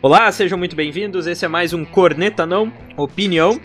Olá, 0.00 0.30
sejam 0.30 0.56
muito 0.56 0.76
bem-vindos. 0.76 1.26
Esse 1.26 1.44
é 1.44 1.48
mais 1.48 1.72
um 1.72 1.84
Corneta 1.84 2.46
Não 2.46 2.72
Opinião. 2.96 3.60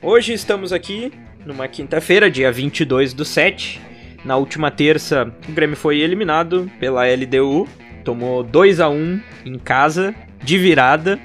Hoje 0.00 0.32
estamos 0.32 0.72
aqui 0.72 1.10
numa 1.44 1.66
quinta-feira, 1.66 2.30
dia 2.30 2.52
22 2.52 3.12
do 3.12 3.24
7. 3.24 3.80
Na 4.24 4.36
última 4.36 4.70
terça, 4.70 5.34
o 5.48 5.50
Grêmio 5.50 5.76
foi 5.76 5.98
eliminado 5.98 6.70
pela 6.78 7.04
LDU, 7.04 7.66
tomou 8.04 8.44
2 8.44 8.78
a 8.78 8.88
1 8.88 9.20
em 9.44 9.58
casa, 9.58 10.14
de 10.40 10.56
virada. 10.56 11.18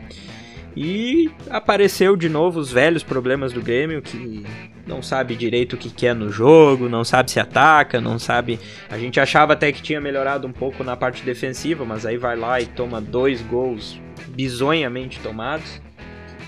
E 0.75 1.29
apareceu 1.47 2.15
de 2.15 2.27
novo 2.27 2.59
os 2.59 2.71
velhos 2.71 3.03
problemas 3.03 3.53
do 3.53 3.61
Grêmio, 3.61 4.01
que 4.01 4.43
não 4.87 5.03
sabe 5.03 5.35
direito 5.35 5.73
o 5.73 5.77
que 5.77 5.91
quer 5.91 6.15
no 6.15 6.31
jogo, 6.31 6.89
não 6.89 7.03
sabe 7.03 7.29
se 7.29 7.39
ataca, 7.39 8.01
não 8.01 8.17
sabe. 8.17 8.59
A 8.89 8.97
gente 8.97 9.19
achava 9.19 9.53
até 9.53 9.71
que 9.71 9.83
tinha 9.83 10.01
melhorado 10.01 10.47
um 10.47 10.51
pouco 10.51 10.83
na 10.83 10.97
parte 10.97 11.21
defensiva, 11.23 11.85
mas 11.85 12.07
aí 12.07 12.17
vai 12.17 12.35
lá 12.35 12.59
e 12.59 12.65
toma 12.65 12.99
dois 12.99 13.39
gols 13.43 14.01
bizonhamente 14.31 15.19
tomados. 15.19 15.81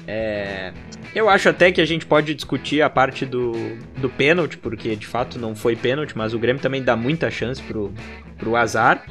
É... 0.08 0.72
Eu 1.16 1.30
acho 1.30 1.48
até 1.48 1.72
que 1.72 1.80
a 1.80 1.86
gente 1.86 2.06
pode 2.06 2.34
discutir 2.34 2.82
a 2.82 2.90
parte 2.90 3.26
do, 3.26 3.52
do 3.98 4.10
pênalti, 4.10 4.58
porque 4.58 4.96
de 4.96 5.06
fato 5.06 5.38
não 5.38 5.56
foi 5.56 5.76
pênalti, 5.76 6.18
mas 6.18 6.34
o 6.34 6.40
Grêmio 6.40 6.62
também 6.62 6.82
dá 6.82 6.96
muita 6.96 7.30
chance 7.30 7.62
pro, 7.62 7.94
pro 8.38 8.56
azar. 8.56 9.06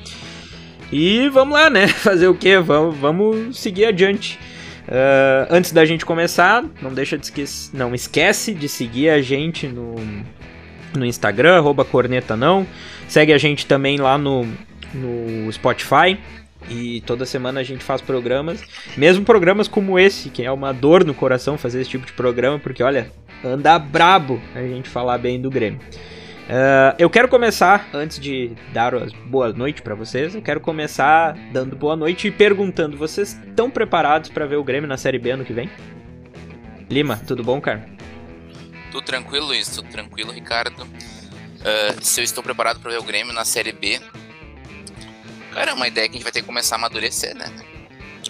E 0.91 1.29
vamos 1.29 1.55
lá, 1.55 1.71
né? 1.71 1.87
Fazer 2.03 2.27
o 2.27 2.35
quê? 2.35 2.59
Vamos, 2.59 2.97
vamos 2.97 3.59
seguir 3.59 3.87
adiante. 3.87 4.39
Uh, 4.83 5.47
antes 5.49 5.71
da 5.71 5.85
gente 5.85 6.05
começar, 6.05 6.65
não 6.83 6.93
deixa 6.93 7.17
de 7.17 7.27
esquecer, 7.27 7.71
não 7.77 7.95
esquece 7.95 8.53
de 8.53 8.69
seguir 8.69 9.11
a 9.11 9.23
gente 9.23 9.69
no, 9.69 9.95
no 10.97 11.07
Instagram, 11.07 11.63
corneta 11.85 12.37
não. 12.37 12.67
Segue 13.07 13.33
a 13.33 13.39
gente 13.39 13.65
também 13.65 13.97
lá 13.97 14.19
no, 14.19 14.45
no 14.93 15.53
Spotify. 15.53 16.19
E 16.69 17.01
toda 17.03 17.27
semana 17.27 17.61
a 17.61 17.65
gente 17.65 17.83
faz 17.83 18.01
programas, 18.01 18.63
mesmo 18.97 19.25
programas 19.25 19.69
como 19.69 19.99
esse, 19.99 20.31
que 20.31 20.43
é 20.45 20.51
uma 20.51 20.73
dor 20.73 21.05
no 21.05 21.13
coração 21.13 21.59
fazer 21.59 21.81
esse 21.81 21.91
tipo 21.91 22.07
de 22.07 22.13
programa, 22.13 22.59
porque 22.59 22.83
olha, 22.83 23.11
anda 23.45 23.79
brabo 23.79 24.41
a 24.55 24.61
gente 24.61 24.89
falar 24.89 25.19
bem 25.19 25.41
do 25.41 25.51
Grêmio. 25.51 25.81
Uh, 26.43 26.95
eu 26.99 27.09
quero 27.09 27.29
começar, 27.29 27.89
antes 27.95 28.19
de 28.19 28.53
dar 28.73 28.95
as 28.95 29.13
boas 29.13 29.55
noites 29.55 29.81
para 29.81 29.95
vocês, 29.95 30.35
eu 30.35 30.43
quero 30.43 30.61
começar 30.61 31.37
dando 31.53 31.77
boa 31.77 31.97
noite 31.97 32.29
e 32.29 32.31
perguntando: 32.31 32.97
vocês 32.97 33.41
estão 33.49 33.71
preparados 33.71 34.29
para 34.29 34.45
ver 34.45 34.57
o 34.57 34.65
Grêmio 34.65 34.89
na 34.89 34.97
Série 34.97 35.19
B 35.19 35.31
ano 35.31 35.45
que 35.45 35.53
vem? 35.53 35.71
Lima, 36.91 37.21
tudo 37.27 37.43
bom, 37.43 37.61
cara? 37.61 37.87
Tudo 38.91 39.05
tranquilo, 39.05 39.47
Luiz, 39.47 39.69
tudo 39.69 39.89
tranquilo, 39.89 40.33
Ricardo. 40.33 40.83
Uh, 40.83 42.03
se 42.05 42.21
eu 42.21 42.25
estou 42.25 42.43
preparado 42.43 42.81
para 42.81 42.91
ver 42.91 42.99
o 42.99 43.03
Grêmio 43.03 43.33
na 43.33 43.45
Série 43.45 43.73
B, 43.73 44.01
cara, 45.53 45.71
é 45.71 45.75
uma 45.75 45.89
ideia 45.89 46.09
que 46.09 46.15
a 46.15 46.19
gente 46.19 46.25
vai 46.25 46.33
ter 46.33 46.41
que 46.41 46.47
começar 46.47 46.77
a 46.77 46.79
amadurecer, 46.79 47.37
né? 47.37 47.47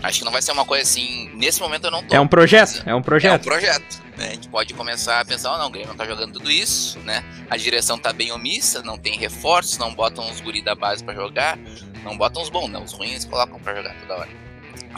Acho 0.02 0.18
que 0.18 0.24
não 0.24 0.32
vai 0.32 0.42
ser 0.42 0.52
uma 0.52 0.64
coisa 0.64 0.82
assim. 0.82 1.30
Nesse 1.34 1.60
momento 1.60 1.84
eu 1.84 1.90
não 1.90 2.02
tô. 2.02 2.14
É 2.14 2.20
um 2.20 2.26
projeto, 2.26 2.82
é 2.84 2.94
um 2.94 3.02
projeto. 3.02 3.32
É 3.32 3.36
um 3.36 3.38
projeto. 3.38 4.02
Né? 4.16 4.28
A 4.28 4.30
gente 4.30 4.48
pode 4.48 4.74
começar 4.74 5.20
a 5.20 5.24
pensar, 5.24 5.54
oh, 5.54 5.58
não, 5.58 5.66
o 5.66 5.70
Grêmio 5.70 5.88
não 5.88 5.96
tá 5.96 6.04
jogando 6.04 6.32
tudo 6.34 6.50
isso, 6.50 6.98
né? 7.00 7.24
A 7.48 7.56
direção 7.56 7.98
tá 7.98 8.12
bem 8.12 8.32
omissa, 8.32 8.82
não 8.82 8.98
tem 8.98 9.16
reforços, 9.16 9.78
não 9.78 9.94
botam 9.94 10.28
os 10.30 10.40
guri 10.40 10.60
da 10.60 10.74
base 10.74 11.04
para 11.04 11.14
jogar, 11.14 11.58
não 12.02 12.16
botam 12.16 12.42
os 12.42 12.50
bons, 12.50 12.68
não. 12.68 12.82
Os 12.82 12.92
ruins 12.92 13.24
colocam 13.24 13.60
para 13.60 13.76
jogar 13.76 13.94
toda 14.00 14.14
hora. 14.20 14.28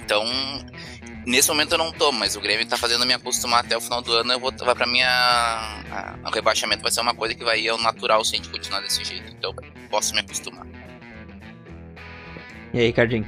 Então, 0.02 0.24
nesse 1.26 1.48
momento 1.48 1.72
eu 1.72 1.78
não 1.78 1.92
tô, 1.92 2.10
mas 2.10 2.34
o 2.34 2.40
Grêmio 2.40 2.66
tá 2.66 2.76
fazendo 2.76 3.04
me 3.04 3.12
acostumar 3.12 3.60
até 3.60 3.76
o 3.76 3.80
final 3.80 4.00
do 4.00 4.12
ano. 4.12 4.32
Eu 4.32 4.40
vou 4.40 4.52
vai 4.56 4.74
para 4.74 4.86
minha 4.86 5.08
a, 5.08 6.16
o 6.26 6.30
rebaixamento 6.30 6.82
vai 6.82 6.90
ser 6.90 7.00
uma 7.00 7.14
coisa 7.14 7.34
que 7.34 7.44
vai 7.44 7.60
ir 7.60 7.68
ao 7.68 7.78
natural 7.78 8.24
se 8.24 8.34
a 8.34 8.36
gente 8.38 8.48
continuar 8.48 8.80
desse 8.80 9.04
jeito. 9.04 9.30
Então, 9.30 9.54
posso 9.90 10.14
me 10.14 10.20
acostumar. 10.20 10.66
E 12.74 12.80
aí, 12.80 12.92
Cardinho? 12.92 13.24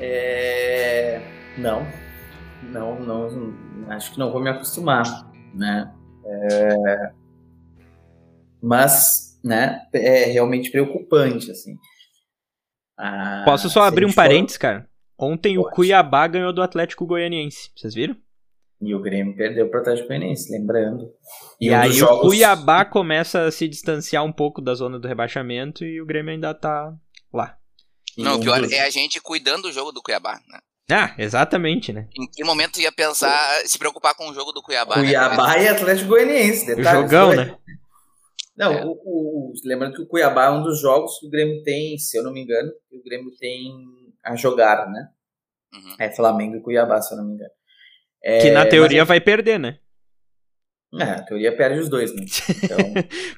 É... 0.00 1.20
Não, 1.56 1.86
não, 2.64 2.98
não, 2.98 3.54
acho 3.90 4.12
que 4.12 4.18
não 4.18 4.32
vou 4.32 4.42
me 4.42 4.50
acostumar, 4.50 5.04
né? 5.54 5.94
É... 6.24 7.12
Mas, 8.60 9.40
né, 9.44 9.82
é 9.94 10.24
realmente 10.24 10.68
preocupante, 10.72 11.48
assim. 11.52 11.76
Ah, 12.98 13.42
Posso 13.44 13.70
só 13.70 13.82
abrir 13.82 14.04
um 14.04 14.12
parênteses, 14.12 14.56
for... 14.56 14.62
cara? 14.62 14.88
Ontem 15.16 15.54
Pode. 15.54 15.68
o 15.68 15.70
Cuiabá 15.70 16.26
ganhou 16.26 16.52
do 16.52 16.62
Atlético 16.62 17.06
Goianiense, 17.06 17.70
vocês 17.76 17.94
viram? 17.94 18.16
E 18.82 18.92
o 18.96 19.00
Grêmio 19.00 19.36
perdeu 19.36 19.70
para 19.70 19.78
o 19.78 19.80
Atlético 19.82 20.08
Goianiense, 20.08 20.50
lembrando. 20.50 21.08
E, 21.60 21.68
e 21.68 21.70
um 21.70 21.78
aí 21.78 21.92
jogos... 21.92 22.18
o 22.18 22.28
Cuiabá 22.30 22.84
começa 22.84 23.44
a 23.44 23.52
se 23.52 23.68
distanciar 23.68 24.24
um 24.24 24.32
pouco 24.32 24.60
da 24.60 24.74
zona 24.74 24.98
do 24.98 25.06
rebaixamento 25.06 25.84
e 25.84 26.00
o 26.00 26.06
Grêmio 26.06 26.32
ainda 26.32 26.52
tá 26.52 26.92
lá. 27.32 27.59
Não, 28.16 28.36
o 28.36 28.40
pior 28.40 28.62
é 28.72 28.80
a 28.80 28.90
gente 28.90 29.20
cuidando 29.20 29.62
do 29.62 29.72
jogo 29.72 29.92
do 29.92 30.02
Cuiabá, 30.02 30.40
né? 30.48 30.60
Ah, 30.90 31.14
exatamente, 31.18 31.92
né? 31.92 32.08
Em 32.16 32.26
que 32.26 32.42
momento 32.42 32.80
ia 32.80 32.90
pensar, 32.90 33.62
se 33.64 33.78
preocupar 33.78 34.14
com 34.14 34.28
o 34.28 34.34
jogo 34.34 34.52
do 34.52 34.62
Cuiabá? 34.62 34.96
Né? 34.96 35.04
Cuiabá 35.04 35.56
né? 35.56 35.64
e 35.64 35.68
Atlético 35.68 36.08
Goianiense, 36.08 36.66
detalhe. 36.66 36.98
O 36.98 37.02
jogão, 37.02 37.34
né? 37.34 37.56
Não, 38.56 38.72
é. 38.72 38.84
o, 38.84 38.90
o, 38.90 39.52
lembrando 39.64 39.94
que 39.94 40.02
o 40.02 40.06
Cuiabá 40.06 40.46
é 40.46 40.50
um 40.50 40.62
dos 40.62 40.80
jogos 40.80 41.18
que 41.18 41.26
o 41.26 41.30
Grêmio 41.30 41.62
tem, 41.62 41.96
se 41.96 42.18
eu 42.18 42.24
não 42.24 42.32
me 42.32 42.42
engano, 42.42 42.70
o 42.90 43.02
Grêmio 43.04 43.30
tem 43.38 43.72
a 44.24 44.34
jogar, 44.34 44.90
né? 44.90 45.08
Uhum. 45.72 45.96
É 45.98 46.10
Flamengo 46.10 46.56
e 46.56 46.60
Cuiabá, 46.60 47.00
se 47.00 47.14
eu 47.14 47.18
não 47.18 47.24
me 47.24 47.34
engano. 47.34 47.52
É, 48.22 48.38
que 48.40 48.50
na 48.50 48.66
teoria 48.66 49.02
mas... 49.02 49.08
vai 49.08 49.20
perder, 49.20 49.58
né? 49.58 49.78
É, 50.92 51.04
a 51.04 51.22
teoria 51.22 51.56
perde 51.56 51.78
os 51.78 51.88
dois, 51.88 52.12
né? 52.14 52.24
Então, 52.64 52.78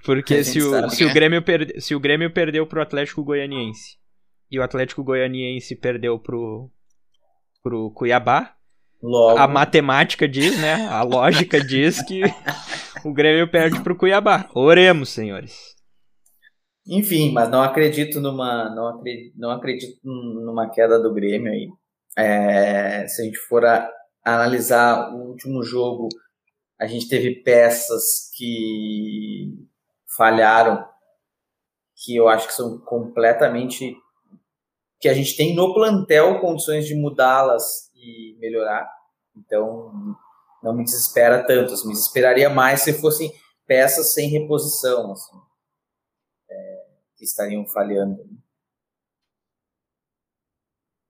Porque 0.04 0.42
se 0.42 0.60
o, 0.62 0.88
se, 0.88 1.04
o 1.04 1.12
Grêmio 1.12 1.42
perde, 1.42 1.78
se 1.82 1.94
o 1.94 2.00
Grêmio 2.00 2.32
perdeu 2.32 2.66
pro 2.66 2.80
Atlético 2.80 3.22
Goianiense 3.22 4.01
e 4.52 4.58
o 4.58 4.62
Atlético 4.62 5.02
Goianiense 5.02 5.74
perdeu 5.74 6.18
pro, 6.18 6.70
pro 7.62 7.90
Cuiabá. 7.92 8.54
Logo. 9.02 9.38
A 9.38 9.48
matemática 9.48 10.28
diz, 10.28 10.60
né? 10.60 10.86
A 10.88 11.02
lógica 11.02 11.58
diz 11.64 12.02
que 12.02 12.20
o 13.02 13.14
Grêmio 13.14 13.50
perde 13.50 13.82
pro 13.82 13.96
Cuiabá. 13.96 14.50
Oremos, 14.54 15.08
senhores. 15.08 15.72
Enfim, 16.86 17.32
mas 17.32 17.48
não 17.48 17.62
acredito 17.62 18.20
numa 18.20 18.68
não 18.74 18.88
acredito, 18.88 19.38
não 19.38 19.50
acredito 19.50 19.98
numa 20.04 20.68
queda 20.68 21.00
do 21.00 21.14
Grêmio 21.14 21.50
aí. 21.50 21.68
É, 22.18 23.06
se 23.08 23.22
a 23.22 23.24
gente 23.24 23.38
for 23.38 23.64
a, 23.64 23.90
analisar 24.22 25.14
o 25.14 25.30
último 25.30 25.62
jogo, 25.62 26.08
a 26.78 26.86
gente 26.86 27.08
teve 27.08 27.42
peças 27.42 28.30
que 28.36 29.54
falharam, 30.14 30.84
que 32.04 32.14
eu 32.14 32.28
acho 32.28 32.48
que 32.48 32.52
são 32.52 32.78
completamente 32.80 33.96
que 35.02 35.08
a 35.08 35.14
gente 35.14 35.36
tem 35.36 35.52
no 35.52 35.74
plantel 35.74 36.38
condições 36.40 36.86
de 36.86 36.94
mudá-las 36.94 37.90
e 37.92 38.36
melhorar. 38.38 38.88
Então, 39.36 39.92
não 40.62 40.72
me 40.72 40.84
desespera 40.84 41.44
tanto. 41.44 41.74
Assim, 41.74 41.88
me 41.88 41.92
desesperaria 41.92 42.48
mais 42.48 42.82
se 42.82 42.92
fossem 42.92 43.34
peças 43.66 44.14
sem 44.14 44.28
reposição, 44.28 45.10
assim, 45.10 45.36
é, 46.48 46.84
que 47.16 47.24
estariam 47.24 47.66
falhando. 47.66 48.24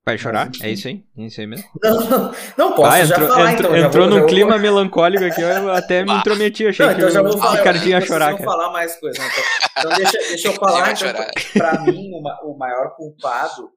Vai 0.07 0.17
chorar? 0.17 0.51
É 0.63 0.71
isso 0.71 0.89
aí? 0.89 1.05
É 1.17 1.23
isso 1.27 1.41
aí 1.41 1.47
mesmo? 1.47 1.69
Não, 1.81 2.01
não, 2.01 2.35
não 2.57 2.75
posso 2.75 2.97
ah, 2.97 3.01
entrou, 3.01 3.29
falar, 3.29 3.53
entrou, 3.53 3.77
então. 3.77 3.89
Entrou 3.89 4.07
num 4.09 4.27
clima 4.27 4.59
melancólico 4.59 5.25
aqui, 5.25 5.41
eu 5.41 5.71
até 5.71 6.03
me 6.03 6.13
intrometi, 6.13 6.67
achei 6.67 6.87
não, 6.87 6.93
então 6.93 7.07
que 7.07 7.15
já 7.15 7.23
vou 7.23 7.39
falar, 7.39 7.53
o 7.53 7.57
Ricardinho 7.57 7.91
ia 7.91 8.01
chorar. 8.01 8.33
Cara. 8.33 8.43
falar 8.43 8.73
mais 8.73 8.99
coisas. 8.99 9.25
Então, 9.25 9.45
então 9.79 9.97
deixa, 9.97 10.19
deixa 10.19 10.49
eu 10.49 10.55
falar, 10.55 10.93
então, 10.93 11.25
pra 11.53 11.81
mim, 11.83 12.11
o 12.43 12.59
maior 12.59 12.97
culpado 12.97 13.71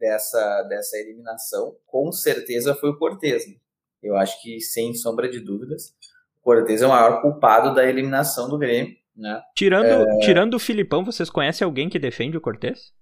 dessa, 0.00 0.62
dessa 0.62 0.96
eliminação, 0.96 1.76
com 1.86 2.10
certeza 2.10 2.74
foi 2.74 2.90
o 2.90 2.98
Cortez. 2.98 3.46
Né? 3.46 3.54
Eu 4.02 4.16
acho 4.16 4.40
que, 4.40 4.58
sem 4.60 4.94
sombra 4.94 5.28
de 5.28 5.38
dúvidas, 5.38 5.94
o 6.40 6.42
Cortez 6.42 6.80
é 6.80 6.86
o 6.86 6.90
maior 6.90 7.20
culpado 7.20 7.74
da 7.74 7.84
eliminação 7.84 8.48
do 8.48 8.58
Grêmio. 8.58 8.96
Né? 9.14 9.40
Tirando, 9.54 10.08
é... 10.08 10.18
tirando 10.20 10.54
o 10.54 10.58
Filipão, 10.58 11.04
vocês 11.04 11.28
conhecem 11.28 11.64
alguém 11.64 11.90
que 11.90 11.98
defende 11.98 12.38
o 12.38 12.40
Cortez? 12.40 12.92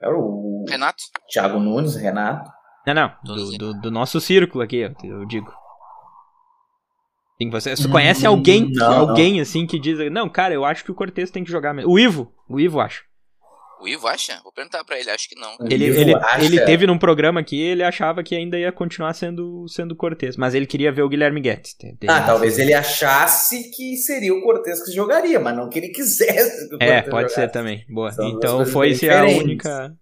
É 0.00 0.08
o 0.08 0.64
Renato. 0.68 1.02
Thiago 1.30 1.60
Nunes, 1.60 1.96
Renato. 1.96 2.50
Não, 2.86 2.94
não, 2.94 3.12
do, 3.22 3.58
do, 3.58 3.80
do 3.82 3.90
nosso 3.90 4.18
círculo 4.20 4.64
aqui, 4.64 4.76
eu, 4.76 4.94
eu 5.04 5.26
digo. 5.26 5.52
Sim, 7.40 7.50
você, 7.50 7.76
você 7.76 7.88
conhece 7.88 8.26
hum, 8.26 8.30
alguém, 8.30 8.70
não, 8.72 9.00
alguém 9.00 9.34
não. 9.34 9.42
assim 9.42 9.66
que 9.66 9.78
diz, 9.78 9.98
não, 10.10 10.28
cara, 10.28 10.54
eu 10.54 10.64
acho 10.64 10.84
que 10.84 10.90
o 10.90 10.94
Cortez 10.94 11.30
tem 11.30 11.44
que 11.44 11.50
jogar 11.50 11.74
mesmo. 11.74 11.92
O 11.92 11.98
Ivo, 11.98 12.32
o 12.48 12.58
Ivo 12.58 12.80
acho. 12.80 13.07
O 13.80 13.86
Ivo 13.86 14.08
acha? 14.08 14.40
Vou 14.42 14.52
perguntar 14.52 14.84
pra 14.84 14.98
ele, 14.98 15.08
acho 15.10 15.28
que 15.28 15.36
não. 15.36 15.56
Ele, 15.70 15.84
ele, 15.84 16.12
ele 16.40 16.64
teve 16.64 16.86
num 16.86 16.98
programa 16.98 17.40
aqui, 17.40 17.60
ele 17.60 17.82
achava 17.82 18.22
que 18.24 18.34
ainda 18.34 18.58
ia 18.58 18.72
continuar 18.72 19.14
sendo, 19.14 19.66
sendo 19.68 19.94
Cortez, 19.94 20.36
mas 20.36 20.54
ele 20.54 20.66
queria 20.66 20.90
ver 20.90 21.02
o 21.02 21.08
Guilherme 21.08 21.40
Guedes. 21.40 21.76
Ah, 22.08 22.22
talvez 22.22 22.58
ele 22.58 22.74
achasse 22.74 23.70
que 23.70 23.96
seria 23.96 24.34
o 24.34 24.42
Cortez 24.42 24.84
que 24.84 24.90
jogaria, 24.92 25.38
mas 25.38 25.56
não 25.56 25.68
que 25.68 25.78
ele 25.78 25.90
quisesse 25.90 26.68
que 26.68 26.74
o 26.74 26.78
É, 26.82 27.02
pode 27.02 27.28
jogasse. 27.28 27.34
ser 27.34 27.50
também. 27.50 27.84
Boa. 27.88 28.10
São 28.10 28.28
então 28.28 28.66
foi-se 28.66 29.08
a 29.08 29.24
única. 29.24 29.96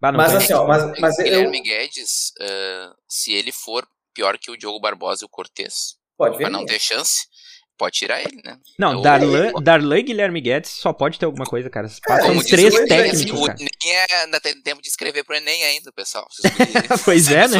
Bah, 0.00 0.12
mas 0.12 0.34
assim, 0.34 0.52
ó, 0.52 0.66
mas, 0.66 0.98
mas 0.98 1.18
o 1.18 1.22
Guilherme 1.22 1.58
eu... 1.58 1.62
Guedes, 1.64 2.32
uh, 2.40 2.94
se 3.08 3.32
ele 3.32 3.52
for 3.52 3.86
pior 4.14 4.38
que 4.38 4.50
o 4.50 4.56
Diogo 4.56 4.80
Barbosa 4.80 5.24
e 5.24 5.26
o 5.26 5.28
Cortez, 5.28 5.96
pode 6.16 6.36
ver. 6.38 6.44
Pra 6.44 6.50
não 6.50 6.64
ter 6.64 6.78
chance, 6.78 7.26
pode 7.76 7.96
tirar 7.96 8.20
ele, 8.20 8.40
né? 8.44 8.58
Não, 8.78 9.02
Darlan, 9.02 9.52
Darlan 9.62 9.98
e 9.98 10.02
Guilherme 10.02 10.40
Guedes 10.40 10.70
só 10.70 10.92
pode 10.92 11.18
ter 11.18 11.26
alguma 11.26 11.44
coisa, 11.44 11.68
cara. 11.70 11.88
Passam 12.06 12.28
Como 12.28 12.40
uns 12.40 12.46
diz 12.46 12.50
três 12.52 12.74
o 12.74 12.76
Enem, 12.78 12.88
técnicos, 12.88 13.40
o 13.40 13.46
cara. 13.46 13.58
Enem 13.60 13.96
é, 13.96 14.14
ainda 14.22 14.40
tem 14.40 14.60
tempo 14.62 14.80
de 14.82 14.88
escrever 14.88 15.24
pro 15.24 15.34
Enem 15.36 15.64
ainda, 15.64 15.92
pessoal. 15.92 16.26
Pois 17.04 17.30
é, 17.30 17.48
né? 17.48 17.58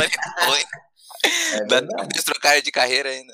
É 1.55 1.65
Dá 1.67 1.81
tempo 1.81 2.09
de 2.09 2.25
trocar 2.25 2.61
de 2.61 2.71
carreira 2.71 3.09
ainda. 3.09 3.33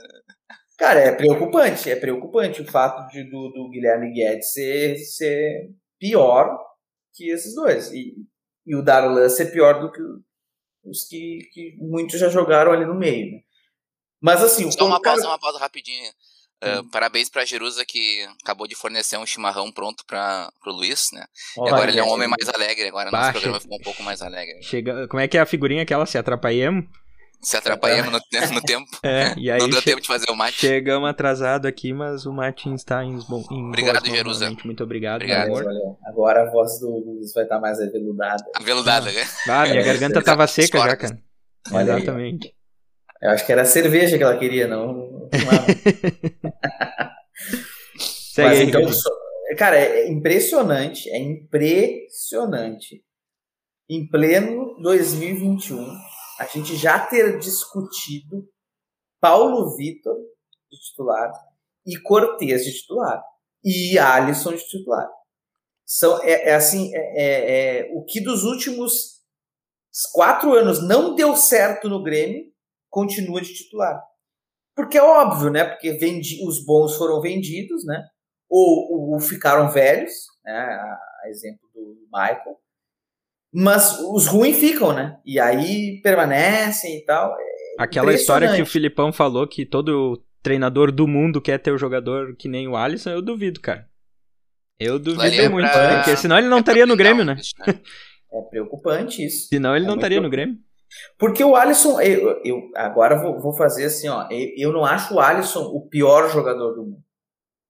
Cara, 0.78 1.00
é 1.00 1.12
preocupante. 1.12 1.90
É 1.90 1.96
preocupante 1.96 2.62
o 2.62 2.70
fato 2.70 3.10
de, 3.10 3.24
do, 3.24 3.48
do 3.50 3.68
Guilherme 3.70 4.12
Guedes 4.12 4.52
ser, 4.52 4.96
ser 4.98 5.70
pior 5.98 6.56
que 7.14 7.30
esses 7.30 7.54
dois. 7.54 7.90
E, 7.92 8.14
e 8.66 8.74
o 8.76 8.82
Darlan 8.82 9.28
ser 9.28 9.46
pior 9.52 9.80
do 9.80 9.90
que 9.92 10.00
os 10.84 11.04
que, 11.04 11.40
que 11.52 11.76
muitos 11.78 12.18
já 12.18 12.28
jogaram 12.28 12.72
ali 12.72 12.86
no 12.86 12.94
meio. 12.94 13.32
né? 13.32 13.38
Mas 14.22 14.42
assim, 14.42 14.64
o 14.64 14.72
Só 14.72 14.86
uma 14.86 15.00
cara- 15.00 15.16
pausa, 15.16 15.28
uma 15.28 15.38
pausa 15.38 15.58
rapidinha. 15.58 16.10
Uh, 16.62 16.84
parabéns 16.90 17.28
pra 17.30 17.44
Jerusa 17.44 17.84
que 17.86 18.26
acabou 18.42 18.66
de 18.66 18.74
fornecer 18.74 19.16
um 19.16 19.24
chimarrão 19.24 19.72
pronto 19.72 20.04
para 20.06 20.50
pro 20.62 20.72
Luiz, 20.72 21.08
né? 21.12 21.24
E 21.56 21.68
agora 21.68 21.90
ele 21.90 21.98
é 22.00 22.04
um 22.04 22.10
homem 22.10 22.28
mais 22.28 22.48
alegre, 22.48 22.86
agora 22.88 23.10
nosso 23.10 23.16
Baixa. 23.24 23.32
programa 23.32 23.60
ficou 23.60 23.78
um 23.78 23.82
pouco 23.82 24.02
mais 24.02 24.20
alegre. 24.20 24.62
Chega, 24.62 25.08
como 25.08 25.20
é 25.20 25.26
que 25.28 25.38
é 25.38 25.40
a 25.40 25.46
figurinha 25.46 25.82
aquela? 25.82 26.04
Se 26.04 26.18
atrapalhamos? 26.18 26.84
Se 27.42 27.56
atrapalhamos 27.56 28.12
no, 28.12 28.20
no 28.52 28.60
tempo, 28.60 28.86
É, 29.02 29.32
e 29.38 29.50
aí 29.50 29.58
não 29.58 29.70
deu 29.70 29.80
che- 29.80 29.86
tempo 29.88 30.02
de 30.02 30.06
fazer 30.06 30.30
o 30.30 30.36
mate. 30.36 30.58
chegamos 30.58 31.08
atrasado 31.08 31.64
aqui, 31.66 31.90
mas 31.94 32.26
o 32.26 32.32
Martin 32.34 32.74
está 32.74 33.02
em, 33.02 33.18
bom, 33.26 33.42
em 33.50 33.68
Obrigado, 33.68 34.06
Jerusa. 34.06 34.40
novamente. 34.40 34.66
Muito 34.66 34.84
obrigado, 34.84 35.22
Obrigado. 35.22 35.46
amor. 35.46 35.64
Olha, 35.66 35.96
agora 36.04 36.42
a 36.42 36.50
voz 36.50 36.78
do 36.78 36.90
Luiz 36.90 37.32
vai 37.32 37.44
estar 37.44 37.58
mais 37.58 37.80
aveludada. 37.80 38.44
Aveludada, 38.54 39.10
né? 39.10 39.26
Ah, 39.48 39.62
minha 39.66 39.80
É, 39.80 39.82
garganta 39.82 40.18
é, 40.18 40.22
tava 40.22 40.46
seca 40.46 40.78
já, 40.78 40.94
cara. 40.94 41.18
Olha 41.72 41.94
aí. 41.94 42.02
Exatamente. 42.02 42.52
Eu 43.22 43.30
acho 43.30 43.44
que 43.46 43.52
era 43.52 43.62
a 43.62 43.66
cerveja 43.66 44.18
que 44.18 44.22
ela 44.22 44.36
queria, 44.38 44.66
não. 44.68 45.09
É. 45.32 47.20
Mas 48.36 48.58
aí, 48.60 48.68
então, 48.68 48.82
cara, 49.56 49.78
é 49.78 50.08
impressionante, 50.08 51.10
é 51.10 51.18
impressionante. 51.18 53.04
Em 53.88 54.08
pleno 54.08 54.76
2021, 54.80 55.84
a 56.38 56.46
gente 56.46 56.76
já 56.76 56.98
ter 56.98 57.38
discutido 57.38 58.48
Paulo 59.20 59.76
Vitor 59.76 60.16
de 60.70 60.78
titular 60.78 61.32
e 61.84 61.96
Cortez 61.98 62.64
de 62.64 62.72
titular 62.72 63.22
e 63.64 63.98
Alisson 63.98 64.52
de 64.54 64.64
titular. 64.66 65.08
São, 65.84 66.22
é, 66.22 66.50
é 66.50 66.54
assim, 66.54 66.94
é, 66.94 67.00
é- 67.00 67.80
é- 67.80 67.90
o 67.94 68.04
que 68.04 68.20
dos 68.20 68.44
últimos 68.44 69.20
quatro 70.12 70.54
anos 70.54 70.86
não 70.86 71.14
deu 71.14 71.34
certo 71.36 71.88
no 71.88 72.02
Grêmio, 72.02 72.44
continua 72.88 73.40
de 73.40 73.52
titular. 73.52 74.00
Porque 74.82 74.98
é 74.98 75.02
óbvio, 75.02 75.50
né? 75.50 75.64
Porque 75.64 75.92
vendi, 75.92 76.38
os 76.46 76.64
bons 76.64 76.96
foram 76.96 77.20
vendidos, 77.20 77.84
né? 77.84 78.02
Ou, 78.48 79.12
ou 79.12 79.20
ficaram 79.20 79.70
velhos, 79.70 80.12
né? 80.44 80.52
A, 80.52 80.98
a 81.24 81.28
exemplo 81.28 81.68
do 81.74 81.96
Michael. 82.12 82.56
Mas 83.52 83.98
os 84.00 84.26
ruins 84.26 84.58
ficam, 84.58 84.92
né? 84.92 85.18
E 85.24 85.38
aí 85.40 86.00
permanecem 86.02 86.98
e 86.98 87.04
tal. 87.04 87.34
Aquela 87.78 88.12
história 88.14 88.54
que 88.54 88.62
o. 88.62 88.66
Filipão 88.66 89.12
falou 89.12 89.46
que 89.46 89.66
todo 89.66 90.22
treinador 90.42 90.92
do 90.92 91.06
mundo 91.06 91.40
quer 91.40 91.58
ter 91.58 91.72
o 91.72 91.78
jogador 91.78 92.36
que 92.36 92.48
nem 92.48 92.68
o 92.68 92.76
Alisson, 92.76 93.10
eu 93.10 93.22
duvido, 93.22 93.60
cara. 93.60 93.88
Eu 94.78 94.98
duvido 94.98 95.42
é 95.42 95.48
muito, 95.48 95.70
pra- 95.70 95.96
porque 95.96 96.16
senão 96.16 96.38
ele 96.38 96.48
não 96.48 96.56
é 96.58 96.60
estaria 96.60 96.86
no 96.86 96.96
Grêmio, 96.96 97.22
o 97.22 97.26
né? 97.26 97.34
Né? 97.34 97.80
É 98.32 98.40
preocupante 98.42 99.24
isso. 99.26 99.48
Senão 99.48 99.76
ele 99.76 99.84
É 99.84 99.88
não 99.88 99.96
estaria 99.96 100.20
no 100.20 100.30
Grêmio. 100.30 100.56
Porque 101.18 101.42
o 101.44 101.54
Alisson, 101.56 102.00
eu, 102.00 102.40
eu 102.44 102.70
agora 102.74 103.16
vou, 103.20 103.38
vou 103.40 103.52
fazer 103.56 103.84
assim, 103.84 104.08
ó. 104.08 104.26
Eu, 104.30 104.48
eu 104.56 104.72
não 104.72 104.84
acho 104.84 105.14
o 105.14 105.20
Alisson 105.20 105.62
o 105.64 105.88
pior 105.88 106.28
jogador 106.30 106.74
do 106.74 106.82
mundo. 106.84 107.02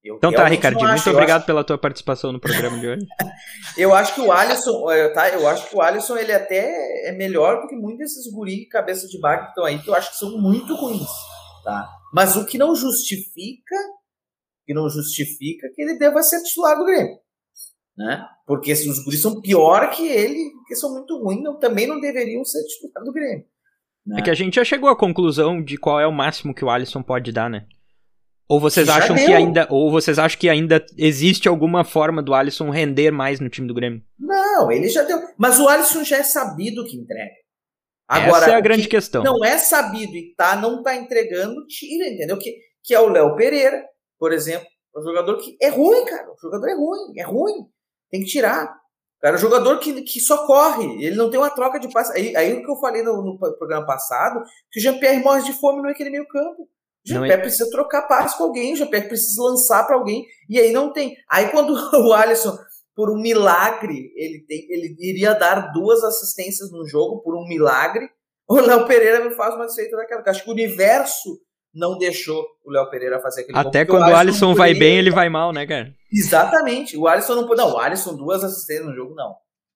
Eu 0.03 0.17
Então 0.17 0.33
tá, 0.33 0.47
Ricardinho, 0.47 0.89
muito 0.89 1.01
acho. 1.01 1.11
Obrigado 1.11 1.39
acho- 1.39 1.47
pela 1.47 1.63
tua 1.63 1.77
participação 1.77 2.33
no 2.33 2.41
programa 2.41 2.79
de 2.79 2.89
hoje. 2.89 3.07
Eu 3.77 3.95
acho 3.95 4.15
que 4.15 4.21
o 4.23 4.33
Alisson, 4.33 4.91
eh, 4.91 5.09
tá? 5.11 5.29
Eu 5.29 5.47
acho 5.47 5.69
que 5.69 5.77
o 5.77 5.83
Alisson 5.83 6.17
ele 6.17 6.33
até 6.33 7.09
é 7.09 7.13
melhor 7.13 7.61
do 7.61 7.69
que 7.69 7.77
muitos 7.77 7.99
desses 7.99 8.33
guri 8.33 8.67
cabeça 8.67 9.07
de 9.07 9.21
baga 9.21 9.43
que 9.43 9.49
estão 9.51 9.65
aí, 9.65 9.79
que 9.79 9.89
eu 9.91 9.95
acho 9.95 10.11
que 10.13 10.17
são 10.17 10.39
muito 10.39 10.75
ruins, 10.75 11.07
tá? 11.63 11.87
Mas 12.15 12.35
o 12.35 12.47
que 12.47 12.57
não 12.57 12.75
justifica, 12.75 13.75
que 14.67 14.73
não 14.73 14.89
justifica 14.89 15.69
que 15.75 15.83
ele 15.83 15.99
deva 15.99 16.23
ser 16.23 16.43
titular 16.43 16.79
do 16.79 16.87
Grêmio, 16.87 17.19
né? 17.97 18.27
Porque 18.47 18.75
se 18.75 18.89
os 18.89 19.05
guris 19.05 19.21
são 19.21 19.41
pior 19.43 19.91
que 19.91 20.09
ele, 20.09 20.51
porque 20.71 20.77
são 20.77 20.93
muito 20.93 21.19
ruins, 21.19 21.43
não, 21.43 21.59
também 21.59 21.87
não 21.87 22.01
deveriam 22.01 22.45
ser 22.45 22.63
titular 22.65 23.05
do 23.05 23.13
Grêmio. 23.13 23.45
né? 24.07 24.21
É 24.21 24.23
que 24.23 24.31
a 24.31 24.35
gente 24.35 24.55
já 24.55 24.65
chegou 24.65 24.89
à 24.89 24.97
conclusão 24.97 25.61
de 25.63 25.77
qual 25.77 25.99
é 25.99 26.07
o 26.07 26.13
máximo 26.13 26.55
que 26.55 26.65
o 26.65 26.71
Alisson 26.71 27.03
pode 27.03 27.33
dar, 27.33 27.51
né? 27.51 27.67
Ou 28.49 28.61
vocês 28.61 28.87
Já 28.87 28.97
acham 28.97 29.17
que 29.17 29.27
deu. 29.27 29.37
ainda, 29.37 29.67
ou 29.71 29.91
vocês 29.91 30.19
acham 30.19 30.39
que 30.39 30.49
ainda 30.49 30.85
existe 30.97 31.49
alguma 31.49 31.85
forma 31.85 32.21
do 32.23 32.35
Alisson 32.35 32.71
render 32.71 33.11
mais 33.13 33.39
no 33.41 33.49
time 33.49 33.67
do 33.67 33.75
Grêmio? 33.75 34.03
Não, 34.19 34.71
ele 34.71 34.89
já 34.89 35.03
deu. 35.03 35.19
Mas 35.39 35.59
o 35.61 35.69
Alisson 35.69 36.03
já 36.05 36.19
é 36.19 36.23
sabido 36.25 36.85
que 36.85 36.97
entrega. 36.97 37.31
Agora, 38.09 38.45
Essa 38.45 38.51
é 38.51 38.55
a 38.57 38.61
grande 38.61 38.83
que 38.83 38.89
questão. 38.89 39.23
não 39.23 39.45
é 39.45 39.57
sabido 39.59 40.13
e 40.17 40.35
tá, 40.37 40.57
não 40.57 40.83
tá 40.83 40.97
entregando, 40.97 41.65
tira, 41.69 42.09
entendeu? 42.09 42.37
Que, 42.39 42.57
que 42.83 42.93
é 42.93 42.99
o 43.01 43.09
Léo 43.09 43.37
Pereira, 43.37 43.85
por 44.19 44.33
exemplo. 44.33 44.67
Um 44.97 45.03
jogador 45.03 45.37
que 45.39 45.57
é 45.63 45.69
ruim, 45.69 46.05
cara. 46.05 46.29
O 46.29 46.37
jogador 46.41 46.69
é 46.69 46.75
ruim, 46.75 47.19
é 47.19 47.23
ruim. 47.23 47.67
Tem 48.11 48.21
que 48.21 48.27
tirar. 48.27 48.80
Cara, 49.21 49.37
o 49.37 49.39
jogador 49.39 49.79
que, 49.79 50.01
que 50.03 50.19
só 50.19 50.47
corre, 50.47 51.05
ele 51.05 51.15
não 51.15 51.31
tem 51.31 51.39
uma 51.39 51.51
troca 51.51 51.79
de 51.79 51.93
passe. 51.93 52.13
Aí, 52.17 52.35
aí 52.35 52.55
o 52.55 52.65
que 52.65 52.71
eu 52.71 52.77
falei 52.77 53.03
no, 53.03 53.23
no 53.23 53.39
programa 53.39 53.85
passado, 53.85 54.43
que 54.71 54.81
o 54.81 54.83
Jean-Pierre 54.83 55.23
morre 55.23 55.43
de 55.43 55.53
fome 55.53 55.83
naquele 55.83 56.11
meio 56.11 56.27
campo. 56.27 56.63
O 56.63 56.67
Não 56.67 57.17
é- 57.17 57.19
Jean-Pierre 57.19 57.43
precisa 57.43 57.71
trocar 57.71 58.03
passe 58.09 58.37
com 58.39 58.45
alguém, 58.45 58.73
o 58.73 58.77
Jean-Pierre 58.77 59.09
precisa 59.09 59.43
lançar 59.43 59.87
para 59.87 59.97
alguém, 59.97 60.25
e 60.49 60.59
aí 60.59 60.73
não 60.73 60.93
tem. 60.93 61.15
Aí 61.29 61.49
quando 61.51 61.71
o 62.09 62.13
Alisson, 62.15 62.57
por 62.97 63.11
um 63.11 63.21
milagre, 63.21 64.11
ele, 64.17 64.45
tem, 64.49 64.67
ele 64.71 64.97
iria 64.99 65.35
dar 65.35 65.71
duas 65.73 66.03
assistências 66.03 66.71
no 66.73 66.87
jogo, 66.89 67.21
por 67.23 67.37
um 67.37 67.47
milagre, 67.47 68.09
o 68.49 68.57
Léo 68.57 68.87
Pereira 68.87 69.23
me 69.23 69.35
faz 69.35 69.55
uma 69.55 69.65
receita 69.65 69.97
daquela. 69.97 70.23
Acho 70.27 70.43
que 70.43 70.51
o 70.51 70.53
universo 70.53 71.41
não 71.75 71.97
deixou 71.99 72.45
o 72.65 72.73
Léo 72.73 72.91
Pereira 72.91 73.21
fazer 73.21 73.43
aquele 73.43 73.55
gol, 73.55 73.69
Até 73.69 73.85
porque 73.85 73.99
quando 73.99 74.11
o 74.11 74.17
Alisson 74.17 74.49
não 74.49 74.55
vai 74.55 74.75
bem, 74.75 74.99
ele 74.99 75.11
vai 75.11 75.29
mal, 75.29 75.53
né, 75.53 75.67
cara? 75.67 75.95
Exatamente. 76.13 76.97
O 76.97 77.07
Alisson 77.07 77.35
não 77.37 77.47
pode. 77.47 77.61
Não, 77.61 77.75
o 77.75 77.79
Alisson, 77.79 78.17
duas 78.17 78.43
assistências 78.43 78.87
no 78.87 78.95
jogo, 78.95 79.15
não. 79.15 79.35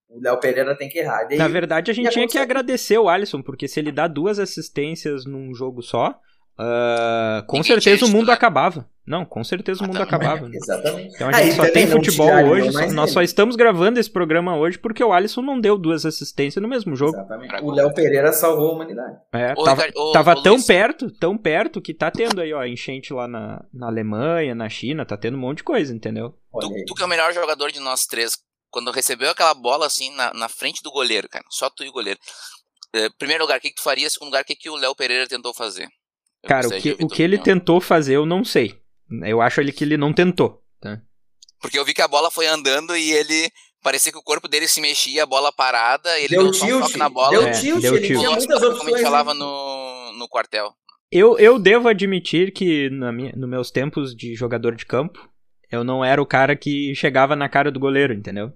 O 0.09 0.19
Léo 0.21 0.39
Pereira 0.39 0.77
tem 0.77 0.87
que 0.87 0.99
errar. 0.99 1.25
Daí, 1.25 1.37
Na 1.37 1.47
verdade, 1.47 1.91
a 1.91 1.93
gente 1.93 2.09
tinha 2.09 2.27
que 2.27 2.37
agradecer 2.37 2.97
o 2.97 3.09
Alisson, 3.09 3.41
porque 3.41 3.67
se 3.67 3.79
ele 3.79 3.91
dá 3.91 4.07
duas 4.07 4.39
assistências 4.39 5.25
num 5.25 5.53
jogo 5.53 5.81
só, 5.81 6.19
ah, 6.57 7.43
com 7.47 7.57
Ninguém 7.57 7.73
certeza 7.81 8.05
o 8.05 8.09
mundo 8.09 8.31
acabava. 8.31 8.89
Não, 9.05 9.23
com 9.23 9.43
certeza 9.43 9.81
o 9.81 9.83
Ah, 9.83 9.87
mundo 9.87 9.97
tá. 9.97 10.03
acabava. 10.03 10.47
né? 10.49 10.55
Exatamente. 10.55 11.13
Então 11.13 11.29
a 11.29 11.35
Aí 11.35 11.45
gente 11.45 11.55
só 11.55 11.63
também 11.65 11.73
tem 11.73 11.87
futebol 11.87 12.27
hoje, 12.47 12.71
mais 12.71 12.91
nós 12.93 13.11
só 13.11 13.19
dele. 13.19 13.25
estamos 13.25 13.55
gravando 13.55 13.99
esse 13.99 14.09
programa 14.09 14.57
hoje 14.57 14.79
porque 14.79 15.03
o 15.03 15.13
Alisson 15.13 15.41
não 15.43 15.59
deu 15.59 15.77
duas 15.77 16.05
assistências 16.07 16.59
no 16.61 16.67
mesmo 16.67 16.95
jogo. 16.95 17.13
Exatamente. 17.15 17.53
O. 17.61 17.71
Léo 17.71 17.93
Pereira 17.93 18.33
salvou 18.33 18.69
a 18.69 18.73
humanidade. 18.73 19.15
É, 19.33 19.53
Ô, 19.55 19.63
tava 19.63 19.85
ô, 19.95 20.11
tava 20.11 20.31
ô, 20.33 20.41
tão 20.41 20.53
Luiz, 20.53 20.65
perto, 20.65 21.11
tão 21.11 21.37
perto 21.37 21.79
que 21.81 21.93
tá 21.93 22.09
tendo 22.09 22.41
aí, 22.41 22.51
ó, 22.51 22.63
enchente 22.65 23.13
lá 23.13 23.27
na, 23.27 23.63
na 23.71 23.87
Alemanha, 23.87 24.55
na 24.55 24.67
China, 24.69 25.05
tá 25.05 25.15
tendo 25.15 25.37
um 25.37 25.41
monte 25.41 25.57
de 25.57 25.63
coisa, 25.65 25.93
entendeu? 25.93 26.33
Tu, 26.59 26.85
tu 26.87 26.95
que 26.95 27.03
é 27.03 27.05
o 27.05 27.09
melhor 27.09 27.31
jogador 27.31 27.71
de 27.71 27.79
nós 27.79 28.07
três, 28.07 28.37
quando 28.71 28.89
recebeu 28.91 29.29
aquela 29.29 29.53
bola 29.53 29.85
assim 29.85 30.09
na, 30.15 30.33
na 30.33 30.49
frente 30.49 30.81
do 30.81 30.89
goleiro, 30.89 31.29
cara, 31.29 31.45
só 31.51 31.69
tu 31.69 31.83
e 31.83 31.89
o 31.89 31.93
goleiro. 31.93 32.19
Eh, 32.95 33.09
primeiro 33.19 33.43
lugar, 33.43 33.59
o 33.59 33.61
que, 33.61 33.69
que 33.69 33.75
tu 33.75 33.83
faria? 33.83 34.09
Segundo 34.09 34.29
lugar, 34.29 34.41
o 34.41 34.45
que, 34.45 34.55
que 34.55 34.69
o 34.69 34.75
Léo 34.75 34.95
Pereira 34.95 35.27
tentou 35.27 35.53
fazer? 35.53 35.87
Eu 36.45 36.49
Cara, 36.49 36.67
o 36.67 36.71
que, 36.81 36.95
o 37.01 37.07
que 37.07 37.23
ele 37.23 37.37
tentou 37.37 37.81
fazer 37.81 38.15
eu 38.15 38.25
não 38.25 38.45
sei. 38.45 38.79
Eu 39.23 39.41
acho 39.41 39.59
ele 39.59 39.71
que 39.71 39.83
ele 39.83 39.97
não 39.97 40.13
tentou. 40.13 40.61
Tá? 40.79 41.01
Porque 41.59 41.77
eu 41.79 41.83
vi 41.85 41.93
que 41.93 42.01
a 42.01 42.07
bola 42.07 42.29
foi 42.29 42.45
andando 42.47 42.95
e 42.95 43.11
ele. 43.11 43.49
Parecia 43.81 44.11
que 44.11 44.17
o 44.17 44.23
corpo 44.23 44.47
dele 44.47 44.67
se 44.67 44.81
mexia, 44.81 45.23
a 45.23 45.27
bola 45.27 45.51
parada, 45.51 46.17
ele 46.19 46.29
Deu 46.29 46.39
deu 46.43 46.47
um 46.49 46.51
tilt. 46.51 46.81
toque 46.81 46.97
na 46.97 47.07
bola. 47.09 47.29
Deu 47.29 47.47
É, 47.47 47.51
tilt, 47.51 47.81
deu 47.81 47.95
ele 47.95 48.07
tilt. 48.07 48.19
tinha 48.19 48.31
muitas 48.31 48.59
como 48.59 48.65
a 48.71 48.73
opções. 48.75 48.93
gente 48.95 49.03
falava 49.03 49.33
né? 49.33 49.39
no, 49.39 50.13
no 50.19 50.27
quartel. 50.27 50.71
Eu, 51.11 51.37
eu 51.37 51.59
devo 51.59 51.87
admitir 51.87 52.51
que 52.51 52.89
na 52.89 53.11
minha, 53.11 53.31
nos 53.35 53.47
meus 53.49 53.69
tempos 53.71 54.15
de 54.15 54.33
jogador 54.35 54.75
de 54.75 54.85
campo, 54.87 55.29
eu 55.71 55.83
não 55.83 56.03
era 56.03 56.19
o 56.21 56.25
cara 56.25 56.55
que 56.55 56.95
chegava 56.95 57.35
na 57.35 57.47
cara 57.47 57.71
do 57.71 57.79
goleiro, 57.79 58.11
entendeu? 58.13 58.51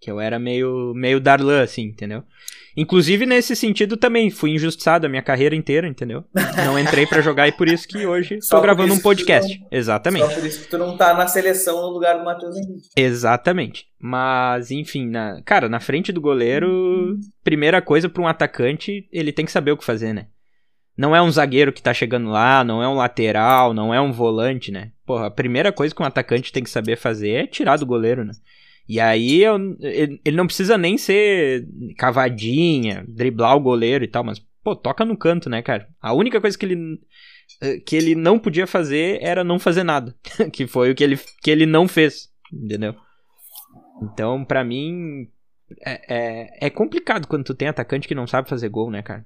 Que 0.00 0.10
eu 0.10 0.20
era 0.20 0.38
meio, 0.38 0.92
meio 0.94 1.18
Darlan, 1.18 1.62
assim, 1.62 1.82
entendeu? 1.84 2.22
Inclusive, 2.76 3.24
nesse 3.24 3.54
sentido, 3.54 3.96
também 3.96 4.30
fui 4.30 4.50
injustiçado 4.50 5.06
a 5.06 5.08
minha 5.08 5.22
carreira 5.22 5.54
inteira, 5.54 5.86
entendeu? 5.86 6.24
Não 6.64 6.78
entrei 6.78 7.06
pra 7.06 7.20
jogar 7.20 7.46
e 7.46 7.52
por 7.52 7.68
isso 7.68 7.86
que 7.86 8.04
hoje 8.06 8.38
Só 8.42 8.56
tô 8.56 8.60
por 8.60 8.66
gravando 8.66 8.94
um 8.94 9.00
podcast. 9.00 9.58
Só 9.58 9.66
Exatamente. 9.70 10.34
por 10.34 10.44
isso 10.44 10.62
que 10.62 10.68
tu 10.68 10.78
não 10.78 10.96
tá 10.96 11.14
na 11.14 11.26
seleção 11.26 11.80
no 11.82 11.88
lugar 11.88 12.18
do 12.18 12.24
Matheus 12.24 12.56
Henrique. 12.56 12.88
Exatamente. 12.96 13.86
Mas, 13.98 14.70
enfim, 14.70 15.08
na, 15.08 15.40
cara, 15.44 15.68
na 15.68 15.78
frente 15.78 16.10
do 16.10 16.20
goleiro, 16.20 17.16
primeira 17.42 17.80
coisa 17.80 18.08
pra 18.08 18.22
um 18.22 18.28
atacante, 18.28 19.08
ele 19.12 19.32
tem 19.32 19.44
que 19.44 19.52
saber 19.52 19.72
o 19.72 19.76
que 19.76 19.84
fazer, 19.84 20.12
né? 20.12 20.26
Não 20.96 21.14
é 21.14 21.20
um 21.20 21.30
zagueiro 21.30 21.72
que 21.72 21.82
tá 21.82 21.92
chegando 21.92 22.28
lá, 22.28 22.62
não 22.62 22.82
é 22.82 22.88
um 22.88 22.94
lateral, 22.94 23.74
não 23.74 23.92
é 23.92 24.00
um 24.00 24.12
volante, 24.12 24.70
né? 24.70 24.92
Porra, 25.04 25.26
a 25.26 25.30
primeira 25.30 25.72
coisa 25.72 25.94
que 25.94 26.02
um 26.02 26.06
atacante 26.06 26.52
tem 26.52 26.62
que 26.62 26.70
saber 26.70 26.96
fazer 26.96 27.30
é 27.30 27.46
tirar 27.46 27.76
do 27.76 27.86
goleiro, 27.86 28.24
né? 28.24 28.32
E 28.88 29.00
aí 29.00 29.42
eu- 29.42 29.76
ele, 29.80 30.20
ele 30.24 30.36
não 30.36 30.46
precisa 30.46 30.76
nem 30.76 30.98
ser 30.98 31.66
cavadinha, 31.98 33.04
driblar 33.08 33.56
o 33.56 33.60
goleiro 33.60 34.04
e 34.04 34.08
tal, 34.08 34.22
mas, 34.24 34.38
pô, 34.62 34.76
toca 34.76 35.04
no 35.04 35.16
canto, 35.16 35.48
né, 35.48 35.62
cara? 35.62 35.88
A 36.00 36.12
única 36.12 36.40
coisa 36.40 36.56
que 36.58 36.66
ele. 36.66 36.98
eh, 37.62 37.78
que 37.80 37.96
ele 37.96 38.14
não 38.14 38.38
podia 38.38 38.66
fazer 38.66 39.18
era 39.22 39.42
não 39.44 39.58
fazer 39.58 39.84
nada. 39.84 40.14
que 40.52 40.66
foi 40.66 40.90
o 40.90 40.94
que 40.94 41.04
ele, 41.04 41.18
que 41.42 41.50
ele 41.50 41.66
não 41.66 41.86
fez. 41.88 42.28
Entendeu? 42.52 42.94
Então, 44.02 44.44
para 44.44 44.62
mim, 44.64 45.28
é, 45.84 46.14
é, 46.14 46.66
é, 46.66 46.70
complicado 46.70 47.26
quando 47.26 47.44
tu 47.44 47.54
tem 47.54 47.68
atacante 47.68 48.08
que 48.08 48.14
não 48.14 48.26
sabe 48.26 48.48
fazer 48.48 48.68
gol, 48.68 48.90
né, 48.90 49.02
cara? 49.02 49.24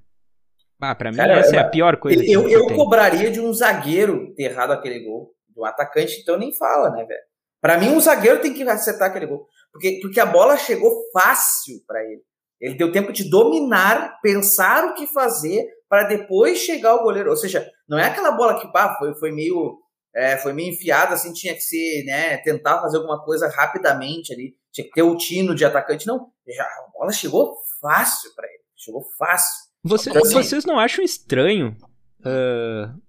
Ah, 0.80 0.94
pra 0.94 1.10
mim 1.10 1.16
cara, 1.16 1.40
essa 1.40 1.56
é 1.56 1.58
a 1.58 1.64
pior 1.64 1.96
coisa. 1.96 2.22
Eu, 2.24 2.42
eu, 2.42 2.50
eu 2.50 2.66
cobraria 2.76 3.30
de 3.30 3.40
um 3.40 3.52
zagueiro 3.52 4.32
ter 4.34 4.44
errado 4.44 4.70
aquele 4.72 5.00
gol. 5.00 5.34
Do 5.54 5.64
atacante, 5.64 6.20
então 6.20 6.38
nem 6.38 6.54
fala, 6.54 6.90
né, 6.90 7.04
velho? 7.04 7.20
Pra 7.60 7.78
mim, 7.78 7.88
um 7.88 8.00
zagueiro 8.00 8.40
tem 8.40 8.54
que 8.54 8.62
acertar 8.62 9.10
aquele 9.10 9.26
gol. 9.26 9.46
Porque, 9.72 9.98
porque 10.00 10.20
a 10.20 10.26
bola 10.26 10.56
chegou 10.56 10.92
fácil 11.12 11.82
para 11.86 12.02
ele. 12.04 12.22
Ele 12.60 12.74
deu 12.74 12.90
tempo 12.90 13.12
de 13.12 13.28
dominar, 13.28 14.18
pensar 14.20 14.84
o 14.84 14.94
que 14.94 15.06
fazer 15.06 15.66
para 15.88 16.04
depois 16.04 16.58
chegar 16.58 16.90
ao 16.90 17.02
goleiro. 17.02 17.30
Ou 17.30 17.36
seja, 17.36 17.68
não 17.88 17.98
é 17.98 18.06
aquela 18.06 18.32
bola 18.32 18.60
que 18.60 18.70
pá, 18.72 18.96
foi, 18.98 19.14
foi 19.14 19.32
meio 19.32 19.78
é, 20.14 20.36
foi 20.36 20.52
meio 20.52 20.72
enfiada, 20.72 21.14
assim, 21.14 21.32
tinha 21.32 21.54
que 21.54 21.60
ser, 21.60 22.04
né, 22.04 22.38
tentar 22.38 22.80
fazer 22.80 22.96
alguma 22.96 23.22
coisa 23.22 23.48
rapidamente 23.48 24.32
ali, 24.32 24.56
tinha 24.72 24.84
que 24.84 24.92
ter 24.92 25.02
o 25.02 25.16
tino 25.16 25.54
de 25.54 25.64
atacante. 25.64 26.06
Não, 26.06 26.28
já, 26.48 26.64
a 26.64 26.98
bola 26.98 27.12
chegou 27.12 27.54
fácil 27.80 28.34
para 28.34 28.48
ele, 28.48 28.62
chegou 28.76 29.04
fácil. 29.16 29.68
Você, 29.84 30.10
então, 30.10 30.22
assim, 30.22 30.34
vocês 30.34 30.64
não 30.64 30.78
acham 30.78 31.04
estranho? 31.04 31.76
Uh, 32.20 33.00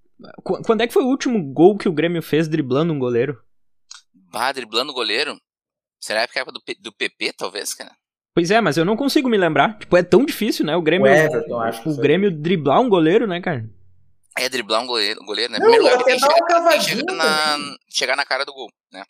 quando 0.44 0.82
é 0.82 0.88
que 0.88 0.94
foi 0.94 1.04
o 1.04 1.08
último 1.08 1.42
gol 1.52 1.78
que 1.78 1.90
o 1.90 1.94
Grêmio 1.94 2.22
fez 2.22 2.48
driblando 2.48 2.94
um 2.94 3.00
goleiro? 3.00 3.42
Ah, 4.34 4.52
driblando 4.52 4.92
o 4.92 4.96
goleiro? 4.96 5.40
Será 6.00 6.28
que 6.28 6.38
é 6.38 6.42
época 6.42 6.60
do, 6.60 6.82
do 6.82 6.94
PP, 6.94 7.34
talvez, 7.34 7.74
cara? 7.74 7.92
Pois 8.34 8.52
é, 8.52 8.62
mas 8.62 8.78
eu 8.78 8.86
não 8.86 8.96
consigo 8.96 9.28
me 9.28 9.38
lembrar. 9.38 9.78
Tipo, 9.78 9.98
é 9.98 10.04
tão 10.04 10.24
difícil, 10.24 10.66
né? 10.66 10.76
O 10.76 10.82
Grêmio. 10.82 11.12
O, 11.12 11.14
Everton, 11.14 11.60
acho 11.60 11.90
o, 11.90 11.94
o 11.94 11.98
Grêmio 11.98 12.32
driblar 12.32 12.80
um 12.80 12.90
goleiro, 12.90 13.28
né, 13.28 13.42
cara? 13.42 13.70
É 14.38 14.48
driblar 14.48 14.82
um 14.82 14.88
goleiro, 14.88 15.20
goleiro 15.26 15.52
né? 15.52 15.60
Não, 15.60 15.70
Primeiro 15.70 15.84
lugar, 15.84 16.06
tem 16.06 16.16
que 16.16 16.22
chegar, 16.22 16.70
tem 16.70 16.80
que 16.80 16.86
chegar 16.86 17.14
na, 17.14 17.58
chegar 17.90 18.16
na 18.16 18.26
cara 18.26 18.46
do 18.46 18.54
gol, 18.54 18.70
né? 18.94 19.04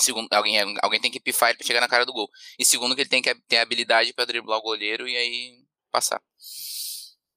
Segundo, 0.00 0.26
alguém, 0.32 0.58
alguém 0.82 1.00
tem 1.00 1.10
que 1.10 1.20
pifar 1.20 1.50
ele 1.50 1.58
pra 1.58 1.66
chegar 1.66 1.80
na 1.80 1.88
cara 1.88 2.04
do 2.04 2.12
gol. 2.12 2.28
E 2.58 2.64
segundo, 2.64 2.94
que 2.94 3.02
ele 3.02 3.08
tem 3.08 3.22
que 3.22 3.34
ter 3.48 3.58
habilidade 3.58 4.12
para 4.12 4.24
driblar 4.24 4.58
o 4.58 4.62
goleiro 4.62 5.06
e 5.06 5.16
aí 5.16 5.52
passar. 5.92 6.20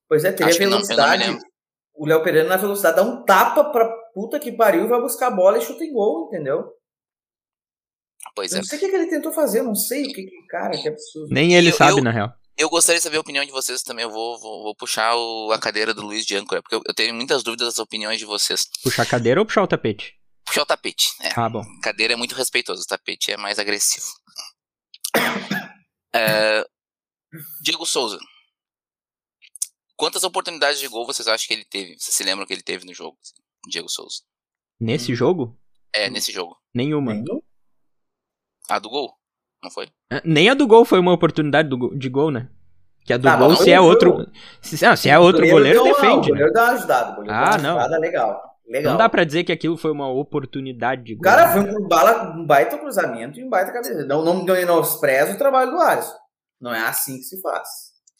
Pois 0.08 0.26
é, 0.26 0.32
teria 0.32 0.58
velocidade. 0.58 1.28
Não, 1.28 1.40
o 1.94 2.06
Léo 2.08 2.24
Pereira 2.24 2.48
na 2.48 2.58
velocidade 2.58 2.96
dá 2.96 3.04
um 3.04 3.24
tapa 3.24 3.66
pra 3.66 3.88
puta 4.14 4.40
que 4.40 4.52
pariu, 4.52 4.88
vai 4.88 5.00
buscar 5.00 5.28
a 5.28 5.32
bola 5.32 5.58
e 5.58 5.62
chuta 5.62 5.84
em 5.84 5.94
gol, 5.94 6.28
entendeu? 6.28 6.74
Pois 8.39 8.53
eu 8.53 8.60
é. 8.60 8.62
Não 8.62 8.67
sei 8.67 8.77
o 8.77 8.81
que, 8.81 8.88
que 8.88 8.96
ele 8.96 9.10
tentou 9.10 9.34
fazer, 9.34 9.62
não 9.62 9.75
sei 9.75 10.03
o 10.03 10.13
que, 10.13 10.24
que 10.24 10.48
cara, 10.48 10.72
que 10.72 10.88
absurdo. 10.88 11.27
Nem 11.29 11.55
ele 11.55 11.72
eu, 11.72 11.75
sabe, 11.75 12.00
eu, 12.00 12.03
na 12.03 12.10
real. 12.10 12.34
Eu 12.58 12.69
gostaria 12.69 12.98
de 12.98 13.03
saber 13.03 13.17
a 13.17 13.19
opinião 13.19 13.43
de 13.43 13.51
vocês 13.51 13.84
também. 13.84 14.03
Eu 14.03 14.12
vou, 14.12 14.39
vou, 14.39 14.63
vou 14.63 14.75
puxar 14.75 15.13
o, 15.13 15.51
a 15.51 15.60
cadeira 15.60 15.93
do 15.93 16.01
Luiz 16.01 16.25
de 16.25 16.38
âncora, 16.38 16.62
porque 16.62 16.75
eu, 16.75 16.81
eu, 16.88 16.93
tenho 16.93 17.13
muitas 17.13 17.43
dúvidas 17.43 17.67
das 17.67 17.79
opiniões 17.79 18.17
de 18.17 18.24
vocês. 18.24 18.65
Puxar 18.81 19.03
a 19.03 19.05
cadeira 19.05 19.41
ou 19.41 19.46
puxar 19.46 19.63
o 19.63 19.67
tapete? 19.67 20.13
Puxar 20.46 20.62
o 20.62 20.65
tapete. 20.65 21.10
É. 21.22 21.31
Ah, 21.36 21.50
bom. 21.50 21.65
Cadeira 21.84 22.13
é 22.13 22.15
muito 22.15 22.34
respeitoso, 22.34 22.81
o 22.81 22.88
tapete 22.88 23.29
é 23.29 23.36
mais 23.36 23.60
agressivo. 23.60 24.08
é, 26.15 26.65
Diego 27.62 27.86
Souza. 27.86 28.19
Quantas 29.98 30.24
oportunidades 30.24 30.79
de 30.79 30.88
gol 30.88 31.05
vocês 31.05 31.27
acham 31.27 31.46
que 31.46 31.53
ele 31.53 31.65
teve? 31.65 32.00
Vocês 32.00 32.15
se 32.15 32.24
lembram 32.24 32.48
que 32.48 32.53
ele 32.53 32.63
teve 32.63 32.86
no 32.86 32.93
jogo? 32.93 33.17
Diego 33.67 33.89
Souza. 33.89 34.22
Nesse 34.79 35.13
jogo? 35.13 35.60
É, 35.93 36.10
nesse 36.10 36.31
jogo. 36.31 36.55
Nenhuma. 36.74 37.13
Nenhum? 37.13 37.41
A 38.70 38.80
do 38.80 38.90
gol? 38.90 39.14
Não 39.64 39.72
foi? 39.72 39.88
É, 40.12 40.22
nem 40.24 40.50
a 40.50 40.54
do 40.54 40.68
gol 40.68 40.86
foi 40.86 41.00
uma 41.00 41.12
oportunidade 41.12 41.68
do, 41.70 41.96
de 41.96 42.10
gol, 42.10 42.32
né? 42.32 42.50
Que 43.04 43.14
a 43.14 43.18
do 43.18 43.24
tá, 43.24 43.36
gol, 43.36 43.56
se 43.56 43.72
é 43.72 43.80
outro. 43.80 44.28
Se, 44.62 44.86
não, 44.86 44.96
se 44.96 45.10
é 45.10 45.18
outro 45.18 45.48
goleiro, 45.48 45.80
goleiro 45.80 46.00
defende. 46.00 46.14
Não, 46.14 46.20
o 46.20 46.28
goleiro 46.28 46.54
dá 46.54 46.64
uma 46.64 46.74
ajudada. 46.74 47.12
O 47.12 47.16
goleiro 47.16 47.36
ah, 47.36 47.58
dá 47.58 47.74
uma 47.74 47.88
não. 47.88 48.00
legal. 48.00 48.50
Legal. 48.70 48.92
Não 48.92 48.98
dá 49.00 49.10
pra 49.10 49.24
dizer 49.24 49.44
que 49.44 49.52
aquilo 49.52 49.76
foi 49.76 49.92
uma 49.92 50.08
oportunidade 50.08 51.04
de 51.04 51.16
gol. 51.16 51.24
Cara, 51.24 51.52
foi 51.52 51.62
um, 51.62 51.88
bala, 51.88 52.36
um 52.38 52.46
baita 52.46 52.78
cruzamento 52.78 53.40
e 53.40 53.44
um 53.44 53.50
baita 53.50 53.74
cabeça. 53.74 54.06
Não, 54.06 54.24
não 54.24 54.46
menospreza 54.46 55.34
o 55.34 55.38
trabalho 55.38 55.72
do 55.72 55.80
Alisson. 55.80 56.14
Não 56.62 56.72
é 56.72 56.82
assim 56.82 57.18
que 57.18 57.24
se 57.24 57.42
faz. 57.42 57.68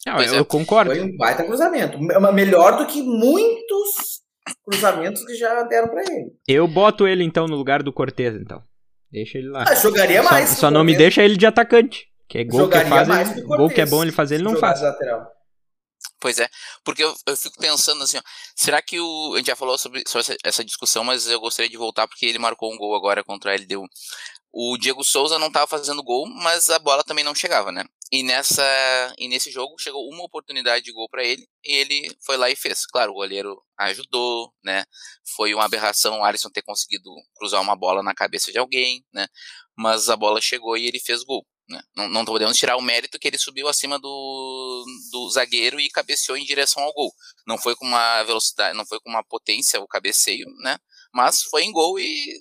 Não, 0.04 0.20
eu, 0.20 0.34
eu, 0.34 0.44
concordo. 0.44 0.90
Foi 0.90 1.02
um 1.02 1.16
baita 1.16 1.44
cruzamento. 1.44 1.98
Melhor 2.32 2.78
do 2.78 2.86
que 2.86 3.00
muitos 3.00 4.22
cruzamentos 4.64 5.24
que 5.24 5.34
já 5.34 5.62
deram 5.62 5.88
para 5.88 6.02
ele. 6.02 6.32
Eu 6.48 6.66
boto 6.66 7.06
ele 7.06 7.22
então 7.22 7.46
no 7.46 7.54
lugar 7.54 7.82
do 7.82 7.92
Cortez, 7.92 8.34
então. 8.34 8.60
Deixa 9.12 9.38
ele 9.38 9.48
lá. 9.48 9.64
Ah, 9.66 9.74
jogaria 9.74 10.22
mais. 10.22 10.50
Só, 10.50 10.56
só 10.56 10.70
não 10.70 10.84
me 10.84 10.96
deixa 10.96 11.22
ele 11.22 11.36
de 11.36 11.46
atacante. 11.46 12.08
Que 12.28 12.38
é 12.38 12.44
gol 12.44 12.60
jogaria 12.60 12.84
que 12.84 13.06
faz, 13.06 13.36
ele, 13.36 13.42
gol 13.42 13.68
que 13.68 13.80
é 13.80 13.86
bom 13.86 14.02
ele 14.02 14.12
fazer, 14.12 14.36
ele 14.36 14.44
não 14.44 14.56
faz. 14.56 14.80
Lateral. 14.80 15.26
Pois 16.20 16.38
é, 16.38 16.48
porque 16.84 17.02
eu, 17.02 17.14
eu 17.26 17.36
fico 17.36 17.58
pensando 17.58 18.02
assim, 18.04 18.18
ó, 18.18 18.22
será 18.54 18.80
que 18.80 19.00
o. 19.00 19.32
A 19.34 19.38
gente 19.38 19.46
já 19.46 19.56
falou 19.56 19.76
sobre, 19.76 20.02
sobre 20.06 20.20
essa, 20.20 20.36
essa, 20.44 20.64
discussão, 20.64 21.02
mas 21.02 21.26
eu 21.26 21.40
gostaria 21.40 21.68
de 21.68 21.76
voltar 21.76 22.06
porque 22.06 22.26
ele 22.26 22.38
marcou 22.38 22.72
um 22.72 22.76
gol 22.76 22.94
agora 22.94 23.24
contra 23.24 23.52
a 23.52 23.54
LDU. 23.56 23.86
O 24.52 24.76
Diego 24.76 25.04
Souza 25.04 25.38
não 25.38 25.46
estava 25.46 25.66
fazendo 25.66 26.02
gol, 26.02 26.26
mas 26.26 26.70
a 26.70 26.78
bola 26.78 27.04
também 27.04 27.24
não 27.24 27.34
chegava, 27.34 27.70
né? 27.70 27.84
E, 28.12 28.24
nessa, 28.24 28.64
e 29.16 29.28
nesse 29.28 29.50
jogo 29.52 29.78
chegou 29.78 30.08
uma 30.08 30.24
oportunidade 30.24 30.84
de 30.84 30.92
gol 30.92 31.08
para 31.08 31.22
ele 31.24 31.46
e 31.64 31.72
ele 31.72 32.16
foi 32.24 32.36
lá 32.36 32.50
e 32.50 32.56
fez. 32.56 32.84
Claro, 32.86 33.12
o 33.12 33.14
goleiro 33.14 33.62
ajudou, 33.78 34.52
né? 34.64 34.84
Foi 35.36 35.54
uma 35.54 35.64
aberração 35.64 36.18
o 36.18 36.24
Alisson 36.24 36.50
ter 36.50 36.62
conseguido 36.62 37.08
cruzar 37.36 37.60
uma 37.60 37.76
bola 37.76 38.02
na 38.02 38.12
cabeça 38.12 38.50
de 38.50 38.58
alguém, 38.58 39.04
né? 39.12 39.28
Mas 39.76 40.08
a 40.08 40.16
bola 40.16 40.40
chegou 40.40 40.76
e 40.76 40.86
ele 40.86 40.98
fez 40.98 41.22
gol. 41.22 41.46
Né? 41.68 41.80
Não, 41.94 42.08
não 42.08 42.24
podemos 42.24 42.56
tirar 42.56 42.76
o 42.76 42.82
mérito 42.82 43.16
que 43.16 43.28
ele 43.28 43.38
subiu 43.38 43.68
acima 43.68 43.96
do, 43.96 44.84
do 45.12 45.30
zagueiro 45.30 45.78
e 45.78 45.88
cabeceou 45.88 46.36
em 46.36 46.44
direção 46.44 46.82
ao 46.82 46.92
gol. 46.92 47.12
Não 47.46 47.56
foi 47.56 47.76
com 47.76 47.86
uma 47.86 48.24
velocidade, 48.24 48.76
não 48.76 48.84
foi 48.84 48.98
com 48.98 49.08
uma 49.08 49.22
potência 49.22 49.80
o 49.80 49.86
cabeceio, 49.86 50.46
né? 50.62 50.76
Mas 51.14 51.42
foi 51.42 51.62
em 51.62 51.72
gol 51.72 51.98
e 51.98 52.40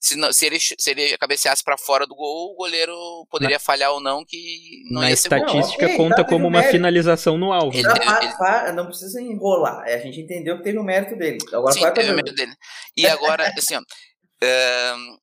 se, 0.00 0.16
não, 0.16 0.32
se, 0.32 0.46
ele, 0.46 0.58
se 0.60 0.90
ele 0.90 1.18
cabeceasse 1.18 1.62
para 1.62 1.76
fora 1.76 2.06
do 2.06 2.14
gol, 2.14 2.52
o 2.52 2.56
goleiro 2.56 2.94
poderia 3.30 3.56
na, 3.56 3.60
falhar 3.60 3.90
ou 3.90 4.00
não, 4.00 4.24
que 4.24 4.82
não 4.90 5.00
Na 5.00 5.08
ia 5.08 5.14
estatística 5.14 5.86
não, 5.86 5.94
okay, 5.94 5.96
conta 5.96 6.24
como 6.24 6.46
uma 6.46 6.58
mérito. 6.58 6.70
finalização 6.70 7.36
no 7.36 7.52
alvo. 7.52 7.76
Ele, 7.76 7.88
ele, 7.88 8.72
não 8.72 8.86
precisa 8.86 9.20
enrolar, 9.20 9.82
a 9.82 9.98
gente 9.98 10.20
entendeu 10.20 10.58
que 10.58 10.62
teve 10.62 10.78
o 10.78 10.84
mérito 10.84 11.16
dele. 11.16 11.38
Agora 11.52 11.72
Sim, 11.72 11.90
teve 11.92 12.12
o 12.12 12.14
mérito 12.14 12.34
dele. 12.34 12.52
E 12.96 13.06
agora, 13.06 13.52
assim, 13.56 13.74
ó, 13.74 13.80
uh, 13.80 15.18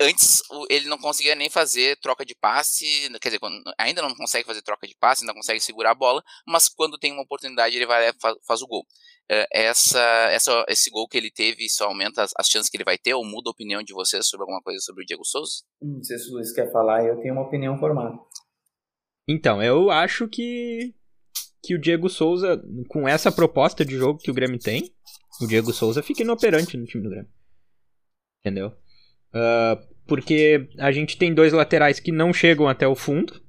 antes 0.00 0.42
ele 0.70 0.88
não 0.88 0.98
conseguia 0.98 1.34
nem 1.34 1.50
fazer 1.50 1.96
troca 2.00 2.24
de 2.24 2.34
passe, 2.34 2.84
quer 3.20 3.28
dizer, 3.28 3.40
ainda 3.78 4.00
não 4.00 4.14
consegue 4.14 4.46
fazer 4.46 4.62
troca 4.62 4.86
de 4.86 4.96
passe, 4.98 5.22
ainda 5.22 5.34
consegue 5.34 5.60
segurar 5.60 5.90
a 5.90 5.94
bola, 5.94 6.22
mas 6.46 6.68
quando 6.68 6.98
tem 6.98 7.12
uma 7.12 7.22
oportunidade 7.22 7.76
ele 7.76 7.86
vai 7.86 8.12
faz, 8.46 8.62
o 8.62 8.66
gol. 8.66 8.84
É, 9.30 9.46
essa, 9.52 10.00
essa, 10.32 10.64
esse 10.68 10.90
gol 10.90 11.06
que 11.06 11.16
ele 11.16 11.30
teve, 11.30 11.64
isso 11.64 11.84
aumenta 11.84 12.22
as, 12.22 12.32
as, 12.36 12.48
chances 12.48 12.68
que 12.68 12.76
ele 12.76 12.84
vai 12.84 12.98
ter, 12.98 13.14
ou 13.14 13.24
muda 13.24 13.48
a 13.48 13.52
opinião 13.52 13.80
de 13.80 13.92
vocês 13.92 14.26
sobre 14.26 14.42
alguma 14.42 14.60
coisa 14.60 14.80
sobre 14.80 15.04
o 15.04 15.06
Diego 15.06 15.24
Souza? 15.24 15.62
Não 15.80 16.02
sei 16.02 16.18
se 16.18 16.30
o 16.30 16.32
Luiz 16.32 16.52
quer 16.52 16.72
falar, 16.72 17.06
eu 17.06 17.20
tenho 17.20 17.34
uma 17.34 17.46
opinião 17.46 17.78
formada. 17.78 18.18
Então, 19.28 19.62
eu 19.62 19.88
acho 19.88 20.26
que, 20.26 20.92
que 21.62 21.76
o 21.76 21.80
Diego 21.80 22.08
Souza, 22.08 22.60
com 22.88 23.06
essa 23.06 23.30
proposta 23.30 23.84
de 23.84 23.96
jogo 23.96 24.18
que 24.18 24.32
o 24.32 24.34
Grêmio 24.34 24.58
tem, 24.58 24.92
o 25.40 25.46
Diego 25.46 25.72
Souza 25.72 26.02
fica 26.02 26.22
inoperante 26.22 26.76
no 26.76 26.84
time 26.84 27.04
do 27.04 27.10
Grêmio. 27.10 27.30
Entendeu? 28.40 28.72
Uh, 29.32 29.89
porque 30.10 30.68
a 30.76 30.90
gente 30.90 31.16
tem 31.16 31.32
dois 31.32 31.52
laterais 31.52 32.00
que 32.00 32.10
não 32.10 32.32
chegam 32.32 32.66
até 32.66 32.84
o 32.84 32.96
fundo, 32.96 33.40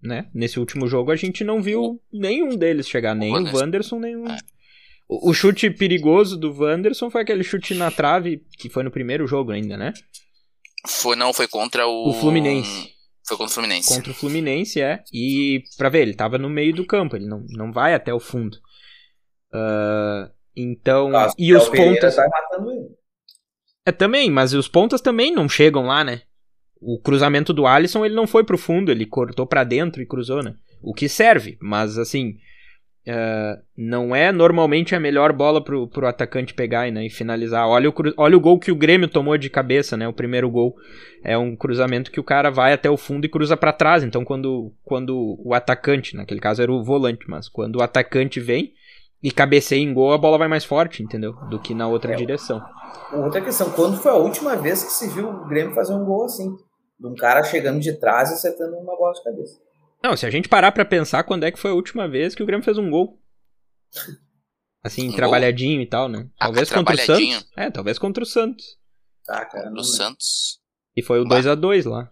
né? 0.00 0.30
Nesse 0.32 0.60
último 0.60 0.86
jogo 0.86 1.10
a 1.10 1.16
gente 1.16 1.42
não 1.42 1.60
viu 1.60 2.00
nenhum 2.12 2.56
deles 2.56 2.88
chegar, 2.88 3.12
nem 3.12 3.34
o 3.34 3.56
Wanderson, 3.56 3.98
nem 3.98 4.14
o... 4.14 4.24
É. 4.28 4.36
O, 5.08 5.34
chute 5.34 5.68
perigoso 5.68 6.36
do 6.36 6.54
Wanderson 6.56 7.10
foi 7.10 7.22
aquele 7.22 7.42
chute 7.42 7.74
na 7.74 7.90
trave 7.90 8.40
que 8.56 8.68
foi 8.68 8.84
no 8.84 8.90
primeiro 8.92 9.26
jogo 9.26 9.50
ainda, 9.50 9.76
né? 9.76 9.92
Foi, 10.86 11.16
não, 11.16 11.32
foi 11.32 11.48
contra 11.48 11.88
o. 11.88 12.10
O 12.10 12.12
Fluminense. 12.12 12.92
Foi 13.26 13.36
contra 13.36 13.50
o 13.50 13.54
Fluminense. 13.54 13.94
Contra 13.94 14.10
o 14.12 14.14
Fluminense, 14.14 14.80
é. 14.80 15.02
E, 15.12 15.62
pra 15.76 15.88
ver, 15.88 16.02
ele 16.02 16.14
tava 16.14 16.38
no 16.38 16.48
meio 16.48 16.72
do 16.72 16.86
campo, 16.86 17.16
ele 17.16 17.26
não, 17.26 17.44
não 17.50 17.72
vai 17.72 17.94
até 17.94 18.14
o 18.14 18.20
fundo. 18.20 18.56
Uh, 19.52 20.30
então. 20.56 21.08
Nossa, 21.08 21.34
e 21.38 21.54
os 21.54 21.68
pontas. 21.68 22.16
É 23.86 23.92
também, 23.92 24.30
mas 24.30 24.52
os 24.52 24.66
pontas 24.66 25.00
também 25.00 25.32
não 25.32 25.48
chegam 25.48 25.86
lá, 25.86 26.02
né? 26.02 26.22
O 26.80 27.00
cruzamento 27.00 27.52
do 27.52 27.66
Alisson, 27.66 28.04
ele 28.04 28.16
não 28.16 28.26
foi 28.26 28.42
pro 28.42 28.58
fundo, 28.58 28.90
ele 28.90 29.06
cortou 29.06 29.46
para 29.46 29.62
dentro 29.62 30.02
e 30.02 30.06
cruzou, 30.06 30.42
né? 30.42 30.54
O 30.82 30.92
que 30.92 31.08
serve, 31.08 31.56
mas 31.60 31.96
assim, 31.96 32.36
Uh, 33.08 33.62
não 33.76 34.16
é 34.16 34.32
normalmente 34.32 34.92
a 34.92 34.98
melhor 34.98 35.32
bola 35.32 35.62
pro, 35.62 35.86
pro 35.86 36.08
atacante 36.08 36.52
pegar 36.52 36.90
né, 36.90 37.06
e 37.06 37.10
finalizar. 37.10 37.64
Olha 37.68 37.88
o, 37.88 37.94
olha 38.16 38.36
o 38.36 38.40
gol 38.40 38.58
que 38.58 38.72
o 38.72 38.76
Grêmio 38.76 39.06
tomou 39.06 39.38
de 39.38 39.48
cabeça, 39.48 39.96
né? 39.96 40.08
O 40.08 40.12
primeiro 40.12 40.50
gol 40.50 40.74
é 41.22 41.38
um 41.38 41.54
cruzamento 41.54 42.10
que 42.10 42.18
o 42.18 42.24
cara 42.24 42.50
vai 42.50 42.72
até 42.72 42.90
o 42.90 42.96
fundo 42.96 43.24
e 43.24 43.28
cruza 43.28 43.56
para 43.56 43.72
trás. 43.72 44.02
Então, 44.02 44.24
quando, 44.24 44.72
quando 44.82 45.36
o 45.38 45.54
atacante, 45.54 46.16
naquele 46.16 46.40
caso 46.40 46.60
era 46.60 46.72
o 46.72 46.82
volante, 46.82 47.26
mas 47.28 47.48
quando 47.48 47.76
o 47.76 47.82
atacante 47.82 48.40
vem 48.40 48.72
e 49.26 49.32
cabeceia 49.32 49.80
em 49.80 49.92
gol, 49.92 50.12
a 50.12 50.18
bola 50.18 50.38
vai 50.38 50.46
mais 50.46 50.64
forte, 50.64 51.02
entendeu? 51.02 51.32
Do 51.50 51.58
que 51.58 51.74
na 51.74 51.88
outra 51.88 52.12
é. 52.12 52.16
direção. 52.16 52.64
Outra 53.12 53.40
questão, 53.40 53.68
quando 53.72 53.96
foi 53.96 54.12
a 54.12 54.14
última 54.14 54.54
vez 54.54 54.84
que 54.84 54.92
se 54.92 55.08
viu 55.08 55.28
o 55.28 55.48
Grêmio 55.48 55.74
fazer 55.74 55.94
um 55.94 56.04
gol 56.04 56.26
assim? 56.26 56.56
De 56.96 57.08
um 57.08 57.14
cara 57.16 57.42
chegando 57.42 57.80
de 57.80 57.92
trás 57.94 58.30
e 58.30 58.34
acertando 58.34 58.76
uma 58.76 58.96
bola 58.96 59.12
de 59.14 59.24
cabeça. 59.24 59.58
Não, 60.00 60.16
se 60.16 60.24
a 60.24 60.30
gente 60.30 60.48
parar 60.48 60.70
pra 60.70 60.84
pensar 60.84 61.24
quando 61.24 61.42
é 61.42 61.50
que 61.50 61.58
foi 61.58 61.72
a 61.72 61.74
última 61.74 62.06
vez 62.06 62.36
que 62.36 62.42
o 62.44 62.46
Grêmio 62.46 62.64
fez 62.64 62.78
um 62.78 62.88
gol. 62.88 63.20
Assim, 64.84 65.08
Um 65.08 65.16
trabalhadinho 65.16 65.82
e 65.82 65.86
tal, 65.86 66.08
né? 66.08 66.28
Ah, 66.38 66.44
Talvez 66.44 66.70
contra 66.70 66.94
o 66.94 66.96
trabalhadinho. 66.96 67.38
Santos. 67.40 67.52
É, 67.56 67.70
talvez 67.72 67.98
contra 67.98 68.22
o 68.22 68.26
Santos. 68.26 68.64
Tá, 69.24 69.44
cara. 69.44 69.64
No 69.64 69.70
lembro. 69.78 69.82
Santos. 69.82 70.60
E 70.96 71.02
foi 71.02 71.20
o 71.20 71.26
Bah. 71.26 71.40
2x2 71.40 71.90
lá. 71.90 72.08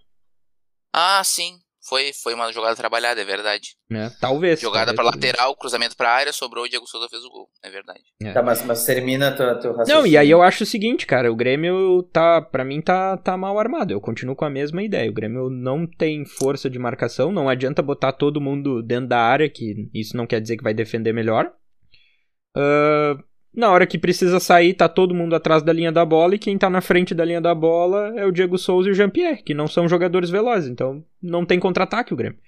Ah, 0.92 1.22
sim. 1.22 1.60
Foi, 1.86 2.12
foi 2.14 2.34
uma 2.34 2.50
jogada 2.50 2.74
trabalhada, 2.74 3.20
é 3.20 3.24
verdade. 3.24 3.76
Né? 3.90 4.10
Talvez. 4.20 4.60
Jogada 4.60 4.86
talvez 4.86 4.96
pra 4.96 5.04
por 5.04 5.18
isso. 5.18 5.26
lateral, 5.26 5.56
cruzamento 5.56 5.96
pra 5.96 6.10
área, 6.10 6.32
sobrou, 6.32 6.64
o 6.64 6.68
Diego 6.68 6.86
Souza 6.86 7.08
fez 7.08 7.22
o 7.24 7.30
gol. 7.30 7.48
É 7.62 7.70
verdade. 7.70 8.00
Tá, 8.32 8.42
mas, 8.42 8.64
mas 8.64 8.84
termina 8.84 9.30
teu, 9.32 9.58
teu 9.58 9.70
raciocínio. 9.72 10.00
Não, 10.00 10.06
e 10.06 10.16
aí 10.16 10.30
eu 10.30 10.42
acho 10.42 10.62
o 10.62 10.66
seguinte, 10.66 11.06
cara, 11.06 11.30
o 11.30 11.36
Grêmio 11.36 12.02
tá, 12.12 12.40
pra 12.40 12.64
mim 12.64 12.80
tá, 12.80 13.16
tá 13.18 13.36
mal 13.36 13.58
armado. 13.58 13.92
Eu 13.92 14.00
continuo 14.00 14.34
com 14.34 14.44
a 14.44 14.50
mesma 14.50 14.82
ideia. 14.82 15.10
O 15.10 15.14
Grêmio 15.14 15.50
não 15.50 15.86
tem 15.86 16.24
força 16.24 16.70
de 16.70 16.78
marcação, 16.78 17.30
não 17.30 17.48
adianta 17.48 17.82
botar 17.82 18.12
todo 18.12 18.40
mundo 18.40 18.82
dentro 18.82 19.08
da 19.08 19.18
área, 19.18 19.50
que 19.50 19.90
isso 19.92 20.16
não 20.16 20.26
quer 20.26 20.40
dizer 20.40 20.56
que 20.56 20.64
vai 20.64 20.72
defender 20.72 21.12
melhor. 21.12 21.52
Ah, 22.56 23.18
na 23.54 23.70
hora 23.70 23.86
que 23.86 23.98
precisa 23.98 24.40
sair, 24.40 24.74
tá 24.74 24.88
todo 24.88 25.14
mundo 25.14 25.34
atrás 25.34 25.62
da 25.62 25.72
linha 25.72 25.92
da 25.92 26.04
bola 26.04 26.34
e 26.34 26.38
quem 26.38 26.58
tá 26.58 26.68
na 26.68 26.80
frente 26.80 27.14
da 27.14 27.24
linha 27.24 27.40
da 27.40 27.54
bola 27.54 28.12
é 28.16 28.26
o 28.26 28.32
Diego 28.32 28.58
Souza 28.58 28.88
e 28.88 28.92
o 28.92 28.94
Jean-Pierre, 28.94 29.42
que 29.42 29.54
não 29.54 29.68
são 29.68 29.88
jogadores 29.88 30.30
velozes, 30.30 30.68
então 30.68 31.04
não 31.22 31.46
tem 31.46 31.60
contra-ataque 31.60 32.12
o 32.12 32.16
Grêmio. 32.16 32.38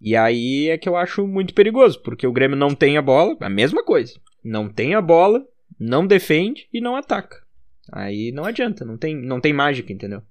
E 0.00 0.16
aí 0.16 0.68
é 0.68 0.76
que 0.76 0.88
eu 0.88 0.96
acho 0.96 1.26
muito 1.26 1.54
perigoso, 1.54 2.02
porque 2.02 2.26
o 2.26 2.32
Grêmio 2.32 2.56
não 2.56 2.74
tem 2.74 2.96
a 2.96 3.02
bola, 3.02 3.36
a 3.40 3.48
mesma 3.48 3.84
coisa. 3.84 4.20
Não 4.44 4.68
tem 4.68 4.94
a 4.94 5.00
bola, 5.00 5.46
não 5.78 6.06
defende 6.06 6.68
e 6.72 6.80
não 6.80 6.96
ataca. 6.96 7.40
Aí 7.90 8.32
não 8.32 8.44
adianta, 8.44 8.84
não 8.84 8.98
tem, 8.98 9.16
não 9.16 9.40
tem 9.40 9.52
mágica, 9.52 9.92
entendeu? 9.92 10.22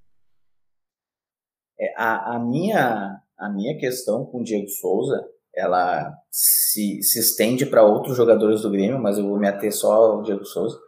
É, 1.80 1.94
a, 1.96 2.36
a, 2.36 2.38
minha, 2.38 3.20
a 3.38 3.48
minha 3.50 3.76
questão 3.78 4.26
com 4.26 4.40
o 4.40 4.44
Diego 4.44 4.68
Souza, 4.68 5.24
ela 5.54 6.10
se, 6.30 7.02
se 7.02 7.20
estende 7.20 7.66
para 7.66 7.84
outros 7.84 8.16
jogadores 8.16 8.62
do 8.62 8.70
Grêmio, 8.70 8.98
mas 8.98 9.18
eu 9.18 9.26
vou 9.26 9.38
me 9.38 9.48
ater 9.48 9.72
só 9.72 9.92
ao 9.92 10.22
Diego 10.22 10.44
Souza. 10.44 10.78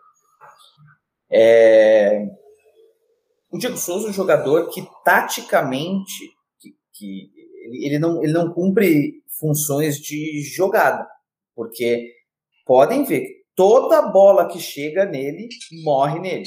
É, 1.30 2.26
o 3.50 3.58
Diego 3.58 3.76
Souza 3.76 4.06
é 4.06 4.10
um 4.10 4.14
jogador 4.14 4.68
que 4.70 4.86
taticamente 5.04 6.12
que, 6.58 6.70
que 6.92 7.30
ele, 7.64 7.86
ele, 7.86 7.98
não, 7.98 8.22
ele 8.22 8.32
não 8.32 8.52
cumpre 8.52 9.22
funções 9.38 9.98
de 9.98 10.42
jogada, 10.42 11.06
porque 11.54 12.10
podem 12.64 13.04
ver 13.04 13.20
que 13.20 13.44
toda 13.54 14.10
bola 14.10 14.48
que 14.48 14.58
chega 14.58 15.04
nele 15.04 15.48
morre 15.84 16.18
nele. 16.20 16.44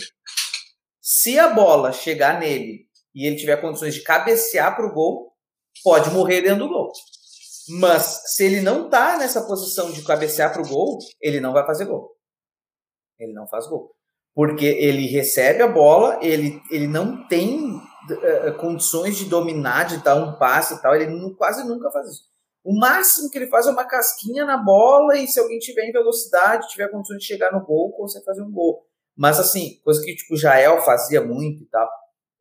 Se 1.02 1.38
a 1.40 1.50
bola 1.50 1.92
chegar 1.92 2.40
nele 2.40 2.88
e 3.14 3.26
ele 3.26 3.36
tiver 3.36 3.58
condições 3.58 3.96
de 3.96 4.04
cabecear 4.04 4.76
para 4.76 4.86
o 4.86 4.94
gol, 4.94 5.32
pode 5.84 6.10
morrer 6.12 6.42
dentro 6.42 6.68
do 6.68 6.70
gol. 6.70 6.92
Mas 7.70 8.34
se 8.34 8.46
ele 8.46 8.62
não 8.62 8.90
tá 8.90 9.18
nessa 9.18 9.42
posição 9.42 9.92
de 9.92 10.04
cabecear 10.04 10.54
para 10.54 10.62
o 10.62 10.68
gol, 10.68 11.00
ele 11.22 11.40
não 11.40 11.54
vai 11.54 11.66
fazer 11.66 11.86
gol. 11.86 12.16
Ele 13.20 13.34
não 13.34 13.48
faz 13.48 13.68
gol. 13.68 13.92
Porque 14.34 14.66
ele 14.66 15.08
recebe 15.08 15.64
a 15.64 15.68
bola, 15.68 16.20
ele, 16.22 16.62
ele 16.72 16.88
não 16.88 17.28
tem 17.28 17.76
uh, 17.76 18.54
condições 18.60 19.18
de 19.18 19.26
dominar, 19.26 19.86
de 19.86 20.04
dar 20.04 20.16
um 20.16 20.38
passe 20.38 20.76
e 20.76 20.82
tal, 20.82 20.96
ele 20.96 21.08
não, 21.08 21.34
quase 21.34 21.68
nunca 21.68 21.90
faz 21.92 22.08
isso. 22.08 22.24
O 22.64 22.78
máximo 22.78 23.30
que 23.30 23.38
ele 23.38 23.48
faz 23.48 23.66
é 23.66 23.72
uma 23.72 23.86
casquinha 23.86 24.46
na 24.46 24.58
bola 24.58 25.18
e 25.18 25.28
se 25.28 25.40
alguém 25.40 25.58
tiver 25.58 25.88
em 25.88 25.92
velocidade, 25.92 26.68
tiver 26.68 26.90
condições 26.90 27.20
de 27.20 27.26
chegar 27.26 27.52
no 27.52 27.66
gol, 27.66 27.94
consegue 27.94 28.26
fazer 28.26 28.42
um 28.42 28.52
gol. 28.52 28.86
Mas 29.16 29.40
assim, 29.40 29.80
coisa 29.84 30.04
que 30.04 30.16
tipo, 30.16 30.36
o 30.36 30.38
Jael 30.38 30.82
fazia 30.82 31.22
muito 31.22 31.64
e 31.64 31.66
tal. 31.68 31.90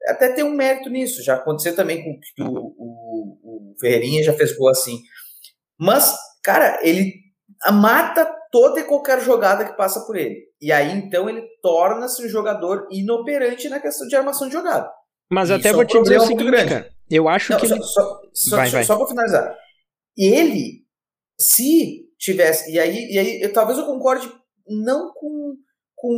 Até 0.08 0.32
tem 0.32 0.44
um 0.44 0.54
mérito 0.54 0.90
nisso. 0.90 1.22
Já 1.22 1.36
aconteceu 1.36 1.74
também 1.74 2.04
com 2.04 2.18
que 2.20 2.42
o, 2.42 2.74
o, 2.76 3.72
o 3.72 3.74
Ferreirinha 3.80 4.22
já 4.22 4.32
fez 4.32 4.56
gol 4.56 4.68
assim. 4.68 5.00
Mas, 5.78 6.14
cara, 6.42 6.78
ele 6.82 7.12
mata 7.72 8.30
toda 8.50 8.80
e 8.80 8.84
qualquer 8.84 9.20
jogada 9.20 9.64
que 9.64 9.76
passa 9.76 10.00
por 10.06 10.16
ele. 10.16 10.46
E 10.60 10.72
aí, 10.72 10.92
então, 10.92 11.28
ele 11.28 11.42
torna-se 11.62 12.24
um 12.24 12.28
jogador 12.28 12.86
inoperante 12.90 13.68
na 13.68 13.80
questão 13.80 14.06
de 14.06 14.16
armação 14.16 14.46
de 14.48 14.54
jogada. 14.54 14.90
Mas 15.30 15.50
até 15.50 15.68
é 15.68 15.72
vou 15.72 15.82
um 15.82 15.86
te 15.86 16.00
dizer 16.00 16.18
o 16.18 16.26
seguinte, 16.26 16.44
grande. 16.44 16.70
cara. 16.70 16.90
Eu 17.10 17.28
acho 17.28 17.52
Não, 17.52 17.60
que 17.60 17.66
só, 17.68 17.74
ele... 17.74 17.82
só, 17.84 18.20
só, 18.32 18.56
Vai, 18.56 18.66
só, 18.68 18.72
vai. 18.76 18.84
só 18.84 18.96
pra 18.96 19.06
finalizar. 19.06 19.56
Ele, 20.16 20.84
se 21.38 22.06
tivesse. 22.18 22.72
E 22.72 22.78
aí, 22.78 23.12
e 23.12 23.18
aí 23.18 23.40
eu, 23.42 23.52
talvez 23.52 23.78
eu 23.78 23.84
concorde 23.86 24.32
não 24.66 25.12
com, 25.12 25.54
com 25.94 26.08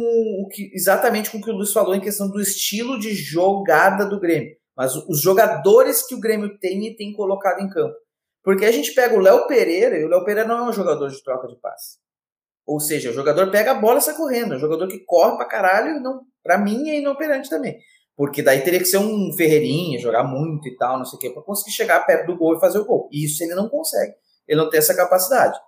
o 0.44 0.48
que, 0.48 0.70
exatamente 0.74 1.30
com 1.30 1.38
o 1.38 1.42
que 1.42 1.50
o 1.50 1.54
Luiz 1.54 1.72
falou 1.72 1.94
em 1.94 2.00
questão 2.00 2.30
do 2.30 2.40
estilo 2.40 2.98
de 2.98 3.12
jogada 3.14 4.06
do 4.06 4.20
Grêmio, 4.20 4.54
mas 4.76 4.94
os 4.94 5.20
jogadores 5.20 6.06
que 6.06 6.14
o 6.14 6.20
Grêmio 6.20 6.58
tem 6.58 6.86
e 6.86 6.96
tem 6.96 7.12
colocado 7.12 7.60
em 7.60 7.68
campo. 7.68 7.94
Porque 8.48 8.64
a 8.64 8.72
gente 8.72 8.94
pega 8.94 9.14
o 9.14 9.20
Léo 9.20 9.46
Pereira, 9.46 9.98
e 9.98 10.04
o 10.06 10.08
Léo 10.08 10.24
Pereira 10.24 10.48
não 10.48 10.56
é 10.56 10.70
um 10.70 10.72
jogador 10.72 11.10
de 11.10 11.22
troca 11.22 11.46
de 11.48 11.56
passe. 11.56 11.98
Ou 12.66 12.80
seja, 12.80 13.10
o 13.10 13.12
jogador 13.12 13.50
pega 13.50 13.72
a 13.72 13.74
bola 13.74 13.98
e 13.98 14.00
sai 14.00 14.16
correndo. 14.16 14.54
É 14.54 14.56
um 14.56 14.58
jogador 14.58 14.88
que 14.88 15.00
corre 15.00 15.36
pra 15.36 15.44
caralho 15.44 15.98
e 15.98 16.00
não, 16.00 16.22
pra 16.42 16.56
mim 16.56 16.88
é 16.88 16.98
inoperante 16.98 17.50
também. 17.50 17.78
Porque 18.16 18.42
daí 18.42 18.62
teria 18.62 18.78
que 18.78 18.86
ser 18.86 18.96
um 18.96 19.30
Ferreirinha, 19.36 19.98
jogar 19.98 20.24
muito 20.24 20.66
e 20.66 20.74
tal, 20.78 20.96
não 20.96 21.04
sei 21.04 21.18
o 21.18 21.20
quê, 21.20 21.28
pra 21.28 21.42
conseguir 21.42 21.72
chegar 21.72 22.06
perto 22.06 22.28
do 22.28 22.38
gol 22.38 22.56
e 22.56 22.58
fazer 22.58 22.78
o 22.78 22.86
gol. 22.86 23.06
E 23.12 23.26
isso 23.26 23.44
ele 23.44 23.54
não 23.54 23.68
consegue. 23.68 24.14
Ele 24.48 24.58
não 24.58 24.70
tem 24.70 24.78
essa 24.78 24.96
capacidade. 24.96 25.60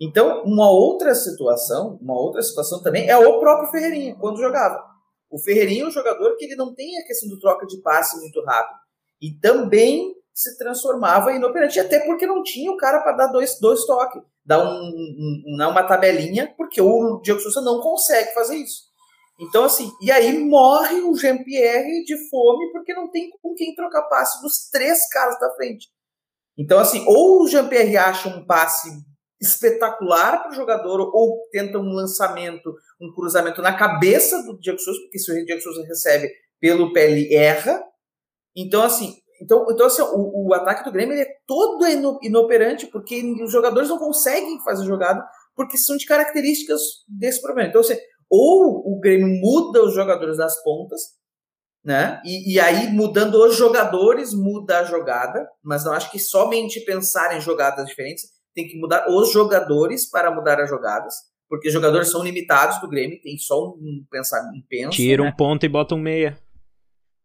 Então, 0.00 0.42
uma 0.44 0.70
outra 0.70 1.14
situação, 1.14 1.98
uma 2.00 2.18
outra 2.18 2.40
situação 2.40 2.82
também 2.82 3.10
é 3.10 3.18
o 3.18 3.38
próprio 3.40 3.70
Ferreirinha, 3.70 4.16
quando 4.18 4.40
jogava. 4.40 4.82
O 5.28 5.38
Ferreirinha 5.38 5.84
é 5.84 5.86
um 5.88 5.90
jogador 5.90 6.34
que 6.38 6.46
ele 6.46 6.56
não 6.56 6.74
tem 6.74 6.96
a 6.96 7.04
questão 7.06 7.28
do 7.28 7.38
troca 7.38 7.66
de 7.66 7.76
passe 7.82 8.18
muito 8.18 8.42
rápido. 8.42 8.78
E 9.20 9.38
também 9.38 10.16
se 10.36 10.58
transformava 10.58 11.32
inoperante, 11.32 11.80
até 11.80 11.98
porque 12.00 12.26
não 12.26 12.42
tinha 12.42 12.70
o 12.70 12.76
cara 12.76 13.00
para 13.00 13.12
dar 13.12 13.28
dois, 13.28 13.58
dois 13.58 13.86
toques, 13.86 14.22
dar 14.44 14.62
um, 14.62 14.82
um, 14.82 15.42
um, 15.46 15.68
uma 15.70 15.82
tabelinha, 15.82 16.52
porque 16.58 16.78
o 16.78 17.18
Diego 17.22 17.40
Souza 17.40 17.62
não 17.62 17.80
consegue 17.80 18.34
fazer 18.34 18.56
isso. 18.56 18.82
Então, 19.40 19.64
assim, 19.64 19.90
e 19.98 20.12
aí 20.12 20.38
morre 20.38 21.00
o 21.00 21.14
Jean-Pierre 21.14 22.04
de 22.04 22.28
fome 22.28 22.70
porque 22.70 22.92
não 22.92 23.10
tem 23.10 23.30
com 23.40 23.54
quem 23.54 23.74
trocar 23.74 24.02
passe 24.02 24.42
dos 24.42 24.68
três 24.70 25.08
caras 25.08 25.40
da 25.40 25.54
frente. 25.54 25.88
Então, 26.58 26.78
assim, 26.78 27.02
ou 27.06 27.42
o 27.42 27.48
Jean-Pierre 27.48 27.96
acha 27.96 28.28
um 28.28 28.44
passe 28.44 28.90
espetacular 29.40 30.42
para 30.42 30.50
o 30.50 30.54
jogador, 30.54 31.00
ou 31.00 31.48
tenta 31.50 31.78
um 31.78 31.94
lançamento, 31.94 32.74
um 33.00 33.10
cruzamento 33.14 33.62
na 33.62 33.74
cabeça 33.74 34.42
do 34.42 34.58
Diego 34.58 34.78
Souza, 34.78 35.00
porque 35.00 35.18
se 35.18 35.30
o 35.30 35.44
Diego 35.46 35.62
Souza 35.62 35.82
recebe 35.86 36.30
pelo 36.60 36.92
pé, 36.92 37.10
ele 37.10 37.34
erra. 37.34 37.82
Então, 38.54 38.82
assim, 38.82 39.16
então, 39.40 39.66
então 39.70 39.86
assim, 39.86 40.02
o, 40.02 40.48
o 40.48 40.54
ataque 40.54 40.84
do 40.84 40.92
Grêmio 40.92 41.14
é 41.16 41.26
todo 41.46 41.86
inoperante, 42.22 42.86
porque 42.86 43.22
os 43.42 43.50
jogadores 43.50 43.88
não 43.88 43.98
conseguem 43.98 44.62
fazer 44.62 44.84
jogada, 44.84 45.24
porque 45.54 45.76
são 45.76 45.96
de 45.96 46.06
características 46.06 46.80
desse 47.08 47.40
problema. 47.40 47.68
Então, 47.68 47.80
assim, 47.80 47.96
ou 48.28 48.82
o 48.94 49.00
Grêmio 49.00 49.28
muda 49.28 49.84
os 49.84 49.94
jogadores 49.94 50.36
das 50.36 50.62
pontas, 50.62 51.00
né? 51.84 52.20
E, 52.24 52.54
e, 52.54 52.60
aí, 52.60 52.92
mudando 52.92 53.36
os 53.36 53.56
jogadores, 53.56 54.34
muda 54.34 54.80
a 54.80 54.84
jogada, 54.84 55.48
mas 55.62 55.84
não 55.84 55.92
acho 55.92 56.10
que 56.10 56.18
somente 56.18 56.80
pensar 56.80 57.36
em 57.36 57.40
jogadas 57.40 57.86
diferentes, 57.86 58.24
tem 58.54 58.66
que 58.66 58.78
mudar 58.78 59.06
os 59.08 59.32
jogadores 59.32 60.08
para 60.10 60.34
mudar 60.34 60.60
as 60.60 60.68
jogadas, 60.68 61.14
porque 61.48 61.68
os 61.68 61.74
jogadores 61.74 62.10
são 62.10 62.24
limitados 62.24 62.80
do 62.80 62.88
Grêmio, 62.88 63.20
tem 63.20 63.38
só 63.38 63.68
um 63.68 64.04
pensar 64.10 64.40
um 64.52 64.62
penso. 64.68 64.96
Tira 64.96 65.22
né? 65.22 65.28
um 65.28 65.32
ponto 65.32 65.64
e 65.64 65.68
bota 65.68 65.94
um 65.94 65.98
meia. 65.98 66.36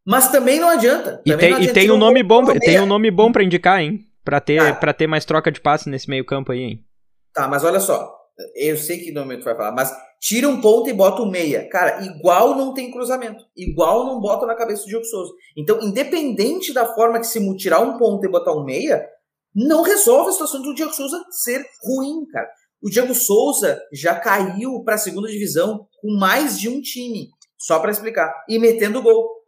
Mas 0.06 0.32
também 0.32 0.60
não 0.60 0.70
adianta. 0.70 1.22
E 1.26 1.32
Também 1.32 1.38
tem, 1.38 1.50
não 1.52 1.58
e 1.58 1.62
adianta 1.62 1.80
tem 1.80 1.92
um 1.92 1.98
nome 1.98 2.24
bom, 2.24 2.46
ponto 2.46 2.60
tem 2.60 2.80
um 2.80 2.86
nome 2.86 3.12
bom 3.12 3.32
para 3.32 3.44
indicar, 3.44 3.80
hein? 3.82 4.00
Pra 4.24 4.40
ter, 4.40 4.60
Ah. 4.60 4.74
pra 4.74 4.94
ter 4.94 5.08
mais 5.08 5.26
troca 5.26 5.52
de 5.52 5.62
passe 5.62 5.90
nesse 5.90 6.10
meio 6.10 6.26
campo 6.26 6.52
aí, 6.52 6.60
hein? 6.62 6.86
Tá, 7.34 7.48
mas 7.48 7.64
olha 7.64 7.80
só. 7.80 8.12
Eu 8.56 8.78
sei 8.78 8.98
que 9.00 9.12
no 9.12 9.22
momento 9.22 9.44
vai 9.44 9.56
falar, 9.56 9.72
mas 9.72 9.94
tira 10.20 10.48
um 10.48 10.62
ponto 10.62 10.90
e 10.90 10.94
bota 10.94 11.22
um 11.22 11.30
meia. 11.30 11.68
Cara, 11.70 12.04
igual 12.04 12.56
não 12.56 12.74
tem 12.74 12.90
cruzamento. 12.92 13.44
Igual 13.56 14.06
não 14.06 14.20
bota 14.20 14.46
na 14.46 14.56
cabeça 14.56 14.84
do 14.84 14.88
Diego 14.88 15.06
Souza. 15.06 15.32
Então, 15.56 15.80
independente 15.82 16.74
da 16.74 16.86
forma 16.94 17.20
que 17.20 17.28
se 17.28 17.58
tirar 17.58 17.82
um 17.82 17.98
ponto 17.98 18.26
e 18.26 18.32
botar 18.32 18.54
um 18.54 18.64
meia, 18.64 19.06
não 19.54 19.84
resolve 19.84 20.30
a 20.30 20.34
situação 20.34 20.62
do 20.62 20.74
Diego 20.74 20.94
Souza 20.94 21.24
ser 21.30 21.64
ruim, 21.84 22.26
cara. 22.32 22.50
O 22.82 22.90
Diego 22.90 23.14
Souza 23.14 23.80
já 23.94 24.16
caiu 24.16 24.84
para 24.84 24.96
a 24.96 25.00
segunda 25.00 25.28
divisão 25.28 25.88
com 26.02 26.18
mais 26.20 26.60
de 26.60 26.68
um 26.68 26.82
time, 26.82 27.28
só 27.60 27.80
para 27.80 27.92
explicar, 27.92 28.34
e 28.50 28.58
metendo 28.58 29.04
gol. 29.04 29.41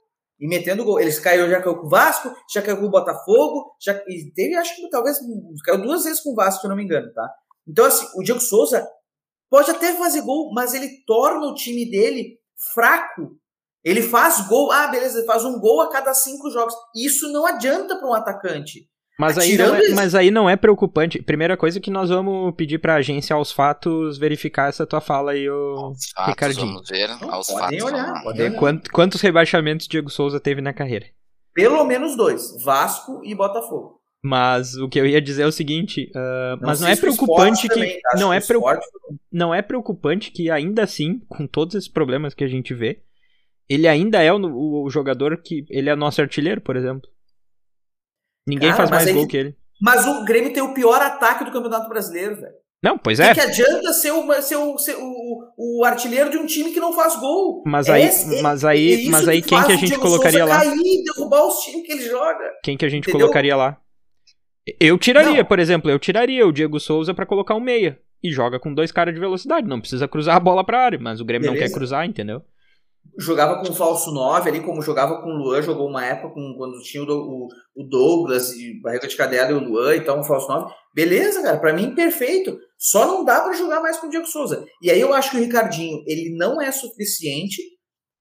E 0.44 0.48
metendo 0.48 0.84
gol. 0.84 1.00
Eles 1.00 1.20
caiu, 1.20 1.50
já 1.50 1.62
caiu 1.62 1.78
com 1.78 1.86
o 1.86 1.90
Vasco, 1.90 2.30
já 2.54 2.62
caiu 2.62 2.78
com 2.78 2.88
o 2.88 2.90
Botafogo, 2.90 3.78
já 3.82 3.94
e 4.10 4.30
teve, 4.36 4.56
acho 4.56 4.76
que 4.76 4.90
talvez 4.90 5.18
caiu 5.64 5.82
duas 5.82 6.04
vezes 6.04 6.20
com 6.20 6.32
o 6.32 6.36
Vasco, 6.36 6.60
se 6.60 6.68
eu 6.68 6.70
não 6.70 6.76
me 6.76 6.84
engano, 6.84 7.14
tá? 7.14 7.34
Então, 7.66 7.86
assim, 7.86 8.06
o 8.14 8.22
Diego 8.22 8.42
Souza 8.42 8.86
pode 9.50 9.72
até 9.72 9.94
fazer 9.94 10.22
gol, 10.22 10.52
mas 10.54 10.74
ele 10.74 11.02
torna 11.08 11.48
o 11.48 11.54
time 11.54 11.90
dele 11.90 12.38
fraco. 12.74 13.38
Ele 13.86 14.02
faz 14.02 14.46
gol, 14.46 14.70
ah, 14.70 14.88
beleza, 14.88 15.20
ele 15.20 15.26
faz 15.26 15.46
um 15.46 15.58
gol 15.62 15.80
a 15.80 15.90
cada 15.90 16.14
cinco 16.14 16.52
jogos. 16.52 16.76
Isso 16.94 17.32
não 17.32 17.46
adianta 17.46 17.98
para 17.98 18.10
um 18.10 18.14
atacante. 18.14 18.90
Mas 19.20 19.38
aí, 19.38 19.56
não 19.58 19.76
é, 19.76 19.90
mas 19.90 20.16
aí 20.16 20.32
não 20.32 20.50
é 20.50 20.56
preocupante. 20.56 21.22
Primeira 21.22 21.56
coisa 21.56 21.80
que 21.80 21.92
nós 21.92 22.10
vamos 22.10 22.54
pedir 22.56 22.80
pra 22.80 22.96
agência 22.96 23.36
aos 23.36 23.52
fatos 23.52 24.18
verificar 24.18 24.70
essa 24.70 24.88
tua 24.88 25.00
fala 25.00 25.32
aí, 25.34 25.48
ô 25.50 25.76
Aos 25.78 26.10
fatos, 26.16 26.30
Ricardinho. 26.34 26.68
vamos 26.74 26.90
ver. 26.90 27.08
Não, 27.10 27.32
aos 27.34 27.48
podem 27.48 27.80
fatos, 27.80 27.94
olhar, 27.94 28.24
podem 28.24 28.42
olhar. 28.50 28.60
quant- 28.60 28.88
quantos 28.92 29.22
rebaixamentos 29.22 29.88
Diego 29.88 30.10
Souza 30.10 30.40
teve 30.40 30.62
na 30.62 30.74
carreira. 30.74 31.06
Pelo 31.54 31.84
menos 31.86 32.18
dois: 32.18 32.42
Vasco 32.64 33.22
e 33.24 33.36
Botafogo. 33.36 34.00
Mas 34.26 34.76
o 34.76 34.88
que 34.88 34.98
eu 35.00 35.06
ia 35.06 35.22
dizer 35.22 35.44
é 35.44 35.48
o 35.48 35.52
seguinte, 35.52 36.10
uh, 36.16 36.56
não 36.62 36.68
mas 36.70 36.80
não 36.80 36.88
é 36.88 36.96
preocupante 36.96 37.68
que 37.68 37.74
também, 37.74 38.00
não 38.16 38.34
é 38.34 38.40
preo... 38.40 38.64
não 39.30 39.54
é 39.54 39.62
preocupante 39.62 40.32
que 40.32 40.50
ainda 40.50 40.82
assim, 40.82 41.20
com 41.28 41.46
todos 41.46 41.76
esses 41.76 41.90
problemas 41.90 42.34
que 42.34 42.44
a 42.44 42.48
gente 42.48 42.74
vê, 42.74 43.02
ele 43.68 43.86
ainda 43.86 44.24
é 44.24 44.32
o, 44.32 44.84
o 44.86 44.90
jogador 44.90 45.36
que 45.44 45.66
ele 45.70 45.90
é 45.90 45.96
nosso 45.96 46.22
artilheiro, 46.22 46.62
por 46.62 46.78
exemplo. 46.78 47.10
Ninguém 48.48 48.72
Cara, 48.72 48.88
faz 48.88 48.90
mais 48.90 49.12
gol 49.12 49.28
que 49.28 49.38
ele. 49.38 49.56
Mas 49.82 50.06
o 50.06 50.24
Grêmio 50.24 50.54
tem 50.54 50.64
o 50.64 50.74
pior 50.74 51.02
ataque 51.02 51.44
do 51.44 51.52
Campeonato 51.52 51.90
Brasileiro, 51.90 52.36
velho. 52.36 52.54
Não, 52.84 52.98
pois 52.98 53.18
é. 53.20 53.32
O 53.32 53.34
que 53.34 53.40
adianta 53.40 53.94
ser, 53.94 54.12
o, 54.12 54.42
ser, 54.42 54.58
o, 54.58 54.78
ser 54.78 54.96
o, 54.98 55.54
o, 55.58 55.86
artilheiro 55.86 56.30
de 56.30 56.38
um 56.38 56.46
time 56.46 56.72
que 56.72 56.82
não 56.82 56.92
faz 56.92 57.16
gol? 57.16 57.64
Mas 57.66 57.90
aí, 57.90 58.04
é, 58.04 58.42
mas 58.42 58.66
aí, 58.66 59.08
é 59.08 59.10
mas 59.10 59.26
aí 59.26 59.42
que 59.42 59.48
quem 59.48 59.64
que 59.64 59.72
a 59.72 59.76
gente 59.78 59.98
colocaria 59.98 60.44
lá? 60.44 60.60
Cair, 60.60 61.04
derrubar 61.06 61.48
os 61.48 61.60
times 61.64 61.86
que 61.86 61.94
ele 61.94 62.10
joga. 62.10 62.44
Quem 62.62 62.76
que 62.76 62.86
a 62.86 62.90
gente 62.90 63.04
Entendeu? 63.08 63.22
colocaria 63.22 63.56
lá? 63.56 63.78
Eu 64.80 64.98
tiraria, 64.98 65.38
não. 65.38 65.46
por 65.46 65.60
exemplo, 65.60 65.90
eu 65.90 65.98
tiraria 65.98 66.46
o 66.46 66.52
Diego 66.52 66.78
Souza 66.78 67.14
para 67.14 67.26
colocar 67.26 67.56
um 67.56 67.62
meia 67.62 68.00
e 68.22 68.32
joga 68.32 68.60
com 68.60 68.74
dois 68.74 68.92
caras 68.92 69.14
de 69.14 69.20
velocidade, 69.20 69.68
não 69.68 69.80
precisa 69.80 70.08
cruzar 70.08 70.36
a 70.36 70.40
bola 70.40 70.64
para 70.64 70.80
área, 70.80 71.00
mas 71.00 71.22
o 71.22 71.26
Grêmio 71.26 71.50
Beleza. 71.50 71.64
não 71.64 71.70
quer 71.70 71.74
cruzar, 71.74 72.06
entendeu? 72.06 72.42
Jogava 73.18 73.60
com 73.60 73.74
falso 73.74 74.12
9 74.12 74.50
ali, 74.50 74.62
como 74.62 74.82
jogava 74.82 75.22
com 75.22 75.30
o 75.30 75.38
Luan, 75.38 75.62
jogou 75.62 75.88
uma 75.88 76.06
época 76.06 76.34
com, 76.34 76.56
quando 76.58 76.82
tinha 76.82 77.04
o, 77.04 77.48
o, 77.76 77.84
Douglas 77.88 78.52
e 78.54 78.80
Barriga 78.82 79.08
de 79.08 79.16
Cadela 79.16 79.52
e 79.52 79.54
o 79.54 79.60
Luan, 79.60 79.96
então 79.96 80.20
um 80.20 80.24
falso 80.24 80.48
9. 80.48 80.74
Beleza, 80.94 81.42
cara, 81.42 81.60
para 81.60 81.74
mim 81.74 81.96
perfeito. 81.96 82.58
Só 82.78 83.06
não 83.06 83.24
dá 83.24 83.42
para 83.42 83.54
jogar 83.54 83.82
mais 83.82 83.98
com 83.98 84.08
o 84.08 84.10
Diego 84.10 84.28
Souza. 84.28 84.66
E 84.82 84.92
aí 84.92 85.00
eu 85.00 85.14
acho 85.14 85.32
que 85.32 85.38
o 85.38 85.40
Ricardinho, 85.40 86.04
ele 86.06 86.36
não 86.36 86.62
é 86.62 86.72
suficiente 86.72 87.62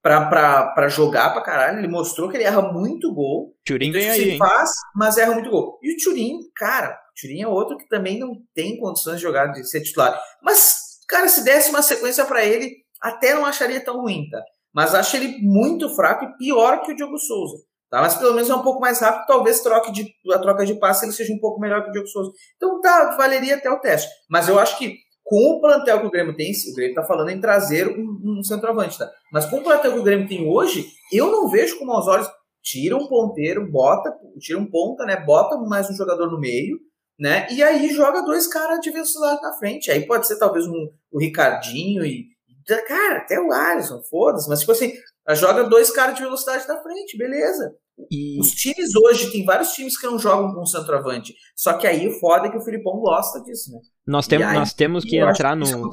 para 0.02 0.88
jogar 0.88 1.32
pra 1.32 1.42
caralho. 1.42 1.78
Ele 1.78 1.88
mostrou 1.88 2.28
que 2.28 2.36
ele 2.36 2.44
erra 2.44 2.62
muito 2.72 3.12
gol. 3.14 3.54
Turim 3.64 3.88
então, 3.88 4.00
vem 4.00 4.10
aí, 4.10 4.30
hein? 4.30 4.38
faz, 4.38 4.70
mas 4.94 5.16
erra 5.16 5.34
muito 5.34 5.50
gol. 5.50 5.78
E 5.82 5.92
o 5.92 5.96
Turim, 5.96 6.38
cara, 6.56 6.90
o 6.90 7.20
Turim 7.20 7.42
é 7.42 7.48
outro 7.48 7.76
que 7.76 7.88
também 7.88 8.18
não 8.18 8.36
tem 8.54 8.78
condições 8.78 9.16
de 9.16 9.22
jogar, 9.22 9.46
de 9.48 9.64
ser 9.68 9.82
titular. 9.82 10.20
Mas, 10.42 10.74
cara, 11.08 11.28
se 11.28 11.44
desse 11.44 11.70
uma 11.70 11.82
sequência 11.82 12.24
para 12.24 12.44
ele, 12.44 12.70
até 13.00 13.34
não 13.34 13.44
acharia 13.44 13.84
tão 13.84 14.00
ruim, 14.00 14.28
tá? 14.30 14.42
Mas 14.74 14.94
acho 14.94 15.16
ele 15.16 15.38
muito 15.40 15.94
fraco 15.94 16.24
e 16.24 16.36
pior 16.36 16.82
que 16.82 16.92
o 16.92 16.96
Diogo 16.96 17.18
Souza. 17.18 17.56
Tá? 17.90 18.00
Mas 18.00 18.14
pelo 18.14 18.34
menos 18.34 18.48
é 18.48 18.54
um 18.54 18.62
pouco 18.62 18.80
mais 18.80 19.00
rápido, 19.00 19.26
talvez 19.26 19.60
troque 19.60 19.92
de, 19.92 20.10
a 20.32 20.38
troca 20.38 20.64
de 20.64 20.74
passe 20.74 21.04
ele 21.04 21.12
seja 21.12 21.32
um 21.32 21.38
pouco 21.38 21.60
melhor 21.60 21.82
que 21.82 21.90
o 21.90 21.92
Diogo 21.92 22.08
Souza. 22.08 22.32
Então 22.56 22.80
tá, 22.80 23.16
valeria 23.16 23.56
até 23.56 23.70
o 23.70 23.80
teste. 23.80 24.08
Mas 24.30 24.48
eu 24.48 24.58
acho 24.58 24.78
que 24.78 24.96
com 25.22 25.56
o 25.56 25.60
plantel 25.60 26.00
que 26.00 26.06
o 26.06 26.10
Grêmio 26.10 26.34
tem, 26.34 26.52
o 26.70 26.74
Grêmio 26.74 26.94
tá 26.94 27.04
falando 27.04 27.30
em 27.30 27.40
trazer 27.40 27.88
um, 27.88 28.38
um 28.38 28.42
centroavante, 28.42 28.98
tá? 28.98 29.10
Mas 29.32 29.46
com 29.46 29.58
o 29.58 29.62
plantel 29.62 29.92
que 29.92 29.98
o 29.98 30.02
Grêmio 30.02 30.26
tem 30.26 30.48
hoje, 30.48 30.86
eu 31.12 31.30
não 31.30 31.48
vejo 31.48 31.78
com 31.78 31.84
maus 31.84 32.06
olhos. 32.06 32.28
Tira 32.62 32.96
um 32.96 33.08
ponteiro, 33.08 33.70
bota, 33.70 34.14
tira 34.38 34.58
um 34.58 34.66
ponta, 34.66 35.04
né? 35.04 35.16
Bota 35.16 35.58
mais 35.58 35.90
um 35.90 35.94
jogador 35.94 36.30
no 36.30 36.38
meio, 36.38 36.78
né? 37.18 37.46
E 37.50 37.62
aí 37.62 37.88
joga 37.90 38.22
dois 38.22 38.46
caras 38.46 38.80
de 38.80 38.90
velocidade 38.90 39.42
na 39.42 39.52
frente. 39.54 39.90
Aí 39.90 40.06
pode 40.06 40.26
ser 40.26 40.38
talvez 40.38 40.66
um, 40.66 40.88
o 41.10 41.18
Ricardinho 41.18 42.04
e, 42.04 42.26
Cara, 42.66 43.18
até 43.18 43.40
o 43.40 43.52
Alisson, 43.52 44.00
foda-se. 44.10 44.48
Mas, 44.48 44.60
tipo 44.60 44.72
assim, 44.72 44.92
joga 45.30 45.64
dois 45.64 45.90
caras 45.90 46.14
de 46.14 46.22
velocidade 46.22 46.66
na 46.68 46.80
frente, 46.82 47.16
beleza. 47.16 47.74
E... 48.10 48.40
Os 48.40 48.52
times 48.52 48.94
hoje, 48.94 49.30
tem 49.30 49.44
vários 49.44 49.72
times 49.72 49.98
que 49.98 50.06
não 50.06 50.18
jogam 50.18 50.54
com 50.54 50.66
centroavante. 50.66 51.34
Só 51.54 51.74
que 51.74 51.86
aí 51.86 52.08
o 52.08 52.18
foda 52.18 52.46
é 52.46 52.50
que 52.50 52.56
o 52.56 52.64
Filipão 52.64 52.98
gosta 53.00 53.40
disso, 53.42 53.72
né? 53.72 53.78
Nós, 54.06 54.26
tem, 54.26 54.42
aí, 54.42 54.56
nós 54.56 54.72
temos 54.72 55.04
que 55.04 55.18
entrar 55.18 55.54
no. 55.54 55.90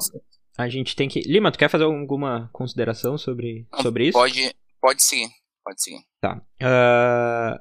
A 0.58 0.68
gente 0.68 0.96
tem 0.96 1.08
que. 1.08 1.20
Lima, 1.20 1.52
tu 1.52 1.58
quer 1.58 1.68
fazer 1.68 1.84
alguma 1.84 2.50
consideração 2.52 3.16
sobre, 3.16 3.66
sobre 3.80 4.08
isso? 4.08 4.18
Pode, 4.18 4.54
pode 4.80 5.02
sim. 5.02 5.28
Pode 5.64 5.82
sim. 5.82 5.98
Tá. 6.20 6.40
Uh, 6.60 7.60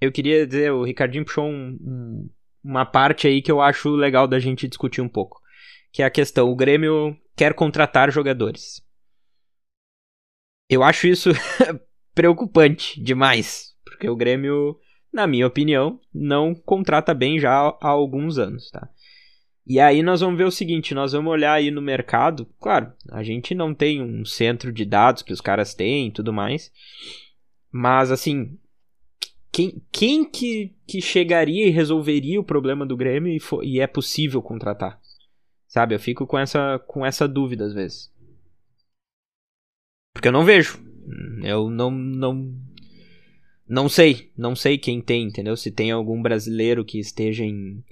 eu 0.00 0.10
queria 0.10 0.46
dizer, 0.46 0.72
o 0.72 0.84
Ricardinho 0.84 1.24
puxou 1.24 1.44
um, 1.44 1.78
um, 1.80 2.30
uma 2.64 2.84
parte 2.84 3.26
aí 3.26 3.40
que 3.40 3.52
eu 3.52 3.60
acho 3.60 3.90
legal 3.90 4.26
da 4.26 4.38
gente 4.38 4.68
discutir 4.68 5.00
um 5.00 5.08
pouco. 5.08 5.40
Que 5.92 6.02
é 6.02 6.06
a 6.06 6.10
questão, 6.10 6.50
o 6.50 6.56
Grêmio 6.56 7.16
quer 7.36 7.54
contratar 7.54 8.10
jogadores. 8.10 8.82
Eu 10.68 10.82
acho 10.82 11.06
isso 11.06 11.30
preocupante 12.14 13.00
demais, 13.00 13.74
porque 13.84 14.08
o 14.08 14.16
Grêmio, 14.16 14.78
na 15.12 15.26
minha 15.26 15.46
opinião, 15.46 16.00
não 16.12 16.54
contrata 16.54 17.14
bem 17.14 17.38
já 17.38 17.52
há 17.52 17.88
alguns 17.88 18.38
anos, 18.38 18.70
tá? 18.70 18.88
E 19.66 19.80
aí 19.80 20.02
nós 20.02 20.20
vamos 20.20 20.38
ver 20.38 20.44
o 20.44 20.50
seguinte, 20.50 20.94
nós 20.94 21.12
vamos 21.12 21.32
olhar 21.32 21.52
aí 21.52 21.70
no 21.70 21.82
mercado, 21.82 22.46
claro, 22.60 22.92
a 23.10 23.22
gente 23.22 23.54
não 23.54 23.74
tem 23.74 24.00
um 24.00 24.24
centro 24.24 24.72
de 24.72 24.84
dados 24.84 25.22
que 25.22 25.32
os 25.32 25.40
caras 25.40 25.74
têm 25.74 26.06
e 26.06 26.12
tudo 26.12 26.32
mais, 26.32 26.70
mas 27.70 28.12
assim, 28.12 28.56
quem, 29.50 29.82
quem 29.90 30.24
que, 30.24 30.72
que 30.86 31.00
chegaria 31.00 31.66
e 31.66 31.70
resolveria 31.70 32.40
o 32.40 32.44
problema 32.44 32.86
do 32.86 32.96
Grêmio 32.96 33.32
e, 33.32 33.40
for, 33.40 33.64
e 33.64 33.80
é 33.80 33.86
possível 33.88 34.40
contratar? 34.40 35.00
Sabe? 35.66 35.94
Eu 35.94 36.00
fico 36.00 36.26
com 36.26 36.38
essa, 36.38 36.78
com 36.86 37.04
essa 37.04 37.26
dúvida 37.26 37.64
às 37.64 37.72
vezes. 37.72 38.12
Porque 40.12 40.28
eu 40.28 40.32
não 40.32 40.44
vejo. 40.44 40.78
Eu 41.42 41.68
não, 41.68 41.90
não. 41.90 42.54
Não 43.68 43.88
sei. 43.88 44.32
Não 44.36 44.56
sei 44.56 44.78
quem 44.78 45.00
tem, 45.00 45.24
entendeu? 45.24 45.56
Se 45.56 45.70
tem 45.70 45.90
algum 45.90 46.22
brasileiro 46.22 46.84
que 46.84 46.98
esteja 46.98 47.44
em, 47.44 47.84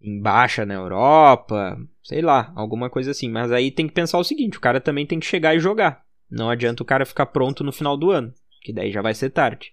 em 0.00 0.20
baixa 0.20 0.66
na 0.66 0.74
Europa. 0.74 1.78
Sei 2.02 2.20
lá, 2.20 2.52
alguma 2.54 2.90
coisa 2.90 3.12
assim. 3.12 3.30
Mas 3.30 3.50
aí 3.50 3.70
tem 3.70 3.86
que 3.86 3.94
pensar 3.94 4.18
o 4.18 4.24
seguinte: 4.24 4.58
o 4.58 4.60
cara 4.60 4.80
também 4.80 5.06
tem 5.06 5.18
que 5.18 5.26
chegar 5.26 5.54
e 5.54 5.60
jogar. 5.60 6.04
Não 6.30 6.50
adianta 6.50 6.82
o 6.82 6.86
cara 6.86 7.06
ficar 7.06 7.26
pronto 7.26 7.64
no 7.64 7.72
final 7.72 7.96
do 7.96 8.10
ano. 8.10 8.34
Que 8.62 8.72
daí 8.72 8.90
já 8.90 9.00
vai 9.00 9.14
ser 9.14 9.30
tarde. 9.30 9.72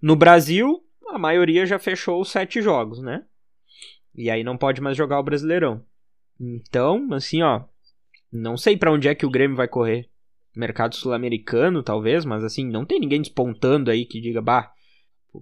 No 0.00 0.14
Brasil, 0.14 0.84
a 1.08 1.18
maioria 1.18 1.64
já 1.66 1.78
fechou 1.78 2.20
os 2.20 2.30
sete 2.30 2.60
jogos, 2.60 3.00
né? 3.02 3.24
E 4.14 4.30
aí 4.30 4.44
não 4.44 4.56
pode 4.56 4.80
mais 4.80 4.96
jogar 4.96 5.18
o 5.18 5.22
Brasileirão. 5.22 5.84
Então, 6.38 7.08
assim, 7.12 7.42
ó, 7.42 7.64
não 8.32 8.56
sei 8.56 8.76
para 8.76 8.92
onde 8.92 9.08
é 9.08 9.14
que 9.14 9.26
o 9.26 9.30
Grêmio 9.30 9.56
vai 9.56 9.68
correr. 9.68 10.08
Mercado 10.54 10.94
sul-americano, 10.94 11.82
talvez, 11.82 12.24
mas 12.24 12.42
assim, 12.42 12.64
não 12.64 12.84
tem 12.84 12.98
ninguém 12.98 13.20
despontando 13.20 13.90
aí 13.90 14.06
que 14.06 14.20
diga, 14.20 14.40
bah, 14.40 14.72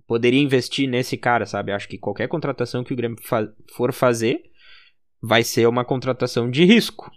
poderia 0.07 0.41
investir 0.41 0.89
nesse 0.89 1.17
cara, 1.17 1.47
sabe? 1.47 1.73
Acho 1.73 1.89
que 1.89 1.99
qualquer 1.99 2.29
contratação 2.29 2.83
que 2.83 2.93
o 2.93 2.97
Grêmio 2.97 3.17
fa 3.23 3.49
for 3.77 3.93
fazer 3.93 4.43
vai 5.23 5.43
ser 5.43 5.67
uma 5.67 5.85
contratação 5.85 6.51
de 6.51 6.65
risco. 6.65 7.11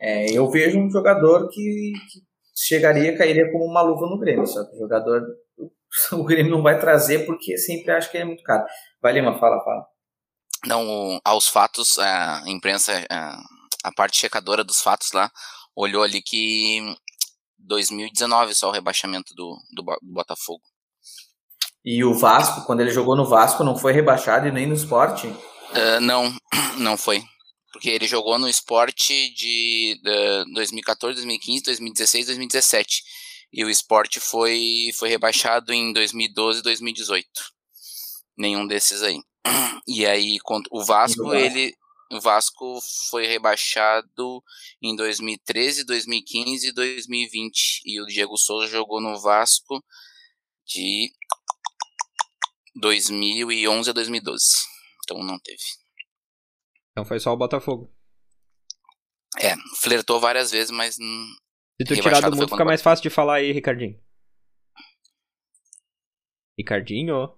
É, 0.00 0.30
eu 0.36 0.50
vejo 0.50 0.78
um 0.78 0.90
jogador 0.90 1.48
que, 1.48 1.92
que 2.10 2.20
chegaria, 2.54 3.16
cairia 3.16 3.50
como 3.50 3.64
uma 3.64 3.82
luva 3.82 4.06
no 4.06 4.18
Grêmio, 4.18 4.46
só 4.46 4.64
que 4.64 4.76
o 4.76 4.78
jogador 4.80 5.22
o 6.12 6.24
Grêmio 6.24 6.50
não 6.50 6.62
vai 6.62 6.78
trazer 6.78 7.24
porque 7.24 7.56
sempre 7.56 7.92
acha 7.92 8.10
que 8.10 8.16
ele 8.16 8.24
é 8.24 8.26
muito 8.26 8.42
caro. 8.42 8.64
Vai, 9.00 9.12
Lima, 9.12 9.38
fala, 9.38 9.62
fala 9.64 9.95
não 10.66 11.20
aos 11.24 11.48
fatos, 11.48 11.98
a 11.98 12.42
imprensa, 12.46 12.92
a 13.82 13.92
parte 13.92 14.18
checadora 14.18 14.64
dos 14.64 14.80
fatos 14.80 15.12
lá, 15.12 15.30
olhou 15.74 16.02
ali 16.02 16.22
que 16.22 16.94
2019 17.58 18.54
só 18.54 18.68
o 18.68 18.72
rebaixamento 18.72 19.34
do, 19.34 19.56
do, 19.72 19.82
do 19.82 20.12
Botafogo. 20.12 20.62
E 21.84 22.02
o 22.02 22.14
Vasco, 22.14 22.64
quando 22.66 22.80
ele 22.80 22.90
jogou 22.90 23.14
no 23.14 23.24
Vasco, 23.24 23.62
não 23.62 23.78
foi 23.78 23.92
rebaixado 23.92 24.48
e 24.48 24.52
nem 24.52 24.66
no 24.66 24.74
esporte? 24.74 25.28
Uh, 25.28 26.00
não, 26.00 26.34
não 26.78 26.96
foi. 26.96 27.22
Porque 27.72 27.90
ele 27.90 28.08
jogou 28.08 28.38
no 28.38 28.48
esporte 28.48 29.32
de 29.34 30.00
uh, 30.04 30.54
2014, 30.54 31.14
2015, 31.14 31.62
2016, 31.62 32.26
2017. 32.26 33.02
E 33.52 33.64
o 33.64 33.70
esporte 33.70 34.18
foi, 34.18 34.90
foi 34.98 35.08
rebaixado 35.08 35.72
em 35.72 35.92
2012 35.92 36.58
e 36.58 36.62
2018. 36.62 37.28
Nenhum 38.36 38.66
desses 38.66 39.02
aí. 39.02 39.20
E 39.86 40.04
aí 40.04 40.38
o 40.70 40.84
Vasco, 40.84 41.34
ele 41.34 41.74
o 42.10 42.20
Vasco 42.20 42.78
foi 43.10 43.26
rebaixado 43.26 44.42
em 44.80 44.94
2013, 44.94 45.84
2015 45.84 46.68
e 46.68 46.72
2020 46.72 47.82
e 47.84 48.00
o 48.00 48.06
Diego 48.06 48.36
Souza 48.36 48.68
jogou 48.68 49.00
no 49.00 49.20
Vasco 49.20 49.82
de 50.64 51.12
2011 52.76 53.90
a 53.90 53.92
2012. 53.92 54.44
Então 55.02 55.18
não 55.22 55.38
teve. 55.38 55.62
Então 56.92 57.04
foi 57.04 57.18
só 57.18 57.32
o 57.32 57.36
Botafogo. 57.36 57.92
É, 59.38 59.54
flertou 59.80 60.20
várias 60.20 60.50
vezes, 60.50 60.70
mas 60.70 60.94
Se 60.94 61.84
tu 61.86 62.00
tirar 62.00 62.20
do 62.30 62.36
mundo 62.36 62.48
fica 62.48 62.64
mais 62.64 62.80
fácil 62.80 63.02
de 63.02 63.10
falar 63.10 63.36
aí, 63.36 63.52
Ricardinho. 63.52 64.00
Ricardinho? 66.58 67.36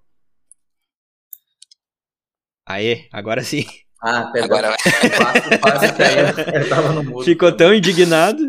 Aê, 2.69 3.07
agora 3.11 3.43
sim. 3.43 3.65
Ah, 4.03 4.31
perdão. 4.31 4.59
Agora 4.59 4.77
vai. 4.77 5.59
quase, 5.59 5.93
caiu. 5.95 6.27
Eu 6.61 6.69
tava 6.69 6.93
no 6.93 7.03
mudo. 7.03 7.25
Ficou 7.25 7.51
tão 7.51 7.73
indignado. 7.73 8.43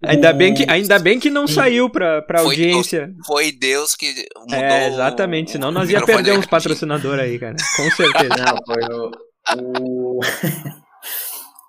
Ainda 0.00 0.32
bem 0.32 0.54
que, 0.54 0.66
ainda 0.68 0.98
bem 0.98 1.18
que 1.18 1.30
não 1.30 1.48
saiu 1.48 1.88
pra, 1.90 2.22
pra 2.22 2.40
foi 2.40 2.48
audiência. 2.48 3.06
Deus, 3.06 3.26
foi 3.26 3.52
Deus 3.52 3.96
que 3.96 4.26
mudou. 4.38 4.58
É, 4.58 4.88
exatamente, 4.88 5.52
senão 5.52 5.72
nós 5.72 5.88
ia 5.90 6.04
perder 6.04 6.38
uns 6.38 6.46
patrocinadores 6.46 7.24
aí, 7.24 7.38
cara. 7.38 7.56
Com 7.76 7.90
certeza. 7.90 8.36
Não, 8.36 8.56
foi 8.66 8.82
o. 8.94 9.10
o... 9.58 10.20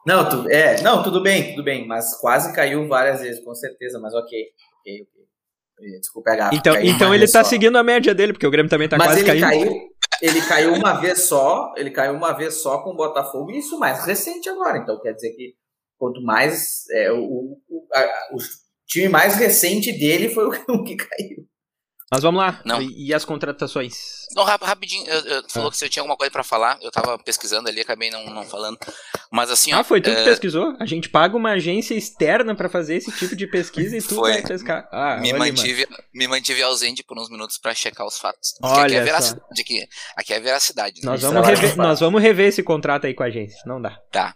não, 0.06 0.30
tu, 0.30 0.50
é, 0.50 0.82
não, 0.82 1.02
tudo 1.02 1.24
bem, 1.24 1.52
tudo 1.52 1.64
bem, 1.64 1.88
mas 1.88 2.20
quase 2.20 2.54
caiu 2.54 2.88
várias 2.90 3.22
vezes, 3.22 3.44
com 3.44 3.56
certeza, 3.56 4.00
mas 4.00 4.14
ok. 4.14 4.38
ok, 4.82 5.02
ok. 5.02 5.15
Desculpa 6.00 6.32
a 6.32 6.36
gafa. 6.36 6.56
Então, 6.56 6.74
caiu 6.74 6.86
então 6.90 7.10
ele 7.10 7.20
vez 7.20 7.32
tá 7.32 7.44
só. 7.44 7.50
seguindo 7.50 7.78
a 7.78 7.84
média 7.84 8.14
dele, 8.16 8.34
porque 8.34 8.48
o 8.48 8.52
Grêmio 8.52 8.70
também 8.70 8.88
tá 8.88 8.98
Mas 8.98 9.08
quase 9.08 9.20
ele 9.22 9.28
caindo. 9.28 9.42
caiu, 9.42 9.82
ele 10.22 10.42
caiu 10.42 10.74
uma 10.74 10.94
vez 10.94 11.22
só, 11.24 11.74
ele 11.76 11.92
caiu 11.92 12.14
uma 12.14 12.32
vez 12.34 12.56
só 12.62 12.82
com 12.82 12.92
o 12.92 12.96
Botafogo, 12.96 13.52
e 13.52 13.60
isso 13.60 13.78
mais 13.78 14.06
recente 14.06 14.48
agora. 14.50 14.78
Então 14.78 15.00
quer 15.02 15.14
dizer 15.14 15.32
que 15.32 15.54
quanto 15.98 16.22
mais. 16.22 16.84
É, 16.92 17.12
o, 17.12 17.58
o, 17.68 17.88
a- 17.94 18.30
o 18.34 18.38
time 18.88 19.10
mais 19.10 19.36
recente 19.36 19.92
dele 19.92 20.30
foi 20.30 20.46
o 20.48 20.52
que 20.84 20.96
caiu. 20.96 21.46
Mas 22.16 22.24
vamos 22.24 22.40
lá. 22.40 22.62
Não. 22.64 22.82
E, 22.82 23.08
e 23.08 23.14
as 23.14 23.26
contratações? 23.26 24.26
Não, 24.34 24.46
rap- 24.46 24.64
rapidinho, 24.64 25.06
eu, 25.06 25.20
eu- 25.26 25.42
tu 25.44 25.48
Ah. 25.50 25.54
falou 25.54 25.70
que 25.72 25.76
você 25.78 25.90
tinha 25.90 26.02
alguma 26.02 26.16
coisa 26.16 26.32
pra 26.32 26.44
falar, 26.46 26.78
eu 26.82 26.90
tava 26.90 27.20
pesquisando 27.20 27.68
ali, 27.68 27.82
acabei 27.82 28.10
não, 28.10 28.26
não 28.28 28.44
falando. 28.46 28.78
Mas 29.30 29.52
assim, 29.52 29.74
ó. 29.74 29.80
Ah, 29.80 29.84
foi 29.84 30.00
tu 30.00 30.10
que 30.10 30.16
é, 30.16 30.24
pesquisou? 30.24 30.76
A 30.80 30.86
gente 30.86 31.10
paga 31.10 31.36
uma 31.36 31.52
agência 31.52 31.94
externa 31.94 32.56
pra 32.56 32.70
fazer 32.70 32.96
esse 32.96 33.12
tipo 33.12 33.36
de 33.36 33.46
pesquisa 33.48 33.98
e 33.98 34.02
tu 34.02 34.16
Foi. 34.16 34.32
vai 34.32 34.42
pescar. 34.42 34.88
Ah, 34.94 35.18
me, 35.18 35.34
mano. 35.34 35.46
mantive, 35.46 35.86
me 36.14 36.28
mantive 36.28 36.64
ausente 36.64 37.04
por 37.04 37.20
uns 37.20 37.30
minutos 37.30 37.58
pra 37.58 37.76
checar 37.76 38.08
os 38.08 38.18
fatos. 38.18 38.54
Porque 38.62 38.74
Olha 38.76 38.86
aqui 38.86 38.96
é 38.96 39.02
veracidade. 39.04 39.62
Aqui, 39.62 39.88
aqui 40.16 40.34
é 40.34 40.40
veracidade. 40.40 41.02
né? 41.02 41.12
Nós 41.12 41.22
vamos, 41.22 41.48
é 41.48 41.52
rever, 41.54 41.76
nós 41.78 42.00
vamos 42.00 42.22
rever 42.22 42.48
esse 42.48 42.64
contrato 42.64 43.08
aí 43.08 43.14
com 43.14 43.24
a 43.24 43.28
agência. 43.28 43.60
Não 43.66 43.82
dá. 43.82 44.00
Tá. 44.10 44.34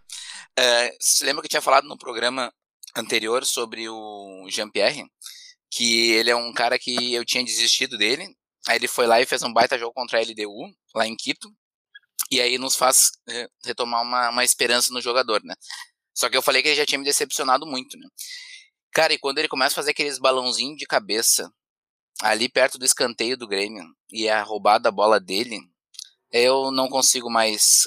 É, 0.58 0.92
você 1.00 1.24
lembra 1.26 1.42
que 1.42 1.46
eu 1.46 1.50
tinha 1.52 1.62
falado 1.62 1.88
no 1.88 1.98
programa 1.98 2.52
anterior 2.96 3.46
sobre 3.46 3.88
o 3.88 4.46
Jean-Pierre? 4.50 5.06
Que 5.72 6.12
ele 6.12 6.30
é 6.32 6.36
um 6.36 6.52
cara 6.54 6.78
que 6.80 7.14
eu 7.14 7.24
tinha 7.26 7.44
desistido 7.44 7.98
dele. 7.98 8.36
Aí 8.68 8.78
ele 8.78 8.88
foi 8.88 9.08
lá 9.08 9.22
e 9.22 9.26
fez 9.26 9.44
um 9.44 9.54
baita 9.54 9.78
jogo 9.78 9.94
contra 9.94 10.20
a 10.20 10.22
LDU, 10.22 10.74
lá 10.96 11.08
em 11.08 11.16
Quito. 11.16 11.50
E 12.32 12.40
aí 12.42 12.58
nos 12.58 12.76
faz 12.76 13.12
é, 13.28 13.48
retomar 13.66 14.02
uma, 14.04 14.30
uma 14.30 14.44
esperança 14.44 14.94
no 14.94 15.02
jogador, 15.02 15.42
né? 15.44 15.56
Só 16.14 16.30
que 16.30 16.38
eu 16.38 16.42
falei 16.42 16.62
que 16.62 16.70
ele 16.70 16.76
já 16.76 16.86
tinha 16.86 17.00
me 17.00 17.06
decepcionado 17.06 17.66
muito, 17.66 17.98
né? 17.98 18.08
Cara, 18.92 19.14
e 19.14 19.18
quando 19.18 19.40
ele 19.40 19.48
começa 19.48 19.74
a 19.74 19.78
fazer 19.78 19.92
aqueles 19.92 20.20
balãozinhos 20.20 20.78
de 20.78 20.86
cabeça 20.86 21.52
ali 22.22 22.50
perto 22.50 22.78
do 22.78 22.86
escanteio 22.86 23.38
do 23.38 23.48
Grêmio 23.48 23.86
e 24.12 24.28
é 24.28 24.40
roubada 24.42 24.90
a 24.90 24.92
bola 24.92 25.20
dele, 25.20 25.60
eu 26.32 26.72
não 26.72 26.88
consigo 26.90 27.30
mais 27.30 27.86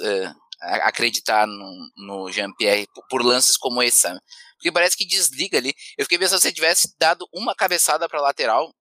a- 0.63 0.89
acreditar 0.89 1.47
no, 1.47 1.91
no 1.97 2.31
Jean-Pierre 2.33 2.87
por- 2.95 3.07
por 3.09 3.23
lances 3.25 3.57
como 3.57 3.83
esse, 3.83 3.99
sabe? 3.99 4.21
Porque 4.63 4.71
parece 4.71 4.97
que 4.97 5.05
desliga 5.05 5.59
ali. 5.59 5.75
Eu 5.99 6.05
fiquei 6.05 6.17
pensando 6.17 6.39
se 6.39 6.47
ele 6.47 6.55
tivesse 6.55 6.95
dado 6.97 7.27
uma 7.35 7.53
cabeçada 7.53 8.09
pra 8.09 8.21
lateral, 8.21 8.73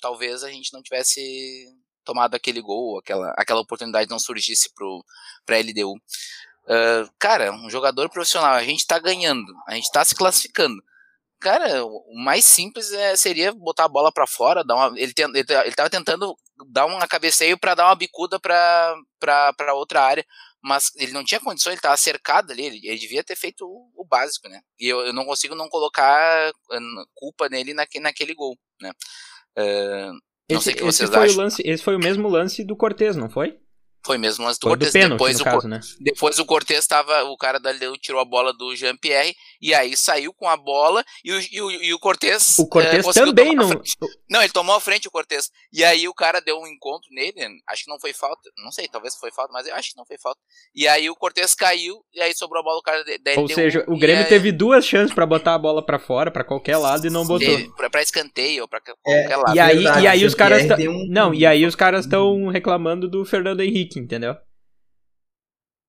talvez 0.00 0.44
a 0.44 0.48
gente 0.48 0.72
não 0.72 0.80
tivesse 0.80 1.66
tomado 2.04 2.36
aquele 2.36 2.60
gol, 2.60 3.00
aquela, 3.00 3.34
aquela 3.36 3.60
oportunidade 3.60 4.08
não 4.08 4.18
surgisse 4.20 4.72
pro, 4.72 5.04
pra 5.44 5.58
LDU. 5.58 5.96
Ah, 6.68 7.08
cara, 7.18 7.52
um 7.52 7.68
jogador 7.68 8.08
profissional, 8.08 8.54
a 8.54 8.62
gente 8.62 8.86
tá 8.86 8.98
ganhando, 9.00 9.52
a 9.66 9.74
gente 9.74 9.90
tá 9.90 10.04
se 10.04 10.14
classificando. 10.14 10.80
Cara, 11.40 11.84
o 11.84 12.14
mais 12.24 12.44
simples 12.44 12.92
é, 12.92 13.16
seria 13.16 13.52
botar 13.52 13.84
a 13.84 13.88
bola 13.88 14.12
pra 14.12 14.26
fora, 14.26 14.64
dar 14.64 14.76
uma, 14.76 15.00
ele, 15.00 15.12
ten, 15.12 15.26
ele, 15.34 15.44
ele 15.64 15.74
tava 15.74 15.90
tentando 15.90 16.34
dar 16.68 16.86
um 16.86 16.96
cabeceio 17.08 17.58
pra 17.58 17.74
dar 17.74 17.86
uma 17.86 17.96
bicuda 17.96 18.38
pra 18.38 18.94
outra 19.74 20.00
área, 20.00 20.24
mas 20.64 20.90
ele 20.96 21.12
não 21.12 21.22
tinha 21.22 21.40
condições, 21.40 21.74
ele 21.74 21.82
tava 21.82 21.96
cercado 21.96 22.50
ali, 22.50 22.64
ele, 22.64 22.80
ele 22.82 22.98
devia 22.98 23.22
ter 23.22 23.36
feito 23.36 23.66
o, 23.66 23.90
o 23.94 24.06
básico, 24.06 24.48
né? 24.48 24.60
E 24.80 24.88
eu, 24.88 25.00
eu 25.00 25.12
não 25.12 25.26
consigo 25.26 25.54
não 25.54 25.68
colocar 25.68 26.52
hum, 26.72 27.04
culpa 27.14 27.48
nele 27.50 27.74
naque, 27.74 28.00
naquele 28.00 28.34
gol, 28.34 28.56
né? 28.80 28.90
Ah, 29.56 30.12
Não 30.50 30.60
sei 30.60 30.72
o 30.72 30.76
que 30.76 30.82
esse 30.84 30.98
vocês 30.98 31.10
foi 31.10 31.18
o 31.18 31.22
acham. 31.22 31.36
lance, 31.36 31.62
esse 31.64 31.82
foi 31.82 31.96
o 31.96 32.00
mesmo 32.00 32.28
lance 32.28 32.64
do 32.64 32.74
Cortez, 32.76 33.14
não 33.14 33.28
foi? 33.28 33.58
foi 34.04 34.18
mesmo 34.18 34.44
o 34.44 34.46
lance 34.46 34.60
do 34.60 34.68
Cortez. 34.68 34.92
Depois 34.92 35.40
o, 35.40 35.44
caso, 35.44 35.66
né? 35.66 35.80
Depois 35.98 36.38
o 36.38 36.44
Cortez 36.44 36.86
tava. 36.86 37.24
O 37.24 37.36
cara 37.36 37.58
da 37.58 37.70
LDU 37.70 37.96
tirou 37.96 38.20
a 38.20 38.24
bola 38.24 38.52
do 38.52 38.76
Jean-Pierre 38.76 39.34
e 39.64 39.72
aí 39.74 39.96
saiu 39.96 40.32
com 40.34 40.46
a 40.48 40.56
bola 40.56 41.02
e 41.24 41.32
o, 41.32 41.40
e 41.40 41.60
o, 41.62 41.70
e 41.70 41.94
o 41.94 41.98
Cortez. 41.98 42.58
O 42.58 42.68
Cortez 42.68 43.04
conseguiu 43.04 43.34
também 43.34 43.54
não... 43.54 43.70
Não, 44.28 44.42
ele 44.42 44.52
tomou 44.52 44.74
a 44.76 44.80
frente 44.80 45.08
o 45.08 45.10
Cortez. 45.10 45.50
E 45.72 45.82
aí 45.82 46.06
o 46.06 46.12
cara 46.14 46.40
deu 46.40 46.58
um 46.58 46.66
encontro 46.66 47.08
nele. 47.10 47.34
Acho 47.68 47.84
que 47.84 47.90
não 47.90 47.98
foi 47.98 48.12
falta. 48.12 48.50
Não 48.62 48.70
sei, 48.70 48.86
talvez 48.88 49.14
foi 49.16 49.30
falta, 49.32 49.52
mas 49.52 49.66
eu 49.66 49.74
acho 49.74 49.90
que 49.92 49.96
não 49.96 50.04
foi 50.04 50.18
falta. 50.18 50.38
E 50.74 50.86
aí 50.86 51.08
o 51.08 51.16
Cortez 51.16 51.54
caiu 51.54 52.04
e 52.12 52.20
aí 52.20 52.34
sobrou 52.34 52.60
a 52.60 52.62
bola 52.64 52.76
do 52.76 52.82
cara 52.82 53.02
da 53.04 53.16
da 53.34 53.40
Ou 53.40 53.48
seja, 53.48 53.84
o 53.88 53.94
e 53.94 53.98
Grêmio 53.98 54.24
aí 54.24 54.28
teve 54.28 54.52
duas 54.52 54.84
chances 54.84 55.14
pra 55.14 55.24
botar 55.24 55.54
a 55.54 55.58
bola 55.58 55.84
pra 55.84 55.98
fora, 55.98 56.30
pra 56.30 56.44
qualquer 56.44 56.76
lado, 56.76 57.06
e 57.06 57.10
não 57.10 57.24
botou. 57.26 57.74
pra, 57.74 57.88
pra 57.88 58.02
escanteio, 58.02 58.68
pra 58.68 58.80
É, 58.80 58.92
qualquer 59.20 59.36
lado. 59.36 59.56
E 59.56 59.60
aí, 59.60 59.74
Verdade, 59.76 60.02
e 60.04 60.06
aí 60.08 60.24
o 60.24 60.26
os 60.26 60.34
caras. 60.34 60.66
Tá- 60.68 60.76
um- 60.76 61.06
Não, 61.08 61.32
e 61.32 61.46
aí 61.46 61.64
os 61.64 61.74
caras 61.74 62.04
estão 62.04 62.48
reclamando 62.48 63.08
do 63.08 63.24
Fernando 63.24 63.60
Henrique, 63.62 63.98
entendeu? 63.98 64.34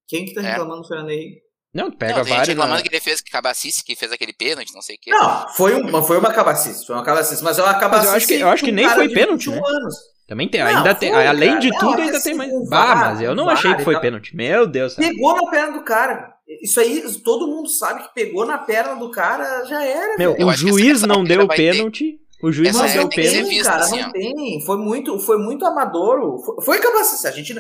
Quem 0.08 0.26
que 0.26 0.34
tá 0.34 0.42
É. 0.42 0.52
reclamando 0.52 0.82
do 0.84 0.88
Fernando 0.88 1.10
Henrique? 1.10 1.45
Não, 1.76 1.92
pega 1.92 2.14
não, 2.14 2.24
tem 2.24 2.26
gente 2.28 2.36
vários. 2.38 2.48
reclamando 2.48 2.78
né? 2.78 2.82
que 2.84 2.88
ele 2.96 3.02
fez 3.02 3.20
que 3.22 3.30
cabacice, 3.30 3.84
que 3.84 3.96
fez 3.96 4.12
aquele 4.12 4.32
pênalti, 4.34 4.74
não 4.74 4.82
sei 4.82 4.96
o 4.96 5.00
quê. 5.00 5.12
Não, 5.12 5.50
foi 5.50 5.74
uma, 5.76 6.02
foi 6.02 6.18
uma 6.18 6.32
cabacice, 6.32 6.86
foi 6.88 6.96
uma 6.96 7.04
cabacice, 7.04 7.44
mas 7.44 7.60
é 7.60 7.64
uma 7.64 7.74
cabacice. 7.78 8.16
acho 8.16 8.28
que- 8.28 8.34
eu 8.36 8.48
acho 8.50 8.64
que 8.64 8.72
nem 8.72 8.90
foi 8.90 9.08
de 9.10 9.14
pênalti, 9.14 9.50
21 9.50 9.68
anos. 9.68 9.96
Também 10.28 10.50
tem, 10.50 10.62
Não, 10.64 10.78
ainda 10.78 10.96
tem. 10.96 11.12
foi, 11.14 11.28
Além 11.28 11.50
cara. 11.50 11.60
de 11.62 11.70
Não, 11.70 11.78
tudo, 11.78 12.00
é 12.00 12.04
ainda 12.06 12.18
que 12.18 12.24
tem 12.24 12.32
assim, 12.32 12.34
mais. 12.34 12.70
Bah, 12.70 12.86
VAR, 12.96 12.98
mas 13.12 13.22
eu 13.22 13.36
não 13.36 13.48
achei 13.48 13.76
que 13.76 13.84
foi 13.84 13.94
tal. 13.94 14.02
pênalti. 14.02 14.36
Meu 14.36 14.66
Deus. 14.66 14.96
Pegou 14.96 15.36
na 15.36 15.52
perna 15.52 15.74
do 15.78 15.84
cara. 15.84 16.34
Isso 16.64 16.80
aí, 16.80 17.04
todo 17.24 17.46
mundo 17.48 17.70
sabe 17.70 18.04
que 18.04 18.14
pegou 18.16 18.44
na 18.46 18.58
perna 18.58 18.96
do 18.96 19.12
cara, 19.12 19.66
já 19.66 19.84
era. 19.84 20.18
Meu, 20.18 20.36
Eu 20.36 20.48
o 20.48 20.52
que 20.52 20.58
juiz 20.58 21.02
não 21.04 21.24
deu 21.24 21.48
pênalti. 21.48 22.20
O 22.42 22.52
juiz 22.52 22.70
Essa 22.70 22.78
não 22.80 22.84
Mas 22.86 22.94
deu 22.94 23.08
tem 23.10 23.24
que 23.24 23.30
tem, 23.32 23.44
pênalti. 23.48 23.64
cara, 23.64 23.84
assim, 23.84 24.02
não 24.02 24.12
tem. 24.12 24.64
Foi 24.66 24.78
muito, 24.78 25.20
foi 25.20 25.38
muito 25.38 25.66
amador. 25.66 26.44
Foi, 26.44 26.66
foi 26.66 26.80
cabacice. 26.80 27.28
A 27.28 27.32
gente. 27.32 27.54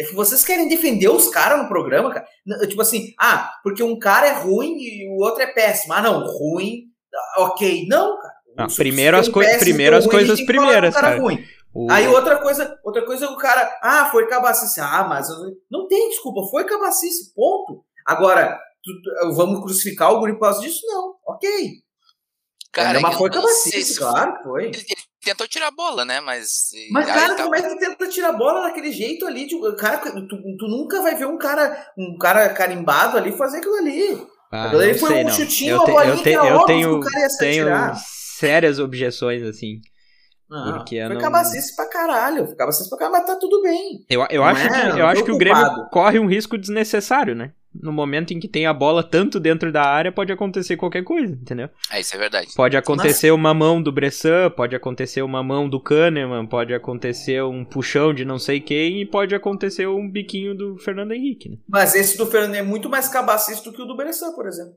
É 0.00 0.04
que 0.04 0.14
vocês 0.14 0.42
querem 0.44 0.66
defender 0.68 1.08
os 1.10 1.28
caras 1.28 1.60
no 1.62 1.68
programa, 1.68 2.10
cara. 2.10 2.26
Tipo 2.66 2.80
assim, 2.80 3.12
ah, 3.20 3.52
porque 3.62 3.82
um 3.82 3.98
cara 3.98 4.26
é 4.28 4.32
ruim 4.32 4.76
e 4.78 5.08
o 5.10 5.22
outro 5.22 5.42
é 5.42 5.46
péssimo. 5.46 5.92
Ah, 5.92 6.00
não, 6.00 6.24
ruim. 6.26 6.84
Ok. 7.36 7.86
Não, 7.86 8.16
cara. 8.18 8.68
Se- 8.68 8.76
primeiro 8.76 9.16
as 9.18 9.28
coi- 9.28 9.44
péssimo 9.44 9.60
primeiro 9.64 9.96
as 9.96 10.04
ruim, 10.06 10.10
coisas 10.12 10.40
primeiras, 10.46 10.94
cara 10.94 11.08
cara. 11.10 11.20
ruim. 11.20 11.38
O- 11.74 11.90
Aí 11.90 12.06
outra 12.08 12.38
coisa, 12.40 12.76
outra 12.84 13.04
coisa 13.04 13.28
o 13.30 13.36
cara, 13.36 13.78
ah, 13.82 14.08
foi 14.10 14.26
cabacice. 14.26 14.80
Ah, 14.80 15.04
mas 15.08 15.28
não 15.70 15.86
tem 15.86 16.08
desculpa, 16.08 16.48
foi 16.50 16.64
cabacice, 16.64 17.32
ponto. 17.34 17.84
Agora, 18.06 18.58
tu- 18.82 19.34
vamos 19.34 19.60
crucificar 19.60 20.12
o 20.12 20.18
guri 20.18 20.32
por 20.32 20.40
causa 20.40 20.60
disso? 20.60 20.80
Não, 20.86 21.14
ok. 21.28 21.48
Cara, 22.72 23.00
mas 23.00 23.12
eu 23.12 23.18
foi 23.18 23.30
não 23.30 23.46
se- 23.48 23.98
claro 23.98 24.36
que 24.36 24.42
foi. 24.44 24.64
Ele 24.66 24.84
tentou 25.22 25.46
tirar 25.48 25.68
a 25.68 25.70
bola, 25.72 26.04
né? 26.04 26.20
Mas. 26.20 26.70
Mas, 26.90 27.06
cara, 27.06 27.34
tá- 27.34 27.42
como 27.44 27.54
é 27.56 27.62
que 27.62 27.76
tenta 27.78 28.08
tirar 28.08 28.30
a 28.30 28.32
bola 28.32 28.62
daquele 28.62 28.92
jeito 28.92 29.26
ali? 29.26 29.46
Tipo, 29.46 29.72
cara, 29.76 29.98
tu, 29.98 30.26
tu 30.58 30.66
nunca 30.68 31.02
vai 31.02 31.14
ver 31.14 31.26
um 31.26 31.38
cara, 31.38 31.86
um 31.96 32.16
cara 32.18 32.48
carimbado 32.50 33.16
ali 33.16 33.32
fazer 33.32 33.58
aquilo 33.58 33.76
ali. 33.76 34.26
Ah, 34.52 34.64
Aquilo 34.66 34.82
ali 34.82 34.98
foi 34.98 35.08
sei, 35.10 35.20
um 35.22 35.24
não. 35.26 35.30
chutinho, 35.32 35.70
Eu, 35.76 35.78
uma 35.78 35.86
bolinha 35.86 36.12
eu, 36.14 36.22
te- 36.22 36.30
eu 36.32 36.64
tenho, 36.64 36.88
que 37.00 37.06
o 37.06 37.10
cara 37.10 37.20
ia 37.22 37.28
se 37.30 37.38
tenho 37.38 37.66
sérias 38.38 38.78
objeções, 38.80 39.42
assim. 39.44 39.80
Não, 40.48 40.72
porque 40.78 40.96
eu 40.96 41.06
foi 41.06 41.14
não- 41.14 41.22
cabacice 41.22 41.76
pra 41.76 41.86
caralho. 41.88 42.46
Foi 42.46 42.56
cabacice 42.56 42.88
pra 42.88 42.98
caralho, 42.98 43.18
mas 43.18 43.26
tá 43.26 43.36
tudo 43.38 43.62
bem. 43.62 44.04
Eu, 44.10 44.26
eu 44.28 44.40
Não 44.40 44.48
acho, 44.48 44.66
é, 44.66 44.92
que, 44.92 44.98
eu 44.98 45.06
acho 45.06 45.24
que 45.24 45.30
o 45.30 45.38
Grêmio 45.38 45.88
corre 45.92 46.18
um 46.18 46.26
risco 46.26 46.58
desnecessário, 46.58 47.36
né? 47.36 47.52
No 47.82 47.92
momento 47.92 48.32
em 48.32 48.40
que 48.40 48.48
tem 48.48 48.66
a 48.66 48.72
bola 48.72 49.02
tanto 49.02 49.40
dentro 49.40 49.72
da 49.72 49.82
área, 49.82 50.12
pode 50.12 50.32
acontecer 50.32 50.76
qualquer 50.76 51.02
coisa, 51.02 51.34
entendeu? 51.34 51.68
É, 51.90 52.00
isso 52.00 52.14
é 52.14 52.18
verdade. 52.18 52.48
Pode 52.54 52.76
acontecer 52.76 53.30
uma 53.30 53.54
mão 53.54 53.82
do 53.82 53.92
Bressan, 53.92 54.50
pode 54.50 54.76
acontecer 54.76 55.22
uma 55.22 55.42
mão 55.42 55.68
do 55.68 55.80
Kahneman, 55.80 56.46
pode 56.46 56.74
acontecer 56.74 57.42
um 57.42 57.64
puxão 57.64 58.12
de 58.12 58.24
não 58.24 58.38
sei 58.38 58.60
quem 58.60 59.00
e 59.00 59.06
pode 59.06 59.34
acontecer 59.34 59.86
um 59.86 60.10
biquinho 60.10 60.54
do 60.54 60.76
Fernando 60.78 61.12
Henrique, 61.12 61.48
né? 61.48 61.56
Mas 61.68 61.94
esse 61.94 62.16
do 62.16 62.26
Fernando 62.26 62.54
é 62.54 62.62
muito 62.62 62.88
mais 62.88 63.08
cabacice 63.08 63.64
do 63.64 63.72
que 63.72 63.82
o 63.82 63.86
do 63.86 63.96
Bressan, 63.96 64.32
por 64.34 64.46
exemplo. 64.46 64.74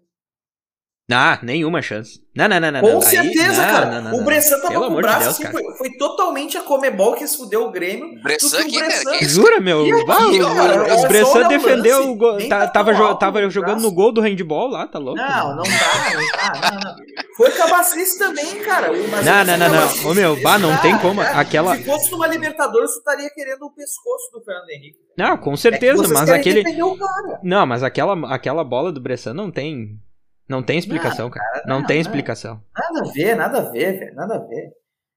Ah, 1.11 1.37
nenhuma 1.43 1.81
chance. 1.81 2.21
Não, 2.33 2.47
não, 2.47 2.59
não, 2.61 2.71
não. 2.71 2.79
Com 2.79 2.87
não. 2.87 2.95
Aí- 2.99 3.03
certeza, 3.03 3.61
não, 3.65 3.71
cara. 3.73 3.85
não, 4.01 4.01
não, 4.11 4.19
o. 4.21 4.23
Bressan 4.23 4.55
tava 4.61 4.69
Pelo 4.69 4.85
com 4.87 4.93
o 4.93 4.95
de 4.95 5.01
braço 5.01 5.19
Deus, 5.19 5.33
assim, 5.33 5.51
foi, 5.51 5.77
foi 5.77 5.89
totalmente 5.97 6.57
a 6.57 6.61
Comebol 6.61 7.13
que 7.15 7.27
se 7.27 7.35
fudeu 7.37 7.65
o 7.65 7.71
Grêmio. 7.71 8.21
Bressan 8.23 8.49
que 8.49 8.63
aqui, 8.63 8.77
o 8.77 8.79
cara. 8.79 8.87
Bressan. 8.87 9.11
que 9.11 9.25
isso? 9.25 9.35
Jura, 9.35 9.59
meu? 9.59 9.85
E 9.85 9.91
aqui, 9.91 10.05
Ah, 10.09 10.27
o- 10.51 10.55
cara, 10.55 10.81
o, 10.81 10.85
é 10.85 10.97
só 10.97 11.07
Bressan 11.09 11.39
o 11.45 11.47
defendeu 11.49 11.97
lance, 11.97 12.09
o 12.09 12.15
gol. 12.15 12.37
tá- 12.47 12.59
tá 12.61 12.67
tava, 12.69 12.93
jo- 12.93 13.15
tava 13.15 13.49
jogando 13.49 13.71
braço. 13.71 13.85
no 13.85 13.91
gol 13.91 14.13
do 14.13 14.21
handball 14.21 14.69
lá, 14.69 14.87
tá 14.87 14.97
louco? 14.97 15.17
Não, 15.19 15.55
não 15.57 15.63
não, 15.63 15.63
não. 15.63 16.95
Foi 17.35 17.51
cabacice 17.51 18.17
também, 18.17 18.63
cara. 18.63 18.89
Mas 19.11 19.25
Não, 19.25 19.43
não, 19.43 19.57
não, 19.57 19.69
não. 19.69 20.09
Ô, 20.09 20.13
meu, 20.13 20.41
bah, 20.41 20.57
não 20.57 20.69
cara, 20.69 20.81
tem 20.81 20.97
como. 20.99 21.21
cara, 21.21 21.37
Aquela- 21.37 21.75
Se 21.75 21.83
fosse 21.83 22.11
numa 22.11 22.27
Libertadores, 22.27 22.91
tu 22.91 22.99
estaria 22.99 23.29
querendo 23.29 23.63
o 23.63 23.71
pescoço 23.71 24.31
do 24.31 24.41
Fernando 24.43 24.69
Henrique. 24.69 24.97
Não, 25.17 25.37
com 25.37 25.51
É 25.51 25.55
que 25.55 25.59
certeza, 25.61 26.07
mas 26.07 26.29
aquele. 26.29 26.63
o. 26.81 26.97
Não, 27.43 27.65
mas 27.67 27.83
aquela, 27.83 28.33
aquela 28.33 28.63
bola 28.63 28.89
do 28.91 29.01
Bressan 29.01 29.33
não 29.33 29.51
tem. 29.51 29.99
Não 30.47 30.61
tem 30.61 30.77
explicação, 30.77 31.29
cara. 31.29 31.63
Não, 31.65 31.79
não, 31.79 31.85
tem 31.87 31.97
não. 31.97 32.01
explicação. 32.01 32.61
Nada 32.77 32.99
a 33.09 33.11
ver, 33.13 33.35
nada 33.35 33.57
a 33.59 33.71
ver, 33.71 33.99
velho. 33.99 34.15
Nada 34.15 34.35
a 34.35 34.39
ver. 34.39 34.71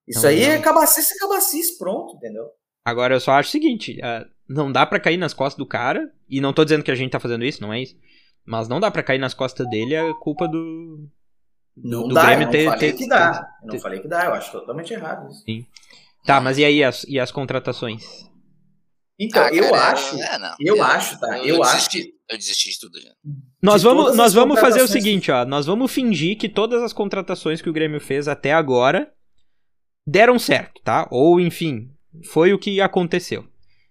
Isso 0.07 0.23
Não, 0.23 0.29
aí 0.31 0.41
não. 0.47 0.53
é 0.53 0.59
cabacice 0.61 1.15
é 1.15 1.19
cabacice, 1.19 1.77
pronto, 1.79 2.15
entendeu? 2.17 2.45
Agora 2.85 3.15
eu 3.15 3.21
só 3.21 3.33
acho 3.33 3.49
o 3.49 3.53
seguinte: 3.53 3.99
não 4.49 4.71
dá 4.71 4.87
pra 4.87 5.01
cair 5.01 5.17
nas 5.17 5.35
costas 5.35 5.59
do 5.59 5.67
cara. 5.67 6.11
E 6.29 6.41
não 6.41 6.53
tô 6.53 6.65
dizendo 6.65 6.83
que 6.85 6.91
a 6.91 6.95
gente 6.95 7.11
tá 7.11 7.21
fazendo 7.21 7.45
isso, 7.45 7.61
não 7.63 7.73
é 7.73 7.81
isso. 7.83 7.97
Mas 8.45 8.69
não 8.69 8.79
dá 8.81 8.91
pra 8.91 9.03
cair 9.03 9.19
nas 9.19 9.35
costas 9.35 9.69
dele 9.69 9.97
a 9.97 10.15
culpa 10.15 10.47
do. 10.47 11.09
do, 11.77 11.91
Não 11.91 12.09
do 12.09 12.15
dá, 12.15 12.27
Grêmio 12.27 12.43
eu 12.43 12.47
não 12.47 12.53
ter. 12.53 12.65
falei 12.67 12.93
ter- 12.93 12.97
que 12.99 13.09
dá. 13.09 13.49
Eu 13.63 13.69
ter- 13.69 13.75
não 13.77 13.83
falei 13.83 14.01
que 14.01 14.09
dá, 14.09 14.25
eu 14.27 14.35
acho 14.35 14.53
totalmente 14.53 14.93
errado 14.93 15.29
isso. 15.29 15.45
Tá, 16.25 16.41
mas 16.41 16.57
e 16.59 16.65
aí 16.65 16.83
as, 16.85 17.05
e 17.05 17.19
as 17.21 17.31
contratações? 17.33 18.05
Então, 19.19 19.43
Ah, 19.45 19.51
eu 19.53 19.71
cara, 19.71 19.93
acho, 19.93 20.21
é, 20.21 20.39
não. 20.39 20.55
eu 20.61 20.83
acho, 20.83 21.19
tá? 21.19 21.39
Eu 21.39 21.63
acho 21.63 21.89
desisti, 21.91 22.13
Eu 22.29 22.37
desisti 22.37 22.71
de 22.71 22.81
tudo 22.81 23.01
já. 23.01 23.11
Nós 23.63 23.83
De 23.83 23.89
vamos, 23.89 24.17
nós 24.17 24.33
vamos 24.33 24.59
fazer 24.59 24.83
o 24.83 24.89
seguinte, 24.89 25.31
ó. 25.31 25.45
Nós 25.45 25.67
vamos 25.67 25.93
fingir 25.93 26.37
que 26.37 26.49
todas 26.49 26.83
as 26.83 26.93
contratações 26.93 27.63
que 27.63 27.71
o 27.71 27.73
Grêmio 27.73 28.01
fez 28.01 28.27
até 28.27 28.53
agora 28.53 29.13
deram 30.07 30.39
certo, 30.39 30.81
tá? 30.83 31.07
Ou 31.11 31.41
enfim, 31.41 31.91
foi 32.25 32.53
o 32.53 32.59
que 32.59 32.81
aconteceu. 32.81 33.47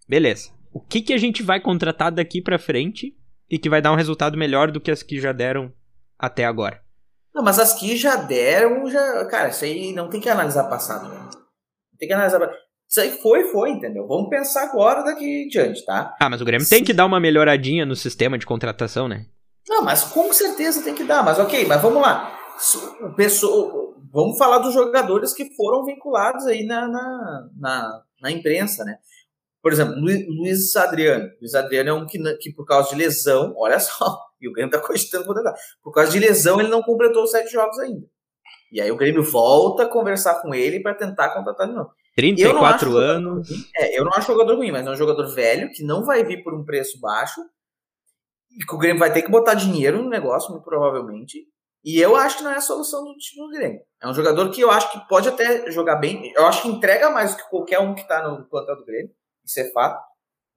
Beleza. 0.08 0.52
O 0.72 0.82
que, 0.82 1.02
que 1.02 1.14
a 1.14 1.18
gente 1.18 1.42
vai 1.42 1.60
contratar 1.62 2.12
daqui 2.12 2.42
para 2.42 2.60
frente 2.60 3.16
e 3.50 3.58
que 3.58 3.70
vai 3.70 3.82
dar 3.82 3.92
um 3.92 3.96
resultado 3.96 4.38
melhor 4.38 4.72
do 4.72 4.82
que 4.82 4.92
as 4.92 5.02
que 5.02 5.20
já 5.20 5.32
deram 5.32 5.74
até 6.20 6.46
agora? 6.46 6.84
Não, 7.34 7.44
mas 7.44 7.60
as 7.60 7.74
que 7.74 7.96
já 7.96 8.16
deram, 8.16 8.90
já. 8.90 9.26
Cara, 9.26 9.50
isso 9.50 9.64
aí 9.64 9.94
não 9.94 10.10
tem 10.10 10.20
que 10.20 10.30
analisar 10.30 10.66
passado, 10.66 11.10
né? 11.10 11.30
Tem 11.98 12.08
que 12.08 12.14
analisar. 12.14 12.40
Isso 12.96 13.02
aí 13.02 13.12
foi, 13.12 13.44
foi, 13.50 13.72
entendeu? 13.72 14.08
Vamos 14.08 14.30
pensar 14.30 14.64
agora 14.64 15.04
daqui 15.04 15.44
em 15.44 15.48
diante, 15.50 15.84
tá? 15.84 16.16
Ah, 16.18 16.30
mas 16.30 16.40
o 16.40 16.46
Grêmio 16.46 16.66
Sim. 16.66 16.78
tem 16.78 16.84
que 16.86 16.94
dar 16.94 17.06
uma 17.06 17.20
melhoradinha 17.20 17.86
no 17.86 17.94
sistema 17.94 18.38
de 18.38 18.46
contratação, 18.46 19.10
né? 19.10 19.26
Não, 19.68 19.82
mas 19.82 20.06
com 20.06 20.32
certeza 20.32 20.82
tem 20.82 20.96
que 20.96 21.04
dar. 21.04 21.22
Mas 21.22 21.38
ok, 21.38 21.66
mas 21.66 21.82
vamos 21.82 22.02
lá. 22.02 22.40
O 23.02 23.14
pessoa, 23.14 23.94
vamos 24.14 24.38
falar 24.38 24.60
dos 24.60 24.74
jogadores 24.74 25.34
que 25.34 25.54
foram 25.58 25.84
vinculados 25.84 26.46
aí 26.46 26.66
na, 26.66 26.88
na, 26.88 27.50
na, 27.60 28.02
na 28.22 28.32
imprensa, 28.32 28.86
né? 28.86 28.96
Por 29.62 29.74
exemplo, 29.74 29.96
Luiz 30.00 30.74
Adriano. 30.78 31.30
Luiz 31.42 31.54
Adriano 31.54 31.90
é 31.90 31.94
um 31.94 32.06
que, 32.06 32.18
que 32.38 32.54
por 32.54 32.66
causa 32.66 32.92
de 32.92 32.96
lesão, 32.96 33.54
olha 33.60 33.78
só, 33.78 34.18
e 34.40 34.48
o 34.48 34.54
Grêmio 34.54 34.74
está 34.74 34.80
cogitando 34.80 35.26
contratar. 35.26 35.54
Por 35.84 35.92
causa 35.92 36.14
de 36.14 36.20
lesão, 36.20 36.62
ele 36.62 36.70
não 36.70 36.82
completou 36.82 37.24
os 37.24 37.32
sete 37.32 37.52
jogos 37.52 37.78
ainda. 37.78 38.08
E 38.72 38.80
aí 38.80 38.90
o 38.90 38.96
Grêmio 38.96 39.22
volta 39.22 39.84
a 39.84 39.90
conversar 39.90 40.42
com 40.42 40.56
ele 40.56 40.80
para 40.80 40.96
tentar 40.96 41.34
contratar 41.34 41.68
de 41.68 41.74
novo. 41.74 41.90
34 42.16 42.98
anos. 42.98 43.48
é, 43.76 44.00
eu 44.00 44.06
não 44.06 44.14
acho 44.14 44.28
jogador 44.28 44.56
ruim, 44.56 44.72
mas 44.72 44.88
é 44.88 44.90
um 44.90 44.96
jogador 44.96 45.28
velho 45.34 45.70
que 45.72 45.84
não 45.84 46.06
vai 46.06 46.24
vir 46.24 46.44
por 46.44 46.54
um 46.54 46.64
preço 46.64 47.00
baixo 47.00 47.42
e 48.52 48.66
que 48.66 48.74
o 48.74 48.78
Grêmio 48.78 49.00
vai 49.00 49.12
ter 49.12 49.22
que 49.22 49.32
botar 49.32 49.54
dinheiro 49.54 50.02
no 50.02 50.10
negócio, 50.10 50.52
muito 50.52 50.64
provavelmente. 50.64 51.46
E 51.84 52.00
eu 52.00 52.16
acho 52.16 52.38
que 52.38 52.44
não 52.44 52.52
é 52.52 52.56
a 52.56 52.62
solução 52.62 53.04
do 53.04 53.14
time 53.18 53.46
do 53.46 53.52
Grêmio. 53.52 53.80
É 54.02 54.08
um 54.08 54.14
jogador 54.14 54.50
que 54.50 54.62
eu 54.62 54.72
acho 54.72 54.92
que 54.92 55.08
pode 55.08 55.30
até 55.30 55.70
jogar 55.70 55.98
bem. 55.98 56.32
Eu 56.36 56.48
acho 56.48 56.64
que 56.64 56.68
entrega 56.68 57.12
mais 57.12 57.32
do 57.32 57.38
que 57.38 57.50
qualquer 57.50 57.80
um 57.80 57.94
que 57.94 58.02
está 58.02 58.28
no 58.28 58.44
plantel 58.50 58.78
do 58.78 58.86
Grêmio. 58.86 59.12
Isso 59.46 59.60
é 59.60 59.70
fato. 59.72 60.04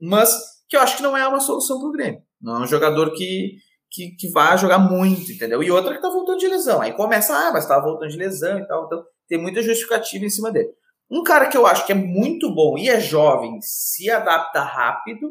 Mas 0.00 0.32
que 0.68 0.76
eu 0.76 0.80
acho 0.80 0.96
que 0.96 1.02
não 1.02 1.16
é 1.16 1.26
uma 1.28 1.40
solução 1.40 1.78
para 1.80 1.88
o 1.88 1.92
Grêmio. 1.92 2.22
Não 2.40 2.56
é 2.56 2.60
um 2.60 2.66
jogador 2.66 3.12
que, 3.12 3.56
que, 3.90 4.12
que 4.16 4.30
vai 4.30 4.56
jogar 4.56 4.78
muito, 4.78 5.30
entendeu? 5.32 5.62
E 5.62 5.70
outra 5.70 5.94
que 5.94 6.00
tá 6.00 6.08
voltando 6.08 6.38
de 6.38 6.48
lesão. 6.48 6.80
Aí 6.80 6.92
começa, 6.92 7.34
ah, 7.34 7.52
mas 7.52 7.66
tava 7.66 7.84
voltando 7.84 8.10
de 8.10 8.16
lesão 8.16 8.58
e 8.58 8.66
tal. 8.66 8.86
Então 8.86 9.04
tem 9.28 9.38
muita 9.38 9.60
justificativa 9.60 10.24
em 10.24 10.30
cima 10.30 10.50
dele. 10.50 10.70
Um 11.10 11.22
cara 11.22 11.48
que 11.48 11.56
eu 11.56 11.66
acho 11.66 11.86
que 11.86 11.92
é 11.92 11.94
muito 11.94 12.54
bom 12.54 12.76
e 12.76 12.88
é 12.88 13.00
jovem, 13.00 13.58
se 13.62 14.10
adapta 14.10 14.60
rápido, 14.60 15.30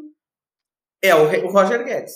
é 1.02 1.14
o, 1.14 1.50
Roger 1.50 1.84
Guedes. 1.84 2.12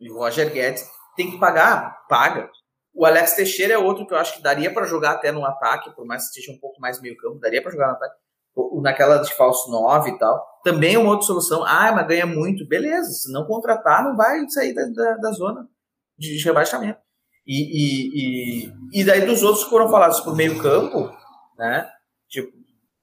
E 0.00 0.10
o 0.10 0.18
Roger 0.18 0.52
Guedes 0.52 0.88
tem 1.16 1.30
que 1.30 1.38
pagar, 1.38 2.04
paga. 2.08 2.50
O 2.92 3.06
Alex 3.06 3.34
Teixeira 3.34 3.74
é 3.74 3.78
outro 3.78 4.06
que 4.06 4.12
eu 4.12 4.18
acho 4.18 4.34
que 4.34 4.42
daria 4.42 4.72
para 4.72 4.86
jogar 4.86 5.12
até 5.12 5.30
no 5.30 5.44
ataque, 5.44 5.94
por 5.94 6.04
mais 6.04 6.24
que 6.24 6.28
esteja 6.30 6.52
um 6.52 6.58
pouco 6.58 6.80
mais 6.80 7.00
meio 7.00 7.16
campo, 7.16 7.38
daria 7.38 7.62
para 7.62 7.70
jogar 7.70 7.88
no 7.88 7.94
ataque. 7.94 8.16
Naquela 8.80 9.18
de 9.18 9.32
falso 9.34 9.70
9 9.70 10.10
e 10.10 10.18
tal. 10.18 10.42
Também 10.64 10.94
é 10.94 10.98
uma 10.98 11.10
outra 11.10 11.26
solução. 11.26 11.62
Ah, 11.64 11.92
mas 11.92 12.06
ganha 12.06 12.24
muito. 12.24 12.66
Beleza, 12.66 13.10
se 13.10 13.30
não 13.30 13.46
contratar, 13.46 14.02
não 14.02 14.16
vai 14.16 14.48
sair 14.48 14.72
da, 14.72 14.82
da, 14.86 15.16
da 15.16 15.30
zona 15.32 15.68
de 16.18 16.42
rebaixamento. 16.42 16.98
E, 17.46 17.54
e, 17.54 18.64
e, 18.64 19.00
e, 19.00 19.04
daí 19.04 19.24
dos 19.24 19.42
outros 19.42 19.64
que 19.64 19.70
foram 19.70 19.88
falados 19.88 20.20
por 20.20 20.34
meio 20.34 20.58
campo, 20.58 21.14
né? 21.56 21.88
Tipo, 22.28 22.55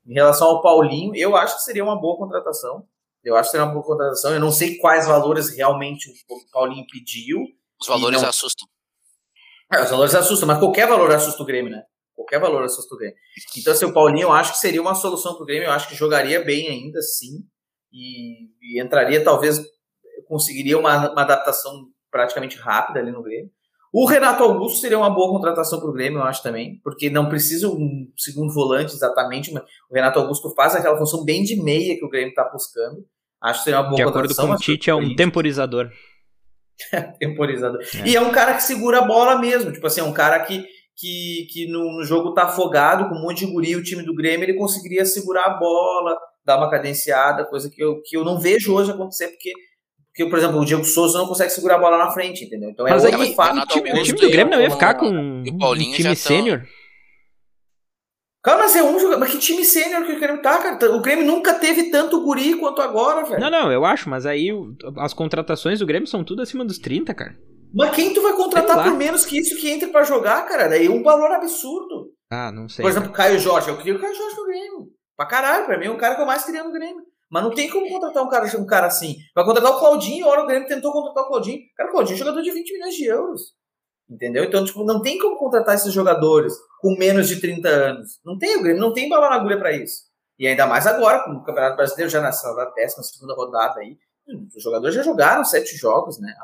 em 0.05 0.13
relação 0.13 0.47
ao 0.47 0.61
Paulinho, 0.61 1.15
eu 1.15 1.35
acho 1.35 1.55
que 1.55 1.63
seria 1.63 1.83
uma 1.83 1.99
boa 1.99 2.17
contratação. 2.17 2.87
Eu 3.23 3.35
acho 3.35 3.49
que 3.49 3.51
seria 3.51 3.65
uma 3.65 3.73
boa 3.73 3.85
contratação. 3.85 4.33
Eu 4.33 4.39
não 4.39 4.51
sei 4.51 4.77
quais 4.77 5.07
valores 5.07 5.55
realmente 5.55 6.09
o 6.09 6.51
Paulinho 6.51 6.85
pediu. 6.91 7.39
Os 7.79 7.87
valores 7.87 8.21
não... 8.21 8.29
assustam. 8.29 8.67
É, 9.71 9.81
os 9.81 9.89
valores 9.89 10.13
assustam, 10.13 10.47
mas 10.47 10.59
qualquer 10.59 10.87
valor 10.87 11.09
assusta 11.11 11.41
o 11.41 11.45
Grêmio, 11.45 11.71
né? 11.71 11.83
Qualquer 12.13 12.39
valor 12.39 12.63
assusta 12.63 12.93
o 12.93 12.97
Grêmio. 12.97 13.15
Então, 13.57 13.73
assim, 13.73 13.85
o 13.85 13.93
Paulinho 13.93 14.25
eu 14.25 14.31
acho 14.31 14.51
que 14.51 14.59
seria 14.59 14.81
uma 14.81 14.93
solução 14.93 15.33
para 15.33 15.43
o 15.43 15.45
Grêmio. 15.45 15.67
Eu 15.67 15.71
acho 15.71 15.87
que 15.87 15.95
jogaria 15.95 16.43
bem 16.43 16.67
ainda, 16.67 17.01
sim. 17.01 17.45
E, 17.91 18.49
e 18.61 18.81
entraria, 18.81 19.23
talvez, 19.23 19.61
conseguiria 20.27 20.77
uma, 20.77 21.11
uma 21.11 21.21
adaptação 21.21 21.87
praticamente 22.11 22.57
rápida 22.57 22.99
ali 22.99 23.11
no 23.11 23.23
Grêmio. 23.23 23.51
O 23.93 24.07
Renato 24.07 24.43
Augusto 24.43 24.79
seria 24.79 24.97
uma 24.97 25.11
boa 25.11 25.29
contratação 25.29 25.79
para 25.79 25.87
o 25.87 25.93
Grêmio, 25.93 26.17
eu 26.17 26.23
acho 26.23 26.41
também, 26.41 26.81
porque 26.83 27.11
não 27.11 27.29
precisa 27.29 27.69
um 27.69 28.11
segundo 28.17 28.51
volante 28.51 28.91
exatamente, 28.91 29.53
mas 29.53 29.63
o 29.87 29.93
Renato 29.93 30.17
Augusto 30.17 30.51
faz 30.55 30.75
aquela 30.75 30.97
função 30.97 31.23
bem 31.23 31.43
de 31.43 31.61
meia 31.61 31.95
que 31.95 32.03
o 32.03 32.09
Grêmio 32.09 32.29
está 32.29 32.43
buscando. 32.51 33.05
Acho 33.39 33.59
que 33.59 33.65
seria 33.65 33.81
uma 33.81 33.89
boa 33.89 33.97
de 33.97 34.03
contratação. 34.03 34.45
De 34.45 34.51
acordo 34.51 34.57
com 34.57 34.71
o 34.71 34.75
Tite, 34.75 34.89
é 34.89 34.95
um 34.95 35.15
temporizador. 35.15 35.91
temporizador. 37.19 37.81
É. 37.93 38.07
E 38.07 38.15
é 38.15 38.21
um 38.21 38.31
cara 38.31 38.55
que 38.55 38.63
segura 38.63 38.97
a 38.97 39.05
bola 39.05 39.37
mesmo, 39.37 39.71
tipo 39.71 39.85
assim, 39.85 40.01
é 40.01 40.03
um 40.03 40.13
cara 40.13 40.39
que, 40.39 40.65
que, 40.97 41.45
que 41.51 41.67
no, 41.67 41.97
no 41.97 42.03
jogo 42.03 42.33
tá 42.33 42.45
afogado, 42.45 43.07
com 43.07 43.15
um 43.15 43.21
monte 43.21 43.45
de 43.45 43.51
guri, 43.51 43.75
o 43.75 43.83
time 43.83 44.01
do 44.01 44.15
Grêmio, 44.15 44.45
ele 44.45 44.57
conseguiria 44.57 45.05
segurar 45.05 45.45
a 45.45 45.57
bola, 45.59 46.17
dar 46.43 46.57
uma 46.57 46.71
cadenciada, 46.71 47.45
coisa 47.45 47.69
que 47.69 47.83
eu, 47.83 48.01
que 48.01 48.17
eu 48.17 48.23
não 48.23 48.39
vejo 48.39 48.73
hoje 48.73 48.89
acontecer, 48.89 49.27
porque 49.27 49.51
porque, 50.13 50.29
por 50.29 50.37
exemplo, 50.37 50.59
o 50.59 50.65
Diego 50.65 50.85
Souza 50.85 51.17
não 51.17 51.27
consegue 51.27 51.49
segurar 51.49 51.75
a 51.75 51.79
bola 51.79 51.97
na 51.97 52.11
frente, 52.11 52.45
entendeu? 52.45 52.69
Então 52.69 52.87
é 52.87 52.91
Mas 52.91 53.03
outro 53.03 53.19
aí, 53.19 53.33
fato. 53.33 53.57
O 53.57 53.65
time, 53.65 53.91
o 53.91 54.03
time 54.03 54.19
do 54.19 54.29
Grêmio 54.29 54.53
não 54.53 54.61
ia 54.61 54.69
ficar 54.69 54.93
com 54.93 55.07
um 55.07 55.43
time 55.43 56.15
sênior? 56.15 56.61
Cara, 58.43 58.59
mas 58.59 58.75
é 58.75 58.83
um 58.83 58.99
jogador. 58.99 59.21
Mas 59.21 59.31
que 59.31 59.39
time 59.39 59.65
sênior 59.65 60.05
que 60.05 60.11
o 60.11 60.19
Grêmio 60.19 60.39
tá, 60.39 60.59
cara? 60.59 60.95
O 60.95 61.01
Grêmio 61.01 61.25
nunca 61.25 61.55
teve 61.55 61.89
tanto 61.89 62.21
guri 62.21 62.55
quanto 62.59 62.79
agora, 62.79 63.25
velho. 63.25 63.39
Não, 63.39 63.49
não, 63.49 63.71
eu 63.71 63.83
acho, 63.85 64.07
mas 64.07 64.27
aí 64.27 64.49
as 64.97 65.15
contratações 65.15 65.79
do 65.79 65.85
Grêmio 65.85 66.07
são 66.07 66.23
tudo 66.23 66.43
acima 66.43 66.63
dos 66.63 66.77
30, 66.77 67.11
cara. 67.15 67.35
Mas 67.73 67.95
quem 67.95 68.13
tu 68.13 68.21
vai 68.21 68.33
contratar 68.33 68.83
por 68.83 68.95
menos 68.95 69.25
que 69.25 69.39
isso 69.39 69.59
que 69.59 69.67
entre 69.71 69.87
pra 69.87 70.03
jogar, 70.03 70.45
cara? 70.45 70.67
Daí 70.67 70.85
é 70.85 70.91
um 70.91 71.01
valor 71.01 71.31
absurdo. 71.31 72.11
Ah, 72.29 72.51
não 72.51 72.69
sei. 72.69 72.83
Por 72.83 72.91
exemplo, 72.91 73.11
Caio 73.11 73.39
Jorge. 73.39 73.69
Eu 73.69 73.77
queria 73.77 73.95
o 73.95 73.99
Caio 73.99 74.13
Jorge 74.13 74.35
no 74.35 74.45
Grêmio. 74.45 74.87
Pra 75.17 75.25
caralho, 75.25 75.65
pra 75.65 75.79
mim 75.79 75.87
é 75.87 75.89
o 75.89 75.97
cara 75.97 76.13
que 76.13 76.21
eu 76.21 76.25
mais 76.27 76.43
queria 76.43 76.63
no 76.63 76.71
Grêmio. 76.71 77.03
Mas 77.33 77.41
não 77.41 77.49
tem 77.49 77.67
como 77.67 77.89
contratar 77.89 78.23
um 78.23 78.29
cara, 78.29 78.59
um 78.59 78.65
cara 78.67 78.85
assim. 78.85 79.17
Vai 79.33 79.43
contratar 79.43 79.71
o 79.71 79.79
Claudinho, 79.79 80.27
a 80.27 80.29
hora 80.29 80.43
o 80.43 80.45
Grêmio 80.45 80.67
tentou 80.67 80.91
contratar 80.91 81.23
o 81.23 81.27
Claudinho. 81.29 81.61
Cara, 81.75 81.89
o 81.89 81.91
Claudinho 81.91 82.13
é 82.13 82.19
jogador 82.19 82.43
de 82.43 82.51
20 82.51 82.73
milhões 82.73 82.93
de 82.93 83.05
euros. 83.05 83.41
Entendeu? 84.07 84.43
Então, 84.43 84.63
tipo, 84.63 84.83
não 84.83 85.01
tem 85.01 85.17
como 85.17 85.39
contratar 85.39 85.73
esses 85.73 85.91
jogadores 85.91 86.53
com 86.79 86.95
menos 86.95 87.27
de 87.27 87.41
30 87.41 87.67
anos. 87.67 88.19
Não 88.23 88.37
tem, 88.37 88.55
o 88.55 88.61
Grêmio 88.61 88.79
não 88.79 88.93
tem 88.93 89.09
bala 89.09 89.31
na 89.31 89.37
agulha 89.37 89.57
pra 89.57 89.71
isso. 89.71 90.03
E 90.37 90.45
ainda 90.45 90.67
mais 90.67 90.85
agora, 90.85 91.23
com 91.23 91.31
o 91.31 91.43
Campeonato 91.43 91.75
Brasileiro 91.75 92.11
já 92.11 92.21
nessa 92.21 92.53
na 92.53 92.65
décima 92.65 93.01
segunda 93.01 93.33
rodada 93.33 93.79
aí. 93.79 93.97
Os 94.55 94.61
jogadores 94.61 94.93
já 94.93 95.01
jogaram 95.01 95.43
sete 95.43 95.75
jogos, 95.75 96.19
né? 96.19 96.35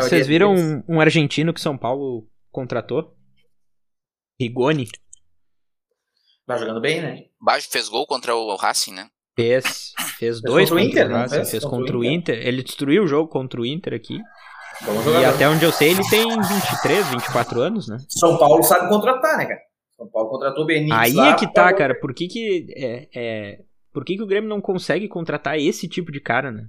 Vocês 0.00 0.26
viram 0.26 0.54
um, 0.54 0.82
um, 0.88 0.98
argentino 0.98 1.52
que 1.52 1.60
São 1.60 1.76
Paulo 1.76 2.26
contratou? 2.50 3.14
Rigoni. 4.40 4.88
Tá 6.46 6.56
jogando 6.56 6.80
bem, 6.80 7.02
né? 7.02 7.24
Baixo 7.38 7.68
fez 7.70 7.86
gol 7.90 8.06
contra 8.06 8.34
o 8.34 8.56
Racing, 8.56 8.94
né? 8.94 9.10
Fez, 9.34 9.92
fez 10.18 10.42
dois 10.42 10.68
contra 10.68 10.84
o 10.84 10.86
Inter, 10.86 11.10
o 11.10 11.28
fez, 11.28 11.50
fez 11.50 11.64
contra 11.64 11.96
o 11.96 12.04
Inter. 12.04 12.36
Inter. 12.36 12.46
Ele 12.46 12.62
destruiu 12.62 13.04
o 13.04 13.06
jogo 13.06 13.28
contra 13.28 13.60
o 13.60 13.66
Inter 13.66 13.94
aqui. 13.94 14.18
E 15.20 15.24
até 15.24 15.48
onde 15.48 15.64
eu 15.64 15.72
sei, 15.72 15.90
ele 15.90 16.08
tem 16.08 16.28
23, 16.28 17.08
24 17.08 17.60
anos, 17.60 17.88
né? 17.88 17.98
São 18.08 18.36
Paulo 18.36 18.62
sabe 18.62 18.88
contratar, 18.88 19.38
né, 19.38 19.46
cara? 19.46 19.60
São 19.96 20.08
Paulo 20.08 20.30
contratou 20.30 20.64
o 20.64 20.66
Benítez 20.66 20.98
Aí 20.98 21.12
lá, 21.12 21.30
é 21.30 21.36
que 21.36 21.52
tá, 21.52 21.72
cara. 21.72 21.94
Por 21.98 22.12
que 22.12 22.26
que, 22.26 22.66
é, 22.76 23.08
é, 23.14 23.58
por 23.92 24.04
que 24.04 24.16
que 24.16 24.22
o 24.22 24.26
Grêmio 24.26 24.50
não 24.50 24.60
consegue 24.60 25.08
contratar 25.08 25.58
esse 25.58 25.88
tipo 25.88 26.10
de 26.10 26.20
cara, 26.20 26.50
né? 26.50 26.66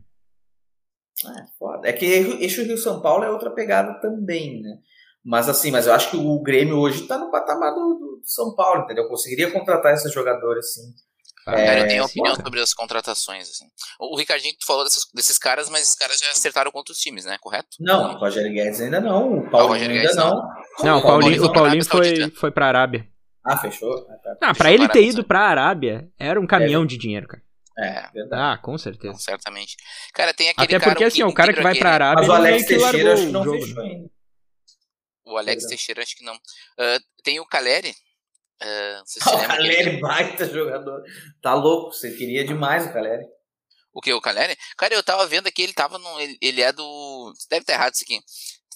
É, 1.25 1.57
foda. 1.57 1.87
É 1.87 1.93
que 1.93 2.05
eixo 2.05 2.63
Rio 2.63 2.77
São 2.77 3.01
Paulo 3.01 3.23
é 3.23 3.31
outra 3.31 3.51
pegada 3.51 3.99
também, 3.99 4.61
né? 4.61 4.77
Mas 5.23 5.47
assim, 5.47 5.71
mas 5.71 5.87
eu 5.87 5.93
acho 5.93 6.11
que 6.11 6.17
o 6.17 6.41
Grêmio 6.41 6.77
hoje 6.77 7.07
tá 7.07 7.17
no 7.17 7.31
patamar 7.31 7.73
do, 7.73 7.95
do 7.95 8.21
São 8.23 8.53
Paulo, 8.55 8.83
entendeu? 8.83 9.05
Eu 9.05 9.09
conseguiria 9.09 9.51
contratar 9.51 9.93
esses 9.93 10.13
jogadores, 10.13 10.65
assim. 10.65 10.93
É, 11.47 11.81
eu 11.81 11.87
tenho 11.87 12.05
opinião 12.05 12.35
sobre 12.35 12.61
as 12.61 12.73
contratações. 12.73 13.49
Assim. 13.49 13.65
O 13.99 14.17
Ricardinho 14.17 14.55
falou 14.65 14.83
desses, 14.83 15.05
desses 15.13 15.37
caras, 15.37 15.69
mas 15.69 15.83
esses 15.83 15.95
caras 15.95 16.17
já 16.19 16.31
acertaram 16.31 16.71
contra 16.71 16.91
os 16.91 16.99
times, 16.99 17.25
né? 17.25 17.37
Correto? 17.41 17.69
Não, 17.79 18.13
o 18.13 18.17
Roger 18.17 18.51
Guedes 18.51 18.81
ainda 18.81 19.01
não. 19.01 19.39
O 19.39 19.49
Paulinho 19.49 19.89
ainda 19.89 20.01
Guedes, 20.01 20.15
não. 20.15 20.41
Não, 20.83 20.99
o 20.99 21.01
Paulinho, 21.01 21.45
o 21.45 21.53
Paulinho 21.53 21.85
foi, 21.85 22.29
foi 22.31 22.51
pra 22.51 22.67
Arábia. 22.67 23.07
Ah, 23.45 23.57
fechou? 23.57 24.07
Ah, 24.41 24.53
pra 24.53 24.71
ele 24.71 24.87
ter 24.87 25.03
ido 25.03 25.23
pra 25.23 25.41
Arábia, 25.41 26.09
era 26.17 26.39
um 26.39 26.47
caminhão 26.47 26.83
é. 26.83 26.85
de 26.85 26.97
dinheiro, 26.97 27.27
cara. 27.27 27.43
É, 27.77 28.09
verdade. 28.13 28.41
Ah, 28.41 28.57
com 28.57 28.77
certeza. 28.77 29.13
Não, 29.13 29.19
certamente. 29.19 29.75
Cara, 30.13 30.33
tem 30.33 30.49
aquele 30.49 30.65
Até 30.65 30.79
porque, 30.79 30.95
cara, 30.95 31.07
assim, 31.07 31.23
o 31.23 31.33
cara 31.33 31.53
que 31.53 31.61
vai 31.61 31.75
pra 31.75 31.91
Arábia. 31.91 32.27
Mas 32.27 32.29
o 32.29 32.31
Alex 32.31 32.65
Teixeira 32.67 33.13
acho 33.13 33.25
que 33.25 33.31
não 33.31 33.43
fechou 33.43 33.83
ainda. 33.83 34.09
O 35.25 35.37
Alex 35.37 35.65
Teixeira 35.65 36.03
acho 36.03 36.15
que 36.15 36.23
não. 36.23 36.35
Uh, 36.35 36.99
tem 37.23 37.39
o 37.39 37.45
Caleri, 37.45 37.93
Uh, 38.61 39.03
o 39.35 39.47
Caleri, 39.47 39.99
baita 39.99 40.45
jogador. 40.49 41.03
Tá 41.41 41.53
louco, 41.53 41.93
você 41.93 42.11
queria 42.11 42.45
demais 42.45 42.85
o 42.85 42.93
Caleri. 42.93 43.25
O 43.93 44.01
que, 44.01 44.11
o 44.11 44.21
Caleri? 44.21 44.57
Cara, 44.75 44.93
eu 44.95 45.03
tava 45.03 45.27
vendo 45.27 45.47
aqui, 45.47 45.61
ele 45.61 45.73
tava 45.73 45.97
no. 45.99 46.19
Ele, 46.19 46.37
ele 46.41 46.61
é 46.61 46.71
do. 46.71 47.33
Deve 47.49 47.61
estar 47.61 47.73
errado 47.73 47.93
isso 47.93 48.03
aqui. 48.03 48.19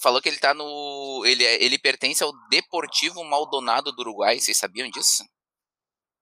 Falou 0.02 0.22
que 0.22 0.30
ele 0.30 0.38
tá 0.38 0.54
no. 0.54 1.24
Ele, 1.26 1.44
é, 1.44 1.64
ele 1.64 1.80
pertence 1.80 2.24
ao 2.24 2.32
Deportivo 2.50 3.24
Maldonado 3.24 3.92
do 3.92 4.02
Uruguai, 4.02 4.40
vocês 4.40 4.58
sabiam 4.58 4.90
disso? 4.90 5.24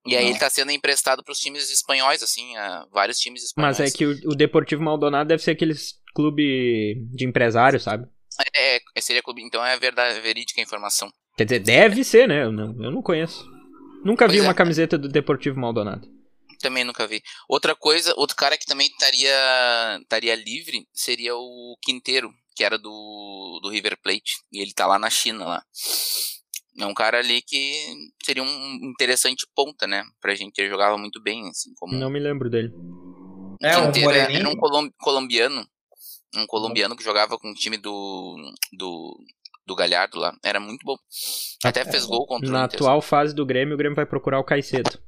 E 0.06 0.12
Não. 0.12 0.18
aí 0.18 0.28
ele 0.28 0.38
tá 0.38 0.48
sendo 0.48 0.70
emprestado 0.70 1.22
para 1.22 1.32
os 1.32 1.38
times 1.38 1.70
espanhóis, 1.70 2.22
assim, 2.22 2.56
a 2.56 2.86
vários 2.90 3.18
times 3.18 3.42
espanhóis. 3.42 3.78
Mas 3.78 3.92
é 3.92 3.94
que 3.94 4.06
o, 4.06 4.12
o 4.30 4.34
Deportivo 4.34 4.82
Maldonado 4.82 5.28
deve 5.28 5.42
ser 5.42 5.50
aqueles 5.50 6.00
clube 6.14 6.94
de 7.12 7.26
empresários, 7.26 7.82
sabe? 7.82 8.08
É, 8.54 8.80
é 8.94 9.00
seria 9.00 9.22
clube. 9.22 9.42
Então 9.42 9.64
é 9.64 9.76
verdade, 9.78 10.20
verídica 10.20 10.60
a 10.60 10.64
informação. 10.64 11.12
Quer 11.36 11.44
dizer, 11.44 11.58
deve 11.60 12.02
ser, 12.04 12.26
né? 12.28 12.44
Eu 12.44 12.52
não, 12.52 12.82
eu 12.82 12.90
não 12.90 13.02
conheço. 13.02 13.44
Nunca 14.04 14.26
vi 14.26 14.34
Pois 14.34 14.44
é. 14.44 14.48
uma 14.48 14.54
camiseta 14.54 14.96
do 14.96 15.08
Deportivo 15.08 15.58
Maldonado. 15.60 16.08
Também 16.60 16.84
nunca 16.84 17.06
vi. 17.06 17.22
Outra 17.48 17.74
coisa, 17.74 18.14
outro 18.16 18.34
cara 18.36 18.56
que 18.56 18.64
também 18.64 18.86
estaria 18.86 19.98
estaria 20.00 20.34
livre 20.34 20.86
seria 20.94 21.36
o 21.36 21.76
Quinteiro, 21.82 22.32
que 22.54 22.64
era 22.64 22.78
do, 22.78 23.60
do 23.62 23.68
River 23.68 23.98
Plate. 24.02 24.32
E 24.50 24.60
ele 24.62 24.72
tá 24.72 24.86
lá 24.86 24.98
na 24.98 25.10
China 25.10 25.44
lá. 25.44 25.62
É 26.78 26.86
um 26.86 26.94
cara 26.94 27.18
ali 27.18 27.42
que 27.42 27.74
seria 28.24 28.42
um 28.42 28.78
interessante 28.82 29.46
ponta, 29.54 29.86
né? 29.86 30.02
Pra 30.20 30.34
gente. 30.34 30.58
Ele 30.58 30.70
jogava 30.70 30.96
muito 30.96 31.20
bem, 31.22 31.48
assim, 31.48 31.72
como 31.76 31.94
Não 31.94 32.10
me 32.10 32.18
lembro 32.20 32.48
dele. 32.48 32.72
É, 33.62 33.76
um 33.78 34.10
era, 34.10 34.32
era 34.32 34.48
um 34.48 34.56
colom- 34.56 34.90
colombiano. 34.98 35.66
Um 36.34 36.46
colombiano 36.46 36.94
que 36.96 37.04
jogava 37.04 37.38
com 37.38 37.50
o 37.50 37.54
time 37.54 37.78
do, 37.78 38.36
do, 38.72 39.18
do 39.66 39.74
Galhardo 39.74 40.18
lá. 40.18 40.32
Era 40.44 40.60
muito 40.60 40.84
bom. 40.84 40.96
Até 41.64 41.84
fez 41.84 42.04
gol 42.04 42.26
contra 42.26 42.48
Na 42.50 42.62
o 42.62 42.64
Inter. 42.66 42.76
atual 42.76 43.02
fase 43.02 43.34
do 43.34 43.44
Grêmio, 43.44 43.74
o 43.74 43.76
Grêmio 43.76 43.96
vai 43.96 44.06
procurar 44.06 44.38
o 44.38 44.44
Caicedo. 44.44 44.98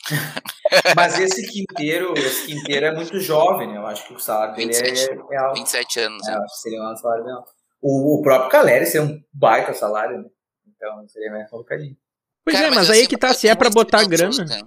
Mas 0.96 1.18
esse 1.18 1.46
Quinteiro, 1.48 2.14
esse 2.16 2.46
Quinteiro 2.46 2.86
é 2.86 2.94
muito 2.94 3.18
jovem, 3.20 3.68
né? 3.68 3.76
Eu 3.78 3.86
acho 3.86 4.06
que 4.06 4.14
o 4.14 4.18
salário 4.20 4.54
dele 4.54 4.74
é, 4.74 4.82
27. 4.82 5.10
é 5.32 5.36
alto. 5.36 5.54
27 5.58 6.00
anos. 6.00 6.26
É, 6.28 6.30
né? 6.32 6.44
que 6.46 6.60
seria 6.60 6.82
um 6.82 6.96
salário 6.96 7.24
bem 7.24 7.32
alto. 7.34 7.50
O, 7.80 8.18
o 8.18 8.22
próprio 8.22 8.50
Caleri 8.50 8.86
seria 8.86 9.02
um 9.06 9.20
baita 9.32 9.74
salário, 9.74 10.18
né? 10.18 10.28
Então 10.66 11.08
seria 11.08 11.30
mais 11.30 11.50
colocadinho. 11.50 11.96
Pois 12.44 12.56
Cara, 12.56 12.68
é, 12.68 12.74
mas, 12.74 12.88
eu 12.88 12.94
aí 12.94 13.00
assim, 13.00 13.08
que 13.08 13.16
tá, 13.18 13.34
se 13.34 13.48
é 13.48 13.54
pra 13.54 13.70
botar 13.70 14.04
grana. 14.06 14.46
cara. 14.46 14.66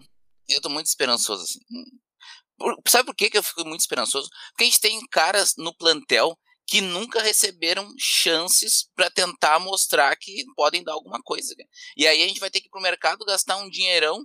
Eu 0.49 0.61
tô 0.61 0.69
muito 0.69 0.87
esperançoso, 0.87 1.43
assim. 1.43 1.59
Por- 2.57 2.77
sabe 2.87 3.05
por 3.05 3.15
que, 3.15 3.29
que 3.29 3.37
eu 3.37 3.43
fico 3.43 3.65
muito 3.65 3.79
esperançoso? 3.79 4.29
Porque 4.51 4.63
a 4.63 4.67
gente 4.67 4.81
tem 4.81 4.99
caras 5.09 5.53
no 5.57 5.75
plantel 5.75 6.37
que 6.67 6.79
nunca 6.81 7.21
receberam 7.21 7.91
chances 7.97 8.87
pra 8.95 9.09
tentar 9.09 9.59
mostrar 9.59 10.15
que 10.15 10.43
podem 10.55 10.83
dar 10.83 10.93
alguma 10.93 11.19
coisa. 11.21 11.53
E 11.97 12.07
aí 12.07 12.23
a 12.23 12.27
gente 12.27 12.39
vai 12.39 12.49
ter 12.49 12.61
que 12.61 12.67
ir 12.67 12.69
pro 12.69 12.81
mercado 12.81 13.25
gastar 13.25 13.57
um 13.57 13.69
dinheirão, 13.69 14.23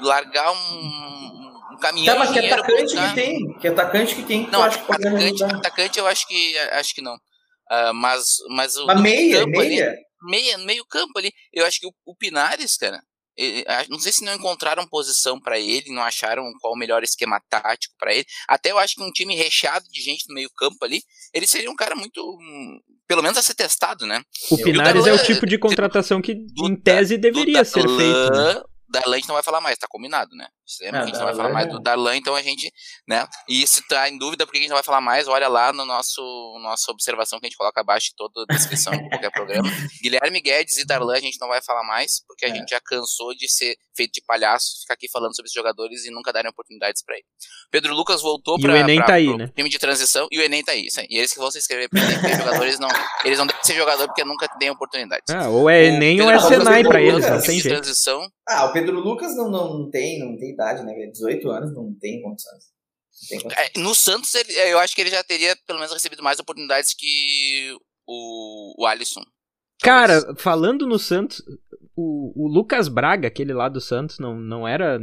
largar 0.00 0.52
um, 0.52 1.72
um 1.72 1.78
caminhão 1.80 2.14
Tá, 2.14 2.18
mas 2.24 2.32
que 2.32 2.38
atacante 2.40 2.94
que 2.96 3.14
tem? 3.14 3.58
Que 3.58 3.68
atacante 3.68 4.14
que 4.14 4.22
tem 4.24 4.44
que 4.44 4.50
Não, 4.50 4.60
tu 4.60 4.64
acha 4.66 4.78
que 4.84 4.92
atacante, 4.92 5.44
atacante 5.44 5.98
eu 5.98 6.06
acho 6.06 6.26
que 6.28 6.58
acho 6.58 6.94
que 6.94 7.00
não. 7.02 7.16
Ah, 7.70 7.92
mas, 7.92 8.24
mas 8.50 8.76
o 8.76 8.86
Mas 8.86 9.00
meia, 9.00 9.38
campo 9.44 9.60
ali- 9.60 9.68
meia. 9.68 9.96
meia, 10.22 10.58
meio 10.58 10.84
campo 10.86 11.18
ali. 11.18 11.32
Eu 11.52 11.64
acho 11.64 11.78
que 11.80 11.86
o, 11.86 11.94
o 12.04 12.16
Pinares, 12.16 12.76
cara, 12.76 13.00
não 13.88 13.98
sei 14.00 14.12
se 14.12 14.24
não 14.24 14.34
encontraram 14.34 14.86
posição 14.88 15.40
pra 15.40 15.58
ele, 15.58 15.92
não 15.94 16.02
acharam 16.02 16.42
qual 16.60 16.74
o 16.74 16.76
melhor 16.76 17.02
esquema 17.04 17.40
tático 17.48 17.94
pra 17.96 18.12
ele. 18.12 18.26
Até 18.48 18.72
eu 18.72 18.78
acho 18.78 18.96
que 18.96 19.02
um 19.04 19.12
time 19.12 19.34
recheado 19.36 19.86
de 19.88 20.00
gente 20.02 20.24
no 20.28 20.34
meio 20.34 20.50
campo 20.56 20.84
ali, 20.84 21.00
ele 21.34 21.46
seria 21.46 21.70
um 21.70 21.76
cara 21.76 21.94
muito, 21.94 22.20
hum, 22.22 22.78
pelo 23.06 23.22
menos 23.22 23.38
a 23.38 23.42
ser 23.42 23.54
testado, 23.54 24.06
né? 24.06 24.22
O 24.50 24.56
Pinares 24.58 25.06
é 25.06 25.12
o 25.12 25.22
tipo 25.22 25.46
de 25.46 25.58
contratação 25.58 26.20
que, 26.22 26.34
do 26.34 26.66
em 26.68 26.76
tese, 26.76 27.16
deveria 27.18 27.62
Do 27.62 27.68
ser 27.68 27.82
feito. 27.82 27.92
né? 27.96 28.28
Darlan- 28.30 28.62
Darlan 28.88 29.14
a 29.14 29.18
gente 29.18 29.28
não 29.28 29.34
vai 29.36 29.42
falar 29.44 29.60
mais, 29.60 29.78
tá 29.78 29.86
combinado, 29.88 30.34
né? 30.36 30.48
Lembra 30.80 31.00
Ah, 31.00 31.02
que 31.04 31.10
a 31.10 31.12
gente 31.12 31.18
não 31.18 31.26
vai 31.26 31.34
falar 31.36 31.48
mais 31.52 31.66
é- 31.66 31.70
do 31.70 31.80
Darlan, 31.80 32.16
então 32.16 32.34
a 32.34 32.42
gente, 32.42 32.72
né? 33.08 33.26
E 33.48 33.66
se 33.66 33.86
tá 33.88 34.08
em 34.08 34.16
dúvida 34.18 34.46
por 34.46 34.52
que 34.52 34.58
a 34.58 34.60
gente 34.60 34.70
não 34.70 34.76
vai 34.76 34.84
falar 34.84 35.00
mais, 35.00 35.26
olha 35.28 35.48
lá 35.48 35.72
no 35.72 35.84
nosso 35.84 36.20
nossa 36.62 36.90
observação 36.92 37.38
que 37.40 37.46
a 37.46 37.48
gente 37.48 37.56
coloca 37.56 37.80
abaixo 37.80 38.08
de 38.10 38.14
toda 38.16 38.44
a 38.48 38.54
descrição 38.54 38.92
de 38.92 39.08
qualquer 39.08 39.30
programa. 39.30 39.68
Guilherme 40.02 40.40
Guedes 40.40 40.78
e 40.78 40.84
Darlan 40.86 41.14
a 41.16 41.20
gente 41.20 41.38
não 41.40 41.48
vai 41.48 41.62
falar 41.62 41.82
mais, 41.84 42.22
porque 42.26 42.44
a 42.44 42.48
É. 42.48 42.54
gente 42.54 42.68
já 42.70 42.80
cansou 42.80 43.34
de 43.34 43.48
ser 43.50 43.76
feito 43.96 44.12
de 44.12 44.22
palhaço, 44.22 44.80
ficar 44.82 44.94
aqui 44.94 45.08
falando 45.10 45.34
sobre 45.34 45.46
esses 45.48 45.54
jogadores 45.54 46.04
e 46.04 46.10
nunca 46.10 46.32
darem 46.32 46.50
oportunidades 46.50 47.02
pra 47.02 47.14
ele. 47.16 47.24
Pedro 47.70 47.94
Lucas 47.94 48.20
voltou 48.22 48.58
E 48.58 48.62
pra, 48.62 48.72
o 48.72 48.76
Enem 48.76 48.96
pra- 48.98 49.06
tá 49.06 49.14
aí, 49.14 49.26
pro 49.26 49.36
né? 49.38 49.52
time 49.54 49.68
de 49.68 49.78
transição 49.78 50.26
e 50.30 50.38
o 50.38 50.42
Enem 50.42 50.62
tá 50.62 50.72
aí. 50.72 50.86
isso 50.86 51.00
aí. 51.00 51.06
E 51.10 51.18
eles 51.18 51.32
que 51.32 51.38
vão 51.38 51.50
se 51.50 51.58
inscrever 51.58 51.88
pra 51.88 52.00
Enem, 52.00 52.18
porque 52.20 52.36
jogadores 52.36 52.78
não, 52.78 52.88
eles 53.24 53.38
não 53.38 53.46
devem 53.46 53.62
ser 53.64 53.74
jogador 53.74 54.06
porque 54.06 54.24
nunca 54.24 54.48
têm 54.58 54.70
oportunidades. 54.70 55.24
Ah, 55.34 55.48
ou 55.48 55.68
é 55.68 55.80
O 55.82 55.84
Enem 55.84 56.20
ou 56.22 56.30
é 56.30 56.38
Senai 56.38 56.82
pra 56.82 57.00
eles, 57.00 57.28
não 57.28 57.40
tem 57.40 57.58
jeito. 57.60 57.68
transição, 57.68 58.26
Ah, 58.48 58.64
o 58.66 58.72
Pedro 58.72 58.98
Lucas 58.98 59.36
não, 59.36 59.48
não 59.50 59.90
tem, 59.90 60.18
não 60.18 60.36
tem 60.36 60.56
idade, 60.60 60.84
né? 60.84 60.94
velho? 60.94 61.10
18 61.12 61.50
anos 61.50 61.74
não 61.74 61.94
tem 62.00 62.22
condições. 62.22 62.64
Não 63.22 63.28
tem 63.28 63.40
condições. 63.40 63.70
É, 63.74 63.78
no 63.78 63.94
Santos, 63.94 64.34
ele- 64.34 64.52
eu 64.72 64.78
acho 64.78 64.94
que 64.94 65.00
ele 65.00 65.10
já 65.10 65.22
teria 65.24 65.56
pelo 65.66 65.78
menos 65.78 65.92
recebido 65.92 66.22
mais 66.22 66.38
oportunidades 66.38 66.94
que 66.94 67.76
o, 68.06 68.82
o 68.82 68.86
Alisson. 68.86 69.22
Cara, 69.82 70.34
falando 70.36 70.86
no 70.86 70.98
Santos, 70.98 71.42
o, 71.96 72.32
o 72.44 72.48
Lucas 72.48 72.88
Braga, 72.88 73.28
aquele 73.28 73.52
lá 73.52 73.68
do 73.68 73.80
Santos, 73.80 74.18
não, 74.18 74.38
não 74.38 74.68
era. 74.68 74.98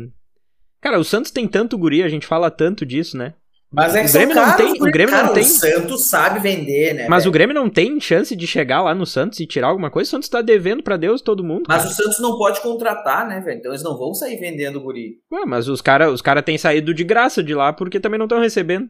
Cara, 0.79 0.99
o 0.99 1.03
Santos 1.03 1.31
tem 1.31 1.47
tanto 1.47 1.77
guri, 1.77 2.03
a 2.03 2.09
gente 2.09 2.27
fala 2.27 2.51
tanto 2.51 2.85
disso, 2.85 3.17
né? 3.17 3.33
Mas 3.69 3.95
é 3.95 4.01
que 4.03 4.09
o 4.09 4.13
Grêmio 4.13 4.35
não 4.35 4.43
caros, 4.45 4.57
tem- 4.57 4.81
o 4.81 4.91
Grêmio 4.91 5.15
não 5.15 5.21
cara, 5.23 5.33
tem. 5.33 5.43
O 5.43 5.45
Santos 5.45 6.09
sabe 6.09 6.39
vender, 6.39 6.93
né? 6.93 7.07
Mas 7.09 7.25
o? 7.25 7.31
Grêmio 7.31 7.53
não 7.53 7.69
tem 7.69 7.99
chance 7.99 8.33
de 8.33 8.47
chegar 8.47 8.81
lá 8.81 8.95
no 8.95 9.05
Santos 9.05 9.39
e 9.41 9.45
tirar 9.45 9.67
alguma 9.67 9.91
coisa. 9.91 10.07
O 10.07 10.11
Santos 10.11 10.29
tá 10.29 10.41
devendo 10.41 10.81
pra 10.81 10.95
Deus 10.95 11.21
todo 11.21 11.43
mundo. 11.43 11.65
Mas 11.67 11.83
cara. 11.83 11.89
o 11.89 11.93
Santos 11.93 12.19
não 12.21 12.37
pode 12.37 12.61
contratar, 12.61 13.27
né, 13.27 13.41
velho? 13.41 13.59
Então 13.59 13.71
eles 13.71 13.83
não 13.83 13.97
vão 13.97 14.13
sair 14.13 14.37
vendendo 14.37 14.77
o 14.77 14.81
guri. 14.83 15.19
Ué, 15.31 15.45
mas 15.45 15.67
os 15.67 15.81
caras 15.81 16.13
os 16.13 16.21
cara 16.21 16.41
têm 16.41 16.57
saído 16.57 16.93
de 16.93 17.03
graça 17.03 17.43
de 17.43 17.53
lá 17.53 17.73
porque 17.73 17.99
também 17.99 18.17
não 18.17 18.25
estão 18.25 18.39
recebendo. 18.39 18.89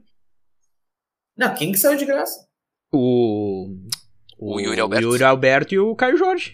Não, 1.35 1.53
quem 1.55 1.71
que 1.71 1.77
saiu 1.79 1.97
de 1.97 2.05
graça? 2.05 2.45
O. 2.93 3.75
O 4.39 4.59
Yuri 4.59 4.79
Alberto. 4.79 5.03
Yuri 5.07 5.23
Alberto 5.23 5.73
e 5.73 5.79
o 5.79 5.95
Caio 5.95 6.17
Jorge. 6.17 6.53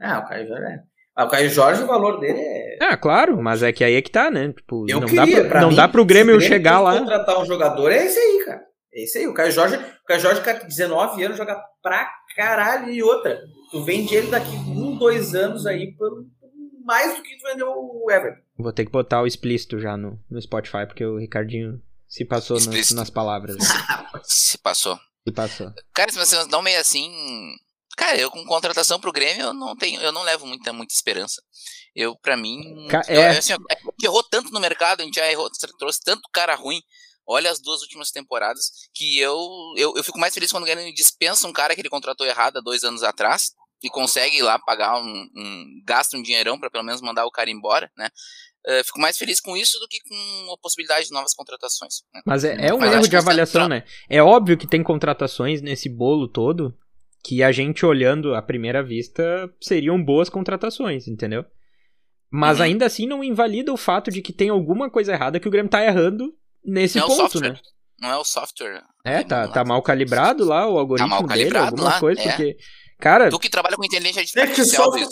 Ah, 0.00 0.20
o 0.20 0.28
Caio 0.28 0.46
Jorge 0.46 0.64
é. 0.64 0.89
Ah, 1.20 1.24
o 1.26 1.28
Caio 1.28 1.50
Jorge, 1.50 1.82
o 1.82 1.86
valor 1.86 2.18
dele 2.18 2.40
é. 2.40 2.78
Ah, 2.80 2.96
claro, 2.96 3.36
mas 3.42 3.62
é 3.62 3.70
que 3.72 3.84
aí 3.84 3.94
é 3.94 4.00
que 4.00 4.10
tá, 4.10 4.30
né? 4.30 4.54
Tipo, 4.54 4.86
Eu 4.88 5.00
não 5.00 5.06
queria, 5.06 5.36
dá, 5.36 5.40
pra, 5.42 5.48
pra 5.50 5.60
não 5.60 5.68
mim, 5.68 5.76
dá 5.76 5.86
pro 5.86 6.00
se 6.00 6.06
Grêmio, 6.06 6.34
o 6.34 6.38
Grêmio 6.38 6.56
chegar 6.56 6.80
lá. 6.80 6.98
contratar 6.98 7.38
um 7.38 7.44
jogador, 7.44 7.92
é 7.92 8.06
esse 8.06 8.18
aí, 8.18 8.44
cara. 8.46 8.62
É 8.94 9.04
esse 9.04 9.18
aí. 9.18 9.26
O 9.28 9.34
Caio 9.34 9.52
Jorge, 9.52 9.76
o 9.76 10.06
Caio 10.06 10.20
Jorge, 10.20 10.40
cara, 10.40 10.64
19 10.64 11.22
anos, 11.22 11.36
joga 11.36 11.60
pra 11.82 12.10
caralho. 12.34 12.90
E 12.90 13.02
outra, 13.02 13.38
tu 13.70 13.84
vende 13.84 14.14
ele 14.14 14.28
daqui 14.28 14.56
um, 14.56 14.96
dois 14.96 15.34
anos 15.34 15.66
aí 15.66 15.92
por 15.94 16.24
mais 16.86 17.14
do 17.16 17.22
que 17.22 17.36
tu 17.36 17.42
vendeu 17.50 17.68
o 17.68 18.10
Everton. 18.10 18.40
Vou 18.58 18.72
ter 18.72 18.86
que 18.86 18.90
botar 18.90 19.20
o 19.20 19.26
explícito 19.26 19.78
já 19.78 19.98
no, 19.98 20.18
no 20.30 20.40
Spotify, 20.40 20.86
porque 20.86 21.04
o 21.04 21.18
Ricardinho 21.18 21.82
se 22.08 22.24
passou 22.24 22.56
nas, 22.58 22.90
nas 22.92 23.10
palavras. 23.10 23.56
Se 24.24 24.56
passou. 24.56 24.98
Se 25.28 25.34
passou. 25.34 25.70
Cara, 25.92 26.10
se 26.10 26.18
vocês 26.18 26.46
dão 26.46 26.62
meio 26.62 26.80
assim. 26.80 27.10
Cara, 27.96 28.16
eu 28.16 28.30
com 28.30 28.44
contratação 28.44 29.00
pro 29.00 29.12
Grêmio, 29.12 29.46
eu 29.46 29.52
não 29.52 29.76
tenho, 29.76 30.00
eu 30.00 30.12
não 30.12 30.22
levo 30.22 30.46
muita, 30.46 30.72
muita 30.72 30.94
esperança. 30.94 31.42
Eu, 31.94 32.16
pra 32.16 32.36
mim. 32.36 32.60
Eu- 33.08 33.20
é. 33.20 33.38
assim, 33.38 33.52
a 33.52 33.56
gente 33.56 34.04
errou 34.04 34.22
tanto 34.22 34.50
no 34.52 34.60
mercado, 34.60 35.00
a 35.00 35.04
gente 35.04 35.16
já 35.16 35.30
errou, 35.30 35.50
trouxe 35.78 36.00
tanto 36.02 36.22
cara 36.32 36.54
ruim. 36.54 36.80
Olha 37.26 37.50
as 37.50 37.60
duas 37.60 37.82
últimas 37.82 38.10
temporadas, 38.10 38.70
que 38.94 39.18
eu, 39.18 39.38
eu, 39.76 39.94
eu 39.96 40.02
fico 40.02 40.18
mais 40.18 40.34
feliz 40.34 40.50
quando 40.50 40.64
o 40.64 40.66
Grêmio 40.66 40.92
dispensa 40.94 41.46
um 41.46 41.52
cara 41.52 41.74
que 41.74 41.80
ele 41.80 41.88
contratou 41.88 42.26
errado 42.26 42.56
há 42.56 42.60
dois 42.60 42.82
anos 42.82 43.02
atrás 43.02 43.52
e 43.82 43.88
consegue 43.88 44.38
ir 44.38 44.42
lá 44.42 44.58
pagar 44.58 44.98
um, 45.00 45.28
um 45.36 45.82
gasta 45.86 46.16
um 46.16 46.22
dinheirão 46.22 46.58
pra 46.58 46.70
pelo 46.70 46.84
menos 46.84 47.00
mandar 47.00 47.24
o 47.26 47.30
cara 47.30 47.50
embora, 47.50 47.90
né? 47.96 48.08
Eh, 48.66 48.84
fico 48.84 49.00
mais 49.00 49.16
feliz 49.16 49.40
com 49.40 49.56
isso 49.56 49.78
do 49.78 49.88
que 49.88 49.98
com 50.00 50.52
a 50.52 50.58
possibilidade 50.58 51.06
de 51.06 51.12
novas 51.12 51.32
contratações. 51.32 52.02
né? 52.12 52.20
Mas 52.26 52.44
é, 52.44 52.68
é 52.68 52.74
um 52.74 52.78
Mas 52.78 52.92
erro 52.92 53.08
de 53.08 53.16
os 53.16 53.22
avaliação, 53.22 53.68
né? 53.68 53.84
É 54.08 54.22
óbvio 54.22 54.58
que 54.58 54.66
tem 54.66 54.82
contratações 54.82 55.62
nesse 55.62 55.88
bolo 55.88 56.28
todo 56.28 56.76
que 57.22 57.42
a 57.42 57.52
gente 57.52 57.84
olhando 57.84 58.34
à 58.34 58.42
primeira 58.42 58.82
vista 58.82 59.22
seriam 59.60 60.02
boas 60.02 60.28
contratações, 60.28 61.06
entendeu? 61.06 61.44
Mas 62.30 62.58
Uhum. 62.58 62.64
ainda 62.64 62.86
assim 62.86 63.06
não 63.06 63.22
invalida 63.24 63.72
o 63.72 63.76
fato 63.76 64.10
de 64.10 64.22
que 64.22 64.32
tem 64.32 64.48
alguma 64.48 64.88
coisa 64.90 65.12
errada 65.12 65.40
que 65.40 65.48
o 65.48 65.50
Grêmio 65.50 65.70
tá 65.70 65.84
errando 65.84 66.32
nesse 66.64 66.98
Não 66.98 67.04
é 67.04 67.08
ponto, 67.08 67.20
software. 67.32 67.52
né? 67.52 67.60
Não 68.00 68.10
é 68.10 68.16
o 68.16 68.24
software. 68.24 68.82
É, 69.04 69.22
tá, 69.22 69.46
Não, 69.46 69.52
tá 69.52 69.64
mal 69.64 69.82
calibrado 69.82 70.44
lá 70.44 70.66
o 70.68 70.78
algoritmo 70.78 71.08
mal 71.10 71.26
dele, 71.26 71.56
alguma 71.58 71.84
lá, 71.84 72.00
coisa, 72.00 72.20
é. 72.20 72.28
porque, 72.28 72.56
cara, 72.98 73.28
Tu 73.28 73.38
que 73.38 73.50
trabalha 73.50 73.76
com 73.76 73.84
inteligência 73.84 74.40
É 74.40 74.42
artificial, 74.44 74.88
Luiz. 74.90 75.08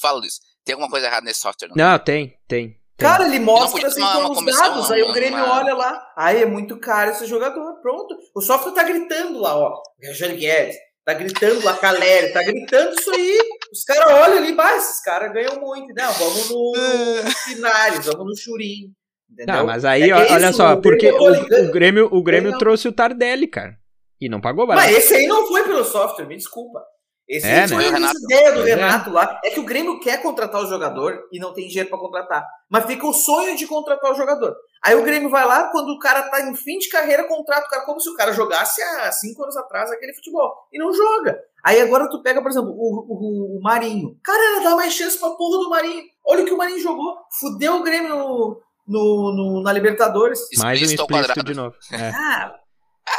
Fala, 0.00 0.18
Luiz. 0.18 0.34
Tem 0.64 0.74
alguma 0.74 0.90
coisa 0.90 1.06
errada 1.06 1.24
nesse 1.24 1.40
software? 1.40 1.68
Não. 1.68 1.76
não, 1.76 1.98
tem, 1.98 2.28
tem. 2.46 2.68
tem. 2.72 2.80
Cara, 2.98 3.26
ele 3.26 3.38
mostra 3.38 3.86
assim 3.88 4.02
uma 4.02 4.28
com 4.34 4.40
os 4.44 4.44
dados, 4.56 4.90
aí 4.90 5.02
o 5.02 5.12
Grêmio 5.14 5.38
uma- 5.42 5.58
olha 5.60 5.74
lá, 5.74 5.98
aí 6.16 6.42
é 6.42 6.46
muito 6.46 6.78
caro 6.78 7.12
esse 7.12 7.24
jogador, 7.26 7.80
pronto. 7.80 8.14
O 8.34 8.42
software 8.42 8.72
tá 8.72 8.82
gritando 8.82 9.38
lá, 9.38 9.56
ó, 9.56 9.80
Rogério 10.06 10.36
Guedes, 10.36 10.76
tá 11.04 11.14
gritando 11.14 11.64
lá, 11.64 11.76
Caleri, 11.76 12.32
tá 12.32 12.42
gritando 12.42 12.94
isso 12.98 13.10
aí. 13.10 13.38
Os 13.72 13.84
caras 13.84 14.12
olham 14.12 14.38
ali, 14.38 14.52
bah, 14.52 14.76
esses 14.76 15.00
caras 15.02 15.32
ganham 15.32 15.60
muito, 15.60 15.94
não, 15.94 16.12
vamos 16.12 16.50
no, 16.50 16.72
no 16.72 17.54
Pinares, 17.54 18.06
vamos 18.06 18.26
no 18.26 18.36
Churim, 18.36 18.92
entendeu? 19.30 19.54
Não, 19.54 19.66
mas 19.66 19.84
aí, 19.84 20.02
É 20.02 20.08
é 20.08 20.32
olha 20.32 20.52
só, 20.52 20.76
porque 20.76 21.10
Grêmio 21.10 21.22
o, 21.22 21.68
o 21.68 21.70
Grêmio, 21.70 22.08
o 22.12 22.22
Grêmio 22.22 22.50
Não. 22.52 22.58
trouxe 22.58 22.88
o 22.88 22.92
Tardelli, 22.92 23.46
cara. 23.46 23.78
E 24.20 24.28
não 24.28 24.40
pagou 24.40 24.66
barato. 24.66 24.86
Mas 24.86 24.96
esse 24.98 25.14
aí 25.14 25.26
não 25.26 25.46
foi 25.46 25.62
pelo 25.64 25.82
software, 25.82 26.26
me 26.26 26.36
desculpa. 26.36 26.84
Esse 27.32 27.46
É, 27.46 27.68
foi 27.68 27.76
né? 27.78 27.86
a 27.88 27.92
Renato. 27.92 28.18
ideia 28.24 28.52
do 28.52 28.60
é. 28.66 28.74
Renato 28.74 29.10
lá. 29.10 29.40
É 29.44 29.50
que 29.50 29.60
o 29.60 29.64
Grêmio 29.64 30.00
quer 30.00 30.20
contratar 30.20 30.60
o 30.62 30.66
jogador 30.66 31.16
e 31.30 31.38
não 31.38 31.54
tem 31.54 31.68
dinheiro 31.68 31.88
pra 31.88 31.96
contratar. 31.98 32.44
Mas 32.68 32.86
fica 32.86 33.06
o 33.06 33.12
sonho 33.12 33.56
de 33.56 33.68
contratar 33.68 34.10
o 34.10 34.16
jogador. 34.16 34.56
Aí 34.82 34.96
o 34.96 35.04
Grêmio 35.04 35.30
vai 35.30 35.44
lá, 35.46 35.70
quando 35.70 35.90
o 35.90 35.98
cara 36.00 36.22
tá 36.28 36.40
em 36.40 36.54
fim 36.56 36.78
de 36.78 36.88
carreira, 36.88 37.22
contrata 37.28 37.66
o 37.66 37.70
cara 37.70 37.84
como 37.84 38.00
se 38.00 38.10
o 38.10 38.14
cara 38.16 38.32
jogasse 38.32 38.82
há 38.82 39.12
cinco 39.12 39.44
anos 39.44 39.56
atrás 39.56 39.92
aquele 39.92 40.12
futebol. 40.12 40.52
E 40.72 40.78
não 40.78 40.92
joga. 40.92 41.38
Aí 41.64 41.80
agora 41.80 42.10
tu 42.10 42.20
pega, 42.20 42.42
por 42.42 42.50
exemplo, 42.50 42.70
o, 42.70 43.06
o, 43.08 43.58
o 43.58 43.62
Marinho. 43.62 44.16
Cara, 44.24 44.64
dá 44.64 44.74
mais 44.74 44.92
chance 44.92 45.16
pra 45.16 45.30
porra 45.30 45.58
do 45.62 45.70
Marinho. 45.70 46.02
Olha 46.26 46.42
o 46.42 46.46
que 46.46 46.52
o 46.52 46.58
Marinho 46.58 46.80
jogou. 46.80 47.14
Fudeu 47.38 47.76
o 47.76 47.82
Grêmio 47.84 48.08
no, 48.16 48.60
no, 48.88 49.32
no- 49.36 49.62
na 49.62 49.72
Libertadores. 49.72 50.40
Mais 50.58 50.80
um 50.80 50.84
Explícito 50.84 51.44
de 51.44 51.54
novo. 51.54 51.76
É. 51.92 52.08
Ah, 52.12 52.54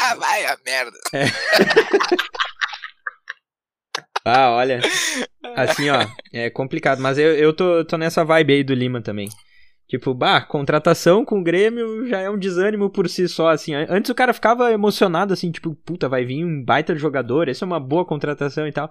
Ah, 0.02 0.16
vai 0.16 0.46
a 0.48 0.58
merda. 0.66 0.98
Ah, 4.26 4.52
olha. 4.52 4.80
Assim, 5.56 5.90
ó, 5.90 6.06
é 6.32 6.50
complicado. 6.50 7.02
Mas 7.02 7.18
eu, 7.18 7.34
eu 7.36 7.54
tô, 7.54 7.84
tô 7.86 7.98
nessa 7.98 8.24
vibe 8.24 8.54
aí 8.54 8.64
do 8.64 8.74
Lima 8.74 9.02
também. 9.02 9.30
Tipo, 9.92 10.14
bah, 10.14 10.40
contratação 10.40 11.26
com 11.26 11.40
o 11.40 11.44
Grêmio 11.44 12.08
já 12.08 12.22
é 12.22 12.30
um 12.30 12.38
desânimo 12.38 12.90
por 12.90 13.10
si 13.10 13.28
só, 13.28 13.50
assim. 13.50 13.74
Antes 13.74 14.10
o 14.10 14.16
cara 14.16 14.32
ficava 14.32 14.72
emocionado, 14.72 15.34
assim, 15.34 15.52
tipo, 15.52 15.76
puta, 15.76 16.08
vai 16.08 16.24
vir 16.24 16.46
um 16.46 16.64
baita 16.64 16.96
jogador, 16.96 17.50
essa 17.50 17.66
é 17.66 17.68
uma 17.68 17.78
boa 17.80 18.06
contratação 18.06 18.66
e 18.66 18.72
tal. 18.72 18.86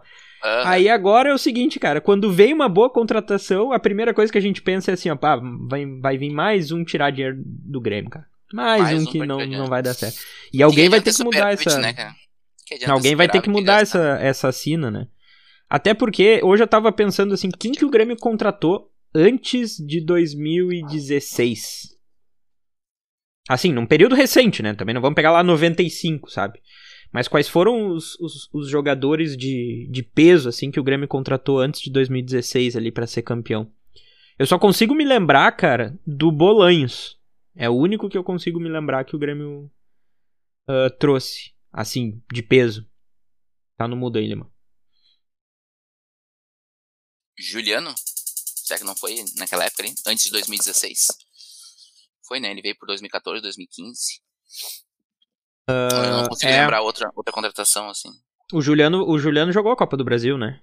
Uhum. 0.45 0.67
Aí 0.67 0.91
agora 0.91 1.31
é 1.31 1.33
o 1.33 1.39
seguinte, 1.39 1.81
cara, 1.81 2.03
quando 2.03 2.31
vem 2.31 2.53
uma 2.53 2.69
boa 2.69 2.91
contratação, 2.91 3.73
a 3.73 3.79
primeira 3.79 4.13
coisa 4.13 4.31
que 4.31 4.37
a 4.37 4.43
gente 4.43 4.61
pensa 4.61 4.91
é 4.91 4.95
assim, 4.95 5.09
ó, 5.09 5.17
pá, 5.17 5.41
vai, 5.71 5.87
vai 5.87 6.19
vir 6.19 6.31
mais 6.31 6.71
um 6.71 6.85
tirar 6.85 7.11
dinheiro 7.11 7.39
do 7.47 7.81
Grêmio, 7.81 8.11
cara. 8.11 8.27
Mais, 8.53 8.83
mais 8.83 8.99
um, 8.99 9.03
um 9.03 9.07
que 9.07 9.27
não, 9.27 9.47
não 9.47 9.69
vai 9.69 9.83
dar 9.83 9.95
certo. 9.95 10.19
E 10.53 10.63
alguém 10.63 10.91
vai 10.91 11.01
ter 11.01 11.15
que 11.15 11.25
mudar 11.25 11.51
essa... 11.55 11.79
Né, 11.79 11.95
alguém 12.87 13.15
vai 13.15 13.27
ter 13.27 13.41
que 13.41 13.49
mudar 13.49 13.81
essa, 13.81 14.19
essa 14.21 14.53
sina, 14.53 14.91
né? 14.91 15.07
Até 15.71 15.95
porque 15.95 16.41
hoje 16.43 16.65
eu 16.65 16.67
tava 16.67 16.91
pensando 16.91 17.33
assim, 17.33 17.49
quem 17.49 17.71
que 17.71 17.85
o 17.85 17.91
Grêmio 17.91 18.17
contratou 18.17 18.91
antes 19.15 19.77
de 19.77 20.01
2016. 20.01 21.97
Assim, 23.49 23.73
num 23.73 23.87
período 23.87 24.17
recente, 24.17 24.65
né? 24.65 24.75
Também 24.75 24.95
não 24.95 25.01
vamos 25.01 25.15
pegar 25.15 25.31
lá 25.31 25.45
95, 25.45 26.29
sabe? 26.29 26.61
Mas 27.13 27.29
quais 27.29 27.49
foram 27.49 27.89
os, 27.89 28.19
os, 28.21 28.49
os 28.53 28.69
jogadores 28.69 29.37
de, 29.37 29.89
de 29.91 30.03
peso, 30.03 30.49
assim, 30.49 30.73
que 30.73 30.81
o 30.81 30.85
Grêmio 30.85 31.07
contratou 31.07 31.61
antes 31.61 31.81
de 31.81 31.91
2016 31.91 32.77
ali 32.77 32.91
para 32.91 33.07
ser 33.07 33.23
campeão? 33.23 33.71
Eu 34.39 34.47
só 34.47 34.59
consigo 34.59 34.95
me 34.95 35.05
lembrar, 35.05 35.53
cara, 35.53 35.97
do 36.05 36.33
Bolanhos. 36.33 37.17
É 37.55 37.69
o 37.69 37.77
único 37.77 38.09
que 38.09 38.19
eu 38.19 38.25
consigo 38.25 38.59
me 38.59 38.69
lembrar 38.69 39.05
que 39.05 39.15
o 39.15 39.19
Grêmio 39.19 39.71
uh, 40.69 40.91
trouxe, 40.99 41.53
assim, 41.73 42.21
de 42.33 42.43
peso. 42.43 42.89
Tá 43.77 43.87
no 43.87 43.97
mudo 43.97 44.19
aí, 44.19 44.27
Lima. 44.27 44.50
Juliano? 47.41 47.95
Será 47.97 48.79
que 48.79 48.85
não 48.85 48.95
foi 48.95 49.25
naquela 49.37 49.65
época 49.65 49.83
ali? 49.83 49.95
Antes 50.07 50.25
de 50.25 50.31
2016? 50.31 51.09
Foi, 52.27 52.39
né? 52.39 52.51
Ele 52.51 52.63
veio 52.63 52.77
por 52.79 52.87
2014, 52.87 53.43
2015. 53.43 54.21
Uh, 55.69 55.73
eu 55.73 56.13
não 56.13 56.29
consigo 56.29 56.53
é... 56.53 56.61
lembrar 56.61 56.83
outra, 56.83 57.11
outra 57.15 57.33
contratação, 57.33 57.89
assim. 57.89 58.11
O 58.53 58.61
Juliano, 58.61 59.09
o 59.09 59.19
Juliano 59.19 59.53
jogou 59.53 59.73
a 59.73 59.77
Copa 59.77 59.97
do 59.97 60.05
Brasil, 60.05 60.37
né? 60.37 60.61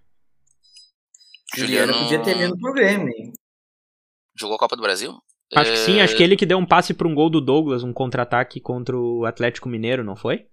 Juliano, 1.56 1.94
Juliano 1.94 2.04
podia 2.04 2.24
ter 2.24 2.38
vindo 2.38 2.58
pro 2.58 2.74
Grêmio. 2.74 3.34
Jogou 4.40 4.56
a 4.56 4.60
Copa 4.60 4.76
do 4.76 4.82
Brasil? 4.82 5.18
Acho 5.56 5.72
que 5.72 5.78
sim, 5.78 6.02
acho 6.02 6.16
que 6.16 6.22
ele 6.22 6.36
que 6.36 6.46
deu 6.46 6.58
um 6.58 6.66
passe 6.66 6.94
para 6.94 7.08
um 7.08 7.16
gol 7.16 7.30
do 7.30 7.40
Douglas, 7.40 7.82
um 7.82 7.94
contra-ataque 7.94 8.60
contra 8.60 8.98
o 8.98 9.26
Atlético 9.26 9.70
Mineiro, 9.70 10.04
não 10.04 10.16
foi? 10.16 10.46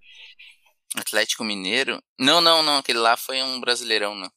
Atlético 0.96 1.42
Mineiro? 1.42 2.00
Não, 2.18 2.40
não, 2.40 2.62
não, 2.62 2.78
aquele 2.78 3.00
lá 3.00 3.16
foi 3.16 3.42
um 3.42 3.60
brasileirão, 3.60 4.14
né? 4.14 4.28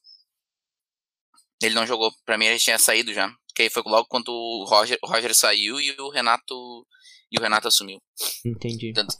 Ele 1.62 1.74
não 1.74 1.86
jogou. 1.86 2.10
Pra 2.24 2.38
mim, 2.38 2.46
ele 2.46 2.58
tinha 2.58 2.78
saído 2.78 3.12
já. 3.12 3.28
Porque 3.48 3.62
aí 3.62 3.70
foi 3.70 3.82
logo 3.86 4.06
quando 4.08 4.28
o 4.28 4.64
Roger, 4.64 4.98
o 5.02 5.06
Roger 5.06 5.34
saiu 5.34 5.80
e 5.80 5.90
o 5.98 6.10
Renato 6.10 6.54
e 7.30 7.38
o 7.38 7.42
Renato 7.42 7.68
assumiu. 7.68 7.98
Entendi. 8.44 8.92
Tanto... 8.92 9.14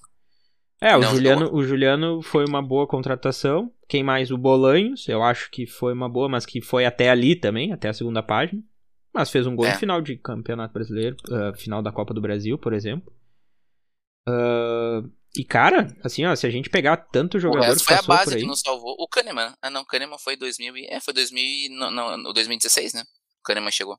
É, 0.80 0.97
o 0.97 1.03
Juliano, 1.03 1.53
o 1.53 1.62
Juliano 1.62 2.22
foi 2.22 2.45
uma 2.45 2.62
boa 2.62 2.86
contratação. 2.86 3.72
Quem 3.89 4.05
mais? 4.05 4.30
O 4.30 4.39
Bolanhos, 4.39 5.09
eu 5.09 5.22
acho 5.22 5.51
que 5.51 5.66
foi 5.66 5.93
uma 5.93 6.09
boa, 6.09 6.28
mas 6.28 6.47
que 6.47 6.61
foi 6.61 6.84
até 6.84 7.11
ali 7.11 7.34
também, 7.34 7.72
até 7.72 7.89
a 7.89 7.93
segunda 7.93 8.22
página. 8.22 8.62
Mas 9.12 9.30
fez 9.30 9.47
um 9.47 9.57
gol 9.57 9.66
é. 9.66 9.72
no 9.72 9.78
final 9.78 10.01
de 10.01 10.16
Campeonato 10.16 10.72
Brasileiro, 10.72 11.16
uh, 11.28 11.57
final 11.57 11.82
da 11.82 11.91
Copa 11.91 12.14
do 12.14 12.20
Brasil, 12.20 12.57
por 12.57 12.72
exemplo. 12.72 13.12
Uh, 14.28 15.11
e, 15.37 15.45
cara, 15.45 15.95
assim, 16.03 16.24
ó, 16.24 16.35
se 16.35 16.47
a 16.47 16.51
gente 16.51 16.70
pegar 16.70 16.97
tanto 16.97 17.39
jogador 17.39 17.76
que 17.76 17.85
foi 17.85 17.97
a 17.97 18.03
base 18.03 18.37
que 18.37 18.47
nos 18.47 18.61
salvou. 18.61 18.97
O 18.99 19.07
Kahneman. 19.07 19.55
Ah, 19.61 19.70
não, 19.70 19.83
o 19.83 19.87
Kahneman 19.87 20.18
foi 20.18 20.37
2000 20.37 20.76
e... 20.76 20.87
É, 20.87 21.01
foi 21.01 21.12
2000 21.14 21.70
não, 21.70 21.91
não, 21.91 22.33
2016, 22.33 22.95
né? 22.95 23.03
O 23.41 23.43
Kahneman 23.45 23.70
chegou. 23.70 23.99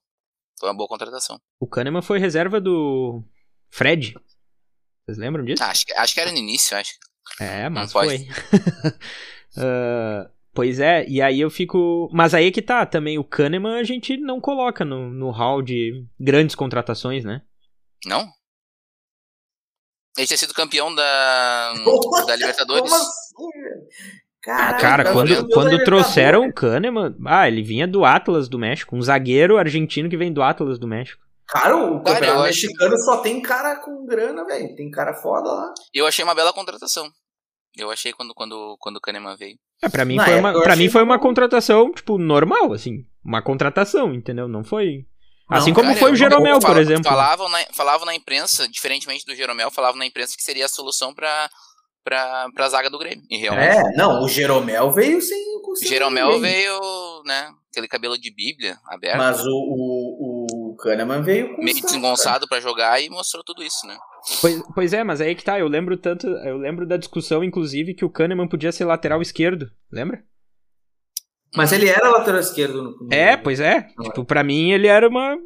Foi 0.59 0.69
uma 0.69 0.75
boa 0.75 0.89
contratação. 0.89 1.39
O 1.59 1.67
Kahneman 1.67 2.01
foi 2.01 2.19
reserva 2.19 2.59
do 2.59 3.23
Fred. 3.69 4.15
Vocês 5.05 5.17
lembram 5.17 5.45
disso? 5.45 5.63
Ah, 5.63 5.69
acho, 5.69 5.85
que, 5.85 5.93
acho 5.93 6.13
que 6.13 6.19
era 6.19 6.31
no 6.31 6.37
início, 6.37 6.75
acho. 6.75 6.91
É, 7.39 7.69
mas 7.69 7.83
não 7.83 8.01
foi. 8.01 8.27
uh, 9.57 10.29
pois 10.53 10.79
é, 10.79 11.07
e 11.07 11.21
aí 11.21 11.39
eu 11.39 11.49
fico... 11.49 12.09
Mas 12.11 12.33
aí 12.33 12.47
é 12.47 12.51
que 12.51 12.61
tá, 12.61 12.85
também 12.85 13.17
o 13.17 13.23
Kahneman 13.23 13.79
a 13.79 13.83
gente 13.83 14.17
não 14.17 14.41
coloca 14.41 14.83
no, 14.83 15.09
no 15.09 15.29
hall 15.29 15.61
de 15.61 16.05
grandes 16.19 16.55
contratações, 16.55 17.23
né? 17.23 17.43
Não? 18.05 18.27
Ele 20.17 20.27
tinha 20.27 20.37
sido 20.37 20.53
campeão 20.53 20.93
da, 20.93 21.73
da 22.25 22.35
Libertadores. 22.35 22.91
Como 22.91 22.95
assim, 22.95 24.79
cara, 24.79 25.13
quando, 25.13 25.47
quando 25.49 25.83
trouxeram 25.83 26.47
o 26.47 26.53
Kahneman, 26.53 27.15
ah, 27.25 27.47
ele 27.47 27.61
vinha 27.61 27.87
do 27.87 28.03
Atlas 28.03 28.49
do 28.49 28.59
México, 28.59 28.95
um 28.95 29.01
zagueiro 29.01 29.57
argentino 29.57 30.09
que 30.09 30.17
vem 30.17 30.33
do 30.33 30.41
Atlas 30.41 30.79
do 30.79 30.87
México. 30.87 31.21
Cara, 31.47 31.75
o 31.75 32.03
cara, 32.03 32.19
campeonato 32.19 32.43
mexicano 32.43 32.97
só 32.99 33.17
tem 33.21 33.41
cara 33.41 33.77
com 33.77 34.05
grana, 34.05 34.45
velho. 34.45 34.75
Tem 34.75 34.91
cara 34.91 35.15
foda 35.15 35.49
lá. 35.51 35.73
Eu 35.91 36.05
achei 36.05 36.23
uma 36.23 36.35
bela 36.35 36.53
contratação. 36.53 37.09
Eu 37.75 37.89
achei 37.89 38.13
quando, 38.13 38.33
quando, 38.35 38.75
quando 38.79 38.97
o 38.97 39.01
Kahneman 39.01 39.35
veio. 39.35 39.57
É, 39.81 39.89
pra 39.89 40.05
mim, 40.05 40.19
foi 40.19 40.39
uma, 40.39 40.61
pra 40.61 40.75
mim 40.75 40.89
foi 40.89 41.01
uma 41.01 41.17
contratação, 41.17 41.91
tipo, 41.91 42.17
normal, 42.17 42.71
assim. 42.73 43.05
Uma 43.23 43.41
contratação, 43.41 44.13
entendeu? 44.13 44.47
Não 44.47 44.63
foi 44.63 45.05
Assim 45.49 45.73
como 45.73 45.87
cara, 45.87 45.99
foi 45.99 46.11
o 46.11 46.15
Jeromel, 46.15 46.59
por 46.59 46.77
exemplo. 46.77 47.03
Falavam 47.03 47.49
na, 47.49 47.59
falavam 47.73 48.05
na 48.05 48.15
imprensa, 48.15 48.67
diferentemente 48.67 49.25
do 49.25 49.35
Jeromel, 49.35 49.71
falavam 49.71 49.97
na 49.97 50.05
imprensa 50.05 50.35
que 50.37 50.43
seria 50.43 50.65
a 50.65 50.69
solução 50.69 51.13
para 51.13 51.49
pra, 52.03 52.47
pra 52.53 52.69
zaga 52.69 52.89
do 52.89 52.99
Grêmio. 52.99 53.23
E 53.29 53.37
realmente. 53.37 53.77
É, 53.77 53.95
não, 53.95 54.23
o 54.23 54.27
Jeromel 54.27 54.91
veio 54.91 55.21
sem. 55.21 55.39
O 55.63 55.87
Jeromel 55.87 56.39
veio, 56.39 56.79
né? 57.25 57.51
Aquele 57.71 57.87
cabelo 57.87 58.17
de 58.17 58.33
Bíblia 58.33 58.77
aberto. 58.87 59.17
Mas 59.17 59.45
o, 59.45 59.51
o, 59.51 60.71
o 60.71 60.75
Kahneman 60.77 61.21
veio 61.21 61.55
com. 61.55 61.63
Meio 61.63 61.81
desengonçado 61.81 62.47
para 62.47 62.59
jogar 62.59 63.01
e 63.01 63.09
mostrou 63.09 63.43
tudo 63.43 63.61
isso, 63.61 63.85
né? 63.85 63.97
Pois, 64.41 64.63
pois 64.73 64.93
é, 64.93 65.03
mas 65.03 65.21
aí 65.21 65.35
que 65.35 65.43
tá, 65.43 65.59
eu 65.59 65.67
lembro 65.67 65.95
tanto. 65.95 66.27
Eu 66.27 66.57
lembro 66.57 66.87
da 66.87 66.97
discussão, 66.97 67.43
inclusive, 67.43 67.93
que 67.93 68.03
o 68.03 68.09
Kahneman 68.09 68.47
podia 68.47 68.71
ser 68.71 68.85
lateral 68.85 69.21
esquerdo, 69.21 69.69
lembra? 69.91 70.23
Mas 71.55 71.71
ele 71.71 71.89
era 71.89 72.09
lateral 72.09 72.39
esquerdo 72.39 72.83
no 72.83 72.97
começo. 72.97 73.19
É, 73.21 73.35
pois 73.35 73.59
é. 73.59 73.83
Tipo, 74.03 74.23
pra 74.23 74.43
mim 74.43 74.71
ele 74.71 74.87
era 74.87 75.07
uma, 75.07 75.37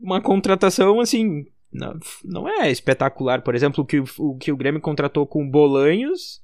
uma 0.00 0.20
contratação 0.20 1.00
assim. 1.00 1.44
Não, 1.72 1.98
não 2.24 2.48
é 2.48 2.70
espetacular. 2.70 3.42
Por 3.42 3.54
exemplo, 3.54 3.82
o 3.82 3.86
que 3.86 4.02
o, 4.18 4.36
que 4.36 4.52
o 4.52 4.56
Grêmio 4.56 4.80
contratou 4.80 5.26
com 5.26 5.48
Bolanhos, 5.48 6.40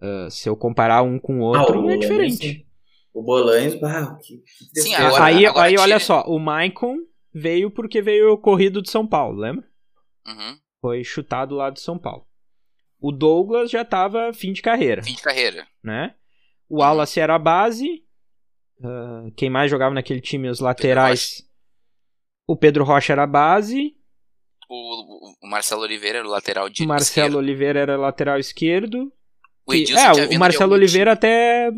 uh, 0.00 0.30
se 0.30 0.48
eu 0.48 0.56
comparar 0.56 1.02
um 1.02 1.18
com 1.18 1.40
o 1.40 1.42
outro, 1.42 1.80
ah, 1.80 1.82
o 1.82 1.90
é 1.90 1.96
diferente. 1.96 2.66
O 3.12 3.22
Bolanhos, 3.22 3.74
bah, 3.74 4.16
que, 4.22 4.38
que 4.72 4.80
Sim, 4.80 4.94
agora, 4.94 5.24
aí, 5.24 5.46
agora 5.46 5.66
aí 5.66 5.76
olha 5.76 5.98
só, 5.98 6.22
o 6.26 6.38
Maicon 6.38 6.96
veio 7.32 7.70
porque 7.70 8.00
veio 8.00 8.32
o 8.32 8.38
corrido 8.38 8.80
de 8.80 8.90
São 8.90 9.06
Paulo, 9.06 9.38
lembra? 9.38 9.64
Uhum. 10.26 10.56
Foi 10.80 11.04
chutado 11.04 11.54
lá 11.56 11.70
de 11.70 11.80
São 11.80 11.98
Paulo. 11.98 12.26
O 13.00 13.10
Douglas 13.10 13.70
já 13.70 13.84
tava 13.84 14.32
fim 14.32 14.52
de 14.52 14.62
carreira. 14.62 15.02
Fim 15.02 15.14
de 15.14 15.22
carreira. 15.22 15.66
Né? 15.82 16.14
O 16.68 16.76
uhum. 16.76 16.80
Wallace 16.80 17.18
era 17.18 17.34
a 17.34 17.38
base, 17.38 18.04
Uh, 18.80 19.30
quem 19.36 19.50
mais 19.50 19.70
jogava 19.70 19.94
naquele 19.94 20.20
time? 20.20 20.48
Os 20.48 20.60
laterais. 20.60 21.46
O 22.46 22.56
Pedro 22.56 22.82
Rocha 22.82 23.12
era 23.12 23.24
a 23.24 23.26
base. 23.26 23.94
O, 24.68 25.34
o 25.42 25.48
Marcelo 25.48 25.82
Oliveira 25.82 26.18
era 26.18 26.26
o 26.26 26.30
lateral 26.30 26.68
direito. 26.68 26.88
O 26.88 26.88
Marcelo 26.88 27.26
esquerdo. 27.26 27.38
Oliveira 27.38 27.80
era 27.80 27.96
lateral 27.96 28.38
esquerdo. 28.38 29.12
O 29.66 29.74
é, 29.74 30.36
o 30.36 30.38
Marcelo 30.38 30.72
Oliveira 30.72 31.12
até. 31.12 31.70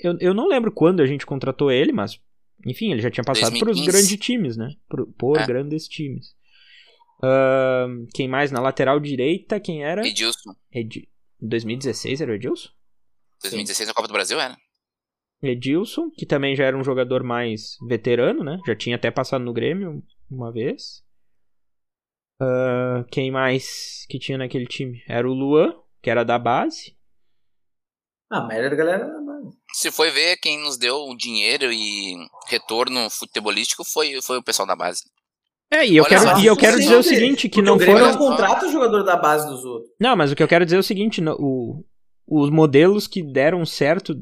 Eu, 0.00 0.16
eu 0.20 0.34
não 0.34 0.48
lembro 0.48 0.72
quando 0.72 1.00
a 1.00 1.06
gente 1.06 1.26
contratou 1.26 1.70
ele, 1.70 1.92
mas. 1.92 2.18
Enfim, 2.64 2.90
ele 2.90 3.02
já 3.02 3.10
tinha 3.10 3.22
passado 3.22 3.56
por 3.58 3.68
os 3.68 3.84
grandes 3.84 4.16
times, 4.16 4.56
né? 4.56 4.70
Por, 4.88 5.06
por 5.12 5.38
é. 5.38 5.46
grandes 5.46 5.86
times. 5.86 6.34
Uh, 7.18 8.06
quem 8.14 8.26
mais? 8.26 8.50
Na 8.50 8.60
lateral 8.60 8.98
direita, 8.98 9.60
quem 9.60 9.84
era? 9.84 10.06
Edilson. 10.06 10.54
Ed... 10.72 11.08
2016 11.40 12.20
era 12.20 12.32
o 12.32 12.34
Edilson? 12.34 12.70
2016 13.42 13.76
Sim. 13.76 13.90
na 13.90 13.94
Copa 13.94 14.08
do 14.08 14.14
Brasil 14.14 14.40
era? 14.40 14.56
Edilson, 15.42 16.10
que 16.10 16.26
também 16.26 16.56
já 16.56 16.64
era 16.64 16.76
um 16.76 16.84
jogador 16.84 17.22
mais 17.22 17.76
veterano, 17.88 18.42
né? 18.42 18.58
Já 18.66 18.74
tinha 18.74 18.96
até 18.96 19.10
passado 19.10 19.44
no 19.44 19.52
Grêmio 19.52 20.02
uma 20.30 20.52
vez. 20.52 21.04
Uh, 22.40 23.04
quem 23.10 23.30
mais 23.30 24.04
que 24.08 24.18
tinha 24.18 24.38
naquele 24.38 24.66
time? 24.66 25.02
Era 25.08 25.28
o 25.28 25.32
Luan, 25.32 25.74
que 26.02 26.10
era 26.10 26.24
da 26.24 26.38
base. 26.38 26.96
Ah, 28.30 28.38
a 28.38 28.46
maioria 28.46 28.70
da 28.70 28.76
galera 28.76 29.04
era 29.04 29.12
da 29.12 29.20
base. 29.20 29.56
Se 29.72 29.90
foi 29.90 30.10
ver 30.10 30.36
quem 30.38 30.58
nos 30.60 30.76
deu 30.76 30.96
o 30.96 31.16
dinheiro 31.16 31.72
e 31.72 32.16
retorno 32.48 33.08
futebolístico 33.10 33.84
foi, 33.84 34.20
foi 34.20 34.38
o 34.38 34.42
pessoal 34.42 34.66
da 34.66 34.76
base. 34.76 35.02
É, 35.70 35.84
e 35.84 35.96
eu 35.96 36.04
Olha 36.04 36.20
quero, 36.20 36.40
e 36.40 36.46
eu 36.46 36.56
quero 36.56 36.78
dizer 36.78 36.96
o 36.96 37.02
seguinte, 37.02 37.48
que 37.48 37.60
não 37.60 37.78
foram... 37.78 38.12
Não 38.12 38.16
contrata 38.16 38.66
o 38.66 38.70
jogador 38.70 39.02
da 39.02 39.16
base 39.16 39.48
dos 39.48 39.64
outros. 39.64 39.92
Não, 40.00 40.16
mas 40.16 40.30
o 40.30 40.36
que 40.36 40.42
eu 40.42 40.48
quero 40.48 40.64
dizer 40.64 40.76
é 40.76 40.80
o 40.80 40.82
seguinte, 40.82 41.20
o, 41.38 41.84
os 42.26 42.50
modelos 42.50 43.06
que 43.06 43.22
deram 43.22 43.64
certo 43.64 44.14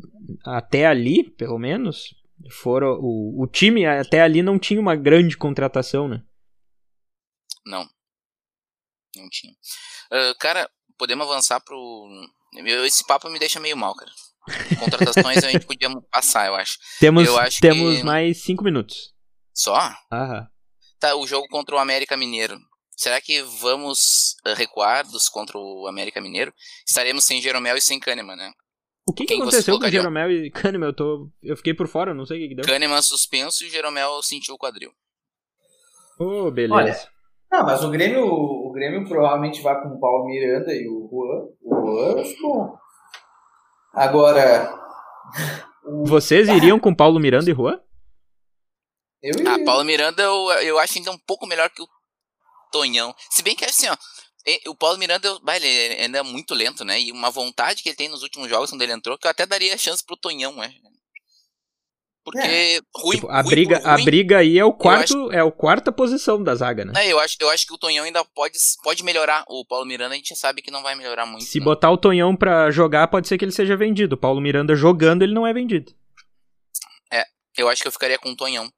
até 0.45 0.87
ali, 0.87 1.31
pelo 1.33 1.59
menos, 1.59 2.15
foram 2.63 2.99
o, 3.01 3.43
o 3.43 3.47
time 3.47 3.87
até 3.87 4.21
ali 4.23 4.43
não 4.43 4.59
tinha 4.59 4.81
uma 4.81 4.95
grande 4.97 5.37
contratação, 5.37 6.07
né? 6.09 6.23
Não. 7.67 7.89
Não 9.17 9.29
tinha. 9.31 9.53
Uh, 10.13 10.37
cara, 10.39 10.69
podemos 10.99 11.27
avançar 11.27 11.61
pro. 11.61 12.09
Esse 12.85 13.07
papo 13.07 13.29
me 13.31 13.39
deixa 13.39 13.59
meio 13.61 13.77
mal, 13.77 13.95
cara. 13.95 14.11
Contratações 14.79 15.43
a 15.43 15.51
gente 15.51 15.65
podia 15.67 15.89
passar, 16.11 16.47
eu 16.49 16.55
acho. 16.55 16.79
Temos, 17.01 17.27
Eu 17.27 17.39
acho 17.39 17.61
temos 17.61 17.99
que- 17.99 18.03
mais 18.05 18.43
cinco 18.43 18.63
minutos. 18.63 19.15
Só? 19.55 19.77
Aham. 20.13 20.47
Tá, 20.99 21.15
o 21.17 21.27
jogo 21.27 21.47
contra 21.49 21.75
o 21.75 21.79
América 21.79 22.17
Mineiro. 22.17 22.59
Será 22.97 23.21
que 23.21 23.43
vamos 23.43 24.37
eh, 24.47 24.55
recuar 24.55 25.07
dos 25.07 25.29
contra 25.29 25.59
o 25.59 25.87
América 25.89 26.21
Mineiro? 26.21 26.53
Estaremos 26.87 27.25
sem 27.25 27.41
Jeromel 27.43 27.77
e 27.77 27.81
sem 27.81 27.99
Kahneman, 27.99 28.37
né? 28.37 28.53
O 29.07 29.13
que, 29.13 29.27
que 29.27 29.35
aconteceu 29.35 29.79
com? 29.79 29.89
Jeromel 29.89 30.31
e 30.31 30.51
Kahneman? 30.51 30.87
Eu, 30.89 30.95
tô, 30.97 31.31
eu 31.43 31.57
fiquei 31.57 31.75
por 31.75 31.87
fora, 31.89 32.15
não 32.15 32.25
sei 32.25 32.39
o 32.39 32.41
que, 32.43 32.49
que 32.49 32.55
deu. 32.55 32.65
Kahneman 32.65 33.03
suspenso 33.03 33.65
e 33.65 33.67
o 33.67 33.71
Jeromel 33.71 34.23
sentiu 34.23 34.55
o 34.55 34.59
quadril. 34.59 34.91
Ô, 36.19 36.51
beleza. 36.51 36.75
Olha, 36.75 37.09
Ah, 37.51 37.63
mas 37.65 37.83
o 37.85 37.91
Grêmio, 37.91 38.25
o 38.25 38.71
Grêmio 38.73 39.07
provavelmente 39.09 39.61
vai 39.61 39.81
com 39.83 39.89
o 39.89 40.01
Paulo 40.01 40.27
Miranda 40.27 40.73
e 40.73 40.89
o 40.89 41.09
Juan. 41.11 41.49
O 41.63 41.87
Juan, 41.87 42.25
bom. 42.41 42.77
Agora, 43.93 44.73
Vocês 46.07 46.49
iriam 46.57 46.79
com 46.81 46.95
Paulo 46.95 47.21
Miranda 47.21 47.51
e 47.51 47.55
Juan? 47.55 47.79
eu 49.23 49.35
Ah, 49.47 49.53
iria. 49.55 49.65
Paulo 49.65 49.85
Miranda 49.85 50.23
eu, 50.23 50.51
eu 50.63 50.79
acho 50.79 50.99
ainda 50.99 51.11
um 51.11 51.19
pouco 51.19 51.47
melhor 51.47 51.69
que 51.71 51.83
o 51.83 51.89
Tonhão. 52.79 53.15
Se 53.31 53.43
bem 53.43 53.55
que 53.55 53.65
assim, 53.65 53.89
ó. 53.89 53.97
O 54.69 54.75
Paulo 54.75 54.99
Miranda, 54.99 55.27
ele 55.57 56.03
ainda 56.03 56.19
é 56.19 56.23
muito 56.23 56.55
lento, 56.55 56.85
né? 56.85 57.01
E 57.01 57.11
uma 57.11 57.31
vontade 57.31 57.83
que 57.83 57.89
ele 57.89 57.97
tem 57.97 58.09
nos 58.09 58.23
últimos 58.23 58.49
jogos 58.49 58.69
quando 58.69 58.83
ele 58.83 58.93
entrou, 58.93 59.17
que 59.17 59.27
eu 59.27 59.31
até 59.31 59.47
daria 59.47 59.79
chance 59.79 60.05
pro 60.05 60.17
Tonhão, 60.17 60.55
né? 60.57 60.75
Porque 62.23 62.83
ruim, 62.97 63.17
Tipo, 63.17 63.29
a 63.29 63.41
ruim 63.41 63.51
briga, 63.51 63.81
por 63.81 63.89
a 63.89 63.95
ruim, 63.95 64.05
briga 64.05 64.39
aí 64.39 64.59
é 64.59 64.65
o 64.65 64.73
quarto, 64.73 65.31
é 65.33 65.43
o 65.43 65.53
quarta 65.53 65.93
posição 65.93 66.43
da 66.43 66.55
zaga, 66.55 66.85
né? 66.85 66.93
É, 66.97 67.13
eu 67.13 67.19
acho, 67.19 67.37
eu 67.41 67.51
acho 67.51 67.67
que 67.67 67.75
o 67.75 67.79
Tonhão 67.79 68.05
ainda 68.05 68.25
pode, 68.35 68.59
pode 68.83 69.03
melhorar. 69.03 69.45
O 69.49 69.65
Paulo 69.67 69.87
Miranda 69.87 70.15
a 70.15 70.17
gente 70.17 70.35
sabe 70.37 70.63
que 70.63 70.71
não 70.71 70.83
vai 70.83 70.95
melhorar 70.95 71.27
muito. 71.27 71.45
Se 71.45 71.59
né? 71.59 71.65
botar 71.65 71.91
o 71.91 71.99
Tonhão 71.99 72.35
pra 72.37 72.71
jogar, 72.71 73.09
pode 73.09 73.29
ser 73.29 73.39
que 73.39 73.45
ele 73.45 73.53
seja 73.53 73.77
vendido. 73.77 74.15
O 74.15 74.19
Paulo 74.19 74.41
Miranda 74.41 74.75
jogando, 74.75 75.23
ele 75.23 75.35
não 75.35 75.47
é 75.47 75.53
vendido. 75.53 75.93
Eu 77.57 77.69
acho 77.69 77.83
que 77.83 77.89
eu 77.89 77.93
ficaria 77.93 78.19
com 78.19 78.31
o 78.31 78.37
Tonhão. 78.37 78.69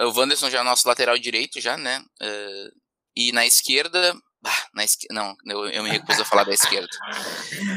O 0.00 0.18
Wanderson 0.18 0.50
já 0.50 0.60
é 0.60 0.62
nosso 0.62 0.88
lateral 0.88 1.16
direito, 1.18 1.60
já, 1.60 1.76
né? 1.76 2.02
Eh, 2.20 2.68
e 3.16 3.32
na 3.32 3.46
esquerda. 3.46 4.14
ah, 4.44 4.66
na 4.74 4.84
esque... 4.84 5.06
Não, 5.10 5.34
eu, 5.46 5.66
eu 5.68 5.82
me 5.82 5.90
recuso 5.90 6.22
a 6.22 6.24
falar 6.24 6.44
da 6.44 6.52
esquerda. 6.52 6.88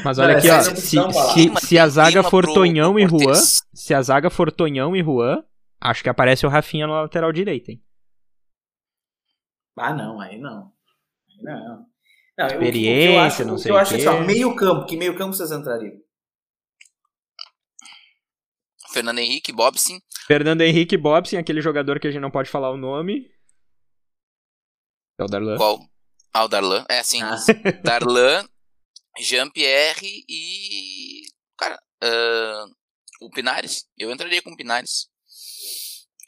Mas 0.04 0.18
olha 0.20 0.38
aqui, 0.38 0.50
ó. 0.50 0.58
não 0.58 0.64
Se, 0.76 1.60
se, 1.60 1.68
se 1.68 1.80
a 1.80 1.88
zaga 1.88 2.24
for 2.24 2.46
Tonhão 2.46 2.98
e 3.00 3.08
Juan, 3.08 3.34
se 3.74 3.94
a 3.94 4.02
zaga 4.02 4.30
for 4.30 4.52
Tonhão 4.52 4.96
e 4.96 5.04
Juan, 5.04 5.44
acho 5.80 6.04
que 6.04 6.10
aparece 6.10 6.46
o 6.46 6.50
Rafinha 6.50 6.88
no 6.88 6.94
lateral 6.94 7.32
direito, 7.32 7.70
hein? 7.70 7.84
Ah, 9.78 9.94
não, 9.94 10.20
aí 10.20 10.40
não. 10.40 10.72
Aí 11.30 11.44
não. 11.44 11.86
não 12.38 12.48
eu- 12.48 12.48
Experiência, 12.48 13.06
o 13.06 13.08
que 13.08 13.14
eu 13.14 13.20
acho, 13.20 13.46
não 13.46 13.54
o 13.54 13.56
que 13.58 13.62
sei 13.64 13.72
eu 13.72 13.76
o 13.76 13.78
acho 13.78 13.96
assim, 13.96 14.08
ó, 14.08 14.22
meio 14.22 14.56
campo, 14.56 14.86
que 14.86 14.98
meio 14.98 15.16
campo 15.16 15.34
vocês 15.34 15.52
entrariam? 15.52 15.94
Fernando 18.92 19.20
Henrique, 19.20 19.52
Bobson. 19.52 20.00
Fernando 20.26 20.62
Henrique 20.62 20.98
Bobson, 20.98 21.38
aquele 21.38 21.62
jogador 21.62 22.00
que 22.00 22.08
a 22.08 22.12
gente 22.12 22.22
não 22.22 22.32
pode 22.32 22.50
falar 22.50 22.72
o 22.72 22.78
nome. 22.78 23.30
É 25.20 25.24
o 25.24 25.28
Darlan. 25.28 25.58
Qual? 25.58 25.80
Ah, 26.34 26.46
o 26.46 26.48
Darlan. 26.48 26.86
É, 26.90 27.02
sim. 27.04 27.22
Ah, 27.24 27.36
Darlan, 27.84 28.48
Jean-Pierre 29.20 30.24
e. 30.30 31.22
Cara, 31.58 31.80
ah, 32.04 32.66
o 33.22 33.30
Pinares. 33.32 33.86
Eu 33.98 34.12
entraria 34.12 34.42
com 34.42 34.52
o 34.52 34.58
Pinares. 34.58 35.08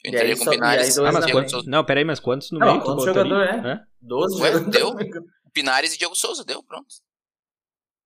Eu 0.02 0.10
entraria 0.12 0.36
com 0.36 0.44
o 0.44 0.50
Pinares. 0.50 0.98
Ah, 0.98 1.12
mas 1.12 1.30
quantos, 1.30 1.66
não, 1.66 1.84
peraí, 1.84 2.04
mas 2.04 2.18
quantos 2.20 2.50
no 2.50 2.58
Não, 2.58 2.66
meio 2.72 2.82
quantos 2.82 3.04
botaria? 3.04 3.30
jogadores? 3.32 3.64
Hã? 3.64 3.86
12 4.00 4.42
Ué, 4.42 4.60
deu? 4.60 4.96
Pinares 5.52 5.94
e 5.94 5.98
Diego 5.98 6.14
Souza, 6.16 6.44
deu, 6.44 6.62
pronto. 6.62 6.86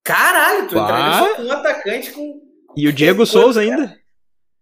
Caralho, 0.02 0.68
tu 0.68 0.76
entraria 0.78 1.18
só 1.18 1.34
com 1.36 1.42
um 1.44 1.52
atacante 1.52 2.10
com. 2.12 2.42
E 2.76 2.88
o 2.88 2.92
Diego 2.92 3.24
Souza 3.24 3.64
cara? 3.64 3.74
ainda? 3.82 4.00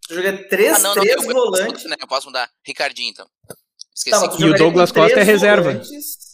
Tu 0.07 0.14
joga 0.14 0.49
três, 0.49 0.75
Ah, 0.75 0.79
não, 0.81 0.95
não, 0.95 1.03
três 1.03 1.16
eu, 1.16 1.23
eu 1.23 1.35
posso 1.35 1.51
volantes. 1.51 1.85
né? 1.87 1.97
Eu 1.99 2.07
posso 2.07 2.27
mudar. 2.27 2.51
Ricardinho, 2.64 3.11
então. 3.11 3.29
Esqueci. 3.95 4.20
Tá, 4.20 4.28
tu 4.28 4.40
E 4.40 4.45
o 4.51 4.55
Douglas 4.55 4.90
Costa 4.93 5.20
é 5.20 5.22
reserva. 5.22 5.70
volantes. 5.72 6.32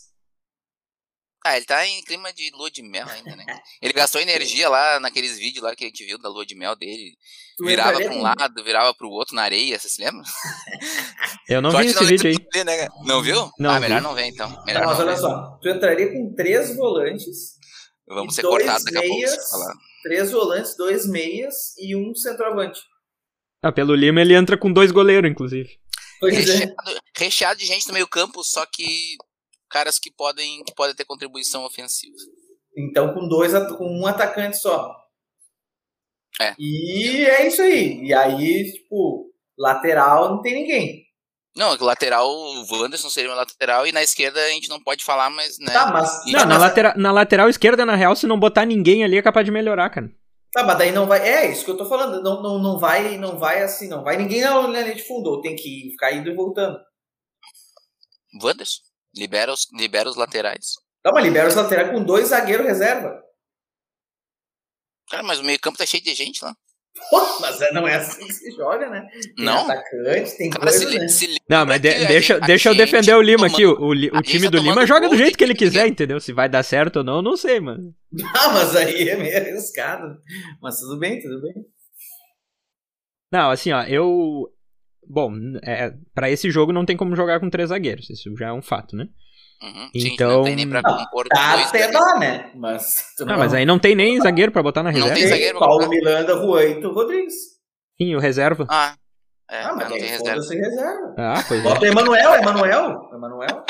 Ah, 1.46 1.56
ele 1.56 1.64
tá 1.64 1.86
em 1.86 2.02
clima 2.02 2.30
de 2.32 2.50
lua 2.50 2.70
de 2.70 2.82
mel 2.82 3.06
ainda, 3.08 3.34
né? 3.34 3.46
Ele 3.80 3.92
gastou 3.94 4.20
energia 4.20 4.68
lá 4.68 5.00
naqueles 5.00 5.38
vídeos 5.38 5.62
lá 5.64 5.74
que 5.74 5.84
a 5.84 5.86
gente 5.86 6.04
viu 6.04 6.18
da 6.18 6.28
lua 6.28 6.44
de 6.44 6.54
mel 6.54 6.76
dele. 6.76 7.16
Tu 7.56 7.64
virava 7.64 7.96
pra 7.96 8.12
um 8.12 8.20
lado, 8.20 8.62
virava 8.64 8.92
pro 8.92 9.08
outro 9.08 9.34
na 9.34 9.42
areia, 9.42 9.78
você 9.78 9.88
se 9.88 10.02
lembra? 10.04 10.22
Eu 11.48 11.62
não 11.62 11.70
vi 11.70 11.86
esse 11.86 11.94
não 11.94 12.06
vídeo 12.06 12.28
aí. 12.54 12.64
né? 12.64 12.88
Não 13.04 13.22
viu? 13.22 13.50
Não 13.58 13.70
ah, 13.70 13.74
vi. 13.74 13.80
melhor 13.80 14.02
não 14.02 14.14
ver 14.14 14.26
então. 14.26 14.48
Melhor 14.66 14.80
Não, 14.82 14.88
mas 14.88 14.98
não 14.98 15.06
olha 15.06 15.14
ver. 15.14 15.20
só, 15.20 15.58
tu 15.62 15.68
entraria 15.70 16.12
com 16.12 16.34
três 16.34 16.76
volantes, 16.76 17.56
Vamos 18.06 18.34
ser 18.34 18.42
cortados 18.42 18.84
daqui 18.84 18.98
a 18.98 19.00
pouco. 19.08 19.50
falar. 19.50 19.74
três 20.02 20.30
volantes, 20.32 20.76
dois 20.76 21.06
meias 21.06 21.54
e 21.78 21.96
um 21.96 22.14
centroavante. 22.14 22.80
Ah, 23.62 23.72
pelo 23.72 23.94
Lima 23.94 24.20
ele 24.20 24.34
entra 24.34 24.58
com 24.58 24.72
dois 24.72 24.90
goleiros, 24.90 25.30
inclusive. 25.30 25.78
É. 26.22 26.30
Recheado, 26.30 27.00
recheado 27.16 27.60
de 27.60 27.66
gente 27.66 27.86
no 27.88 27.94
meio 27.94 28.08
campo, 28.08 28.42
só 28.42 28.64
que 28.66 29.16
caras 29.70 29.98
que 29.98 30.10
podem, 30.10 30.64
que 30.64 30.74
podem 30.74 30.94
ter 30.94 31.04
contribuição 31.04 31.64
ofensiva. 31.64 32.16
Então 32.76 33.12
com 33.14 33.28
dois, 33.28 33.52
com 33.76 33.86
um 34.00 34.06
atacante 34.06 34.56
só. 34.58 34.94
É. 36.40 36.54
E 36.58 37.24
é 37.26 37.46
isso 37.48 37.60
aí. 37.62 38.04
E 38.04 38.14
aí, 38.14 38.72
tipo, 38.72 39.32
lateral 39.58 40.30
não 40.30 40.42
tem 40.42 40.54
ninguém. 40.54 41.08
Não, 41.56 41.72
o 41.72 41.84
lateral, 41.84 42.30
o 42.30 42.64
Wanderson 42.70 43.10
seria 43.10 43.32
um 43.32 43.34
lateral, 43.34 43.84
e 43.84 43.90
na 43.90 44.00
esquerda 44.00 44.40
a 44.40 44.50
gente 44.50 44.68
não 44.68 44.80
pode 44.80 45.04
falar, 45.04 45.28
mas, 45.28 45.58
né? 45.58 45.72
Tá, 45.72 45.90
mas. 45.90 46.24
Não, 46.26 46.40
na, 46.40 46.46
mas, 46.46 46.58
latera- 46.60 46.94
na 46.96 47.10
lateral 47.10 47.48
esquerda, 47.48 47.84
na 47.84 47.96
real, 47.96 48.14
se 48.14 48.28
não 48.28 48.38
botar 48.38 48.64
ninguém 48.64 49.02
ali, 49.02 49.18
é 49.18 49.22
capaz 49.22 49.44
de 49.44 49.50
melhorar, 49.50 49.90
cara. 49.90 50.08
Tá, 50.52 50.64
mas 50.64 50.78
daí 50.78 50.92
não 50.92 51.06
vai. 51.06 51.26
É 51.26 51.50
isso 51.50 51.64
que 51.64 51.70
eu 51.70 51.76
tô 51.76 51.86
falando. 51.86 52.22
Não, 52.22 52.42
não, 52.42 52.58
não 52.58 52.78
vai, 52.78 53.16
não 53.16 53.38
vai 53.38 53.62
assim, 53.62 53.88
não 53.88 54.02
vai 54.02 54.16
ninguém 54.16 54.40
na 54.40 54.66
linha 54.66 54.94
de 54.94 55.06
fundo. 55.06 55.40
Tem 55.40 55.56
que 55.56 55.90
ficar 55.90 56.12
indo 56.12 56.30
e 56.30 56.34
voltando. 56.34 56.78
Wanderson, 58.42 58.82
libera 59.14 59.52
os, 59.52 59.66
libera 59.72 60.08
os 60.08 60.16
laterais. 60.16 60.74
Tá, 61.02 61.12
mas 61.12 61.24
libera 61.24 61.48
os 61.48 61.54
laterais 61.54 61.90
com 61.90 62.04
dois 62.04 62.28
zagueiros 62.28 62.66
reserva. 62.66 63.22
Cara, 65.10 65.22
mas 65.22 65.38
o 65.38 65.44
meio 65.44 65.58
campo 65.58 65.78
tá 65.78 65.86
cheio 65.86 66.02
de 66.02 66.14
gente 66.14 66.44
lá. 66.44 66.54
Pô, 67.10 67.40
mas 67.40 67.60
é- 67.60 67.72
não 67.72 67.86
é 67.88 67.96
assim 67.96 68.26
que 68.26 68.32
se 68.32 68.50
joga, 68.56 68.88
né? 68.90 69.06
Tem 69.36 69.44
Não? 69.44 69.58
atacante, 69.64 70.36
tem 70.36 70.50
Cara, 70.50 70.70
se, 70.70 70.84
coisa, 70.84 70.90
li- 70.98 70.98
né? 71.02 71.08
se 71.08 71.26
li- 71.26 71.38
Não, 71.48 71.64
mas 71.66 71.80
de- 71.80 71.88
a 71.88 72.04
deixa, 72.08 72.40
deixa 72.40 72.68
eu 72.68 72.74
defender 72.74 73.14
o 73.14 73.22
Lima 73.22 73.46
aqui. 73.46 73.64
O, 73.64 73.90
o 73.90 74.22
time 74.22 74.44
tá 74.44 74.50
do 74.50 74.58
Lima 74.58 74.86
joga 74.86 75.08
do 75.08 75.16
jeito 75.16 75.36
que 75.38 75.44
ele 75.44 75.54
quiser, 75.54 75.86
entendeu? 75.86 76.20
Se 76.20 76.32
vai 76.32 76.48
dar 76.48 76.62
certo 76.62 76.96
ou 76.98 77.04
não, 77.04 77.22
não 77.22 77.36
sei, 77.36 77.60
mano. 77.60 77.94
Ah, 78.34 78.48
mas 78.52 78.76
aí 78.76 79.08
é 79.08 79.16
meio 79.16 79.36
arriscado. 79.36 80.18
Mas 80.62 80.78
tudo 80.80 80.98
bem, 80.98 81.20
tudo 81.20 81.40
bem. 81.40 81.54
Não, 83.32 83.50
assim, 83.50 83.72
ó, 83.72 83.82
eu. 83.84 84.48
Bom, 85.10 85.32
é, 85.62 85.94
para 86.14 86.30
esse 86.30 86.50
jogo 86.50 86.72
não 86.72 86.84
tem 86.84 86.96
como 86.96 87.16
jogar 87.16 87.40
com 87.40 87.48
três 87.48 87.70
zagueiros. 87.70 88.10
Isso 88.10 88.34
já 88.38 88.48
é 88.48 88.52
um 88.52 88.60
fato, 88.62 88.94
né? 88.94 89.06
Uhum, 89.60 89.90
sim, 89.92 90.08
Então- 90.14 90.30
não 90.38 90.44
tem 90.44 90.54
nem 90.56 90.68
pra 90.68 90.82
compor 90.82 91.26
Tá 91.28 91.56
dois 91.56 91.68
até 91.68 91.90
dá, 91.90 92.18
né? 92.18 92.50
Mas. 92.54 93.04
Ah, 93.26 93.36
mas 93.36 93.52
aí 93.54 93.66
não 93.66 93.78
tem 93.78 93.94
nem 93.96 94.20
zagueiro 94.20 94.52
pra 94.52 94.62
botar 94.62 94.82
na 94.84 94.90
Não 94.92 94.96
reserva. 95.00 95.16
tem 95.18 95.26
zagueiro, 95.28 95.58
Paulo 95.58 95.80
né? 95.82 95.88
Miranda, 95.88 96.34
Juan 96.34 96.62
e 96.64 96.82
Rodrigues. 96.84 97.34
Sim, 98.00 98.14
o 98.14 98.20
reserva. 98.20 98.66
Ah, 98.70 98.94
é, 99.50 99.62
Ah, 99.62 99.74
mas 99.74 99.88
não 99.90 99.96
tem 99.96 100.06
reserva. 100.06 100.28
foda-se 100.30 100.54
reserva. 100.56 101.14
Ah, 101.18 101.44
pois 101.48 101.60
é. 101.60 101.62
Bota 101.64 101.80
o 101.80 101.86
Emanuel, 101.86 102.34
Emanuel. 102.34 103.10
Emanuel. 103.12 103.64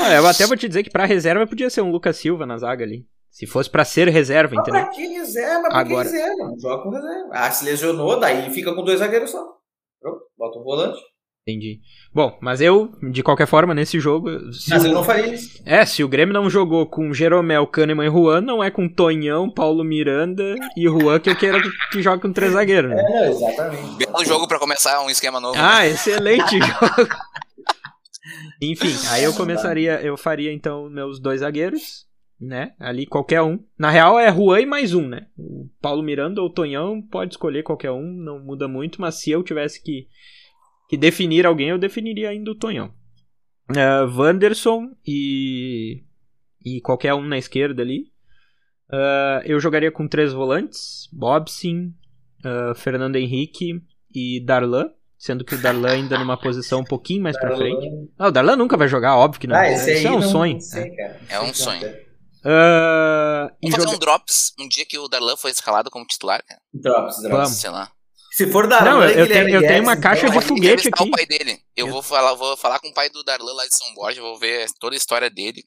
Ah, 0.00 0.12
eu 0.14 0.26
até 0.26 0.46
vou 0.46 0.56
te 0.56 0.68
dizer 0.68 0.82
que 0.82 0.90
pra 0.90 1.06
reserva 1.06 1.46
podia 1.46 1.70
ser 1.70 1.80
um 1.80 1.90
Lucas 1.90 2.16
Silva 2.16 2.44
na 2.44 2.58
zaga 2.58 2.84
ali. 2.84 3.06
Se 3.30 3.46
fosse 3.46 3.70
pra 3.70 3.84
ser 3.84 4.08
reserva, 4.08 4.54
Mas 4.54 4.62
entendeu? 4.68 4.84
pra 4.84 4.94
que 4.94 5.06
reserva? 5.06 5.68
Pra 5.68 5.78
Agora- 5.78 6.08
que 6.08 6.14
reserva? 6.14 6.44
Não 6.44 6.58
joga 6.60 6.82
com 6.82 6.90
reserva. 6.90 7.30
Ah, 7.32 7.50
se 7.50 7.64
lesionou, 7.64 8.20
daí 8.20 8.50
fica 8.50 8.74
com 8.74 8.84
dois 8.84 8.98
zagueiros 9.00 9.30
só. 9.30 9.42
Pronto, 10.00 10.20
bota 10.36 10.58
um 10.58 10.62
volante. 10.62 11.00
Entendi. 11.46 11.80
Bom, 12.12 12.38
mas 12.40 12.62
eu, 12.62 12.90
de 13.12 13.22
qualquer 13.22 13.46
forma, 13.46 13.74
nesse 13.74 14.00
jogo. 14.00 14.30
Mas 14.30 14.82
o- 14.82 14.86
eu 14.86 14.92
não 14.94 15.04
faria 15.04 15.34
isso. 15.34 15.62
É, 15.66 15.84
se 15.84 16.02
o 16.02 16.08
Grêmio 16.08 16.32
não 16.32 16.48
jogou 16.48 16.86
com 16.86 17.12
Jeromel, 17.12 17.66
Kahneman 17.66 18.06
e 18.06 18.10
Juan, 18.10 18.40
não 18.40 18.64
é 18.64 18.70
com 18.70 18.88
Tonhão, 18.88 19.50
Paulo 19.50 19.84
Miranda 19.84 20.54
e 20.74 20.84
Juan 20.84 21.20
que 21.20 21.28
eu 21.28 21.36
quero 21.36 21.60
que 21.92 22.00
jogue 22.02 22.22
com 22.22 22.32
três 22.32 22.52
zagueiros, 22.54 22.90
né? 22.90 23.02
É, 23.06 23.28
exatamente. 23.28 23.96
Belo 23.98 24.24
jogo 24.24 24.48
pra 24.48 24.58
começar 24.58 25.02
um 25.02 25.10
esquema 25.10 25.38
novo. 25.38 25.54
né? 25.54 25.60
Ah, 25.62 25.86
excelente 25.86 26.56
jogo. 26.58 27.10
Enfim, 28.62 28.94
aí 29.10 29.22
eu 29.24 29.34
começaria, 29.34 30.00
eu 30.00 30.16
faria 30.16 30.50
então 30.50 30.88
meus 30.88 31.20
dois 31.20 31.40
zagueiros, 31.40 32.06
né? 32.40 32.72
Ali 32.80 33.04
qualquer 33.04 33.42
um. 33.42 33.58
Na 33.78 33.90
real 33.90 34.18
é 34.18 34.32
Juan 34.32 34.60
e 34.62 34.66
mais 34.66 34.94
um, 34.94 35.06
né? 35.06 35.26
O 35.36 35.68
Paulo 35.82 36.02
Miranda 36.02 36.40
ou 36.40 36.48
Tonhão 36.48 37.02
pode 37.02 37.34
escolher 37.34 37.62
qualquer 37.62 37.90
um, 37.90 38.02
não 38.14 38.38
muda 38.38 38.66
muito, 38.66 38.98
mas 38.98 39.16
se 39.16 39.30
eu 39.30 39.42
tivesse 39.42 39.82
que, 39.82 40.06
que 40.88 40.96
definir 40.96 41.46
alguém, 41.46 41.68
eu 41.70 41.78
definiria 41.78 42.30
ainda 42.30 42.50
o 42.50 42.54
Tonhão. 42.54 42.92
Uh, 43.70 44.06
Wanderson 44.20 44.90
e, 45.06 46.02
e 46.64 46.80
qualquer 46.82 47.14
um 47.14 47.22
na 47.22 47.38
esquerda 47.38 47.82
ali. 47.82 48.12
Uh, 48.90 49.40
eu 49.44 49.58
jogaria 49.58 49.90
com 49.90 50.06
três 50.06 50.32
volantes: 50.32 51.08
Bobson, 51.12 51.90
uh, 52.44 52.74
Fernando 52.74 53.16
Henrique 53.16 53.80
e 54.14 54.40
Darlan. 54.44 54.90
Sendo 55.16 55.42
que 55.42 55.54
o 55.54 55.62
Darlan 55.62 55.92
ainda 55.92 56.18
numa 56.18 56.36
posição 56.36 56.80
um 56.80 56.84
pouquinho 56.84 57.22
mais 57.22 57.38
pra 57.38 57.56
frente. 57.56 57.88
Ah, 58.18 58.28
o 58.28 58.30
Darlan 58.30 58.56
nunca 58.56 58.76
vai 58.76 58.86
jogar, 58.88 59.16
óbvio 59.16 59.40
que 59.40 59.46
não. 59.46 59.56
Ah, 59.56 59.66
esse 59.70 59.90
aí 59.90 59.96
Isso 59.98 60.06
é 60.08 60.10
um 60.10 60.20
não- 60.20 60.28
sonho. 60.28 60.60
sei, 60.60 60.90
cara. 60.90 61.20
Não 61.30 61.36
É 61.36 61.40
um 61.40 61.54
sonho. 61.54 61.88
Uh, 62.44 63.48
Vamos 63.62 63.74
fazer 63.76 63.84
joga... 63.86 63.96
um 63.96 63.98
drops 63.98 64.52
um 64.60 64.68
dia 64.68 64.84
que 64.84 64.98
o 64.98 65.08
Darlan 65.08 65.34
foi 65.38 65.50
escalado 65.50 65.90
como 65.90 66.04
titular, 66.04 66.44
cara. 66.46 66.60
Drops, 66.74 67.22
drops. 67.22 67.30
Vamos. 67.38 67.48
Sei 67.52 67.70
lá. 67.70 67.90
Se 68.34 68.50
for 68.50 68.66
Darlan, 68.66 68.90
Não, 68.90 69.04
eu, 69.04 69.28
tenho, 69.28 69.48
eu 69.48 69.60
tenho 69.60 69.84
uma 69.84 69.96
caixa 69.96 70.28
de 70.28 70.40
foguete 70.40 70.88
aqui. 70.88 71.04
o 71.04 71.10
pai 71.12 71.24
dele. 71.24 71.52
Eu, 71.76 71.86
eu 71.86 71.92
vou 71.92 72.02
falar, 72.02 72.34
vou 72.34 72.56
falar 72.56 72.80
com 72.80 72.88
o 72.88 72.92
pai 72.92 73.08
do 73.08 73.22
Darlan 73.22 73.52
lá 73.52 73.64
de 73.64 73.72
São 73.72 73.94
Borja, 73.94 74.20
vou 74.20 74.36
ver 74.36 74.66
toda 74.80 74.96
a 74.96 74.98
história 74.98 75.30
dele. 75.30 75.62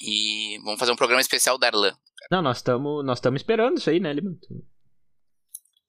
E 0.00 0.60
vamos 0.62 0.78
fazer 0.78 0.92
um 0.92 0.96
programa 0.96 1.20
especial 1.20 1.58
Darlan. 1.58 1.92
Não, 2.30 2.40
nós 2.40 2.58
estamos 2.58 3.04
nós 3.04 3.20
esperando 3.34 3.78
isso 3.78 3.90
aí, 3.90 3.98
né, 3.98 4.12
Lima? 4.12 4.30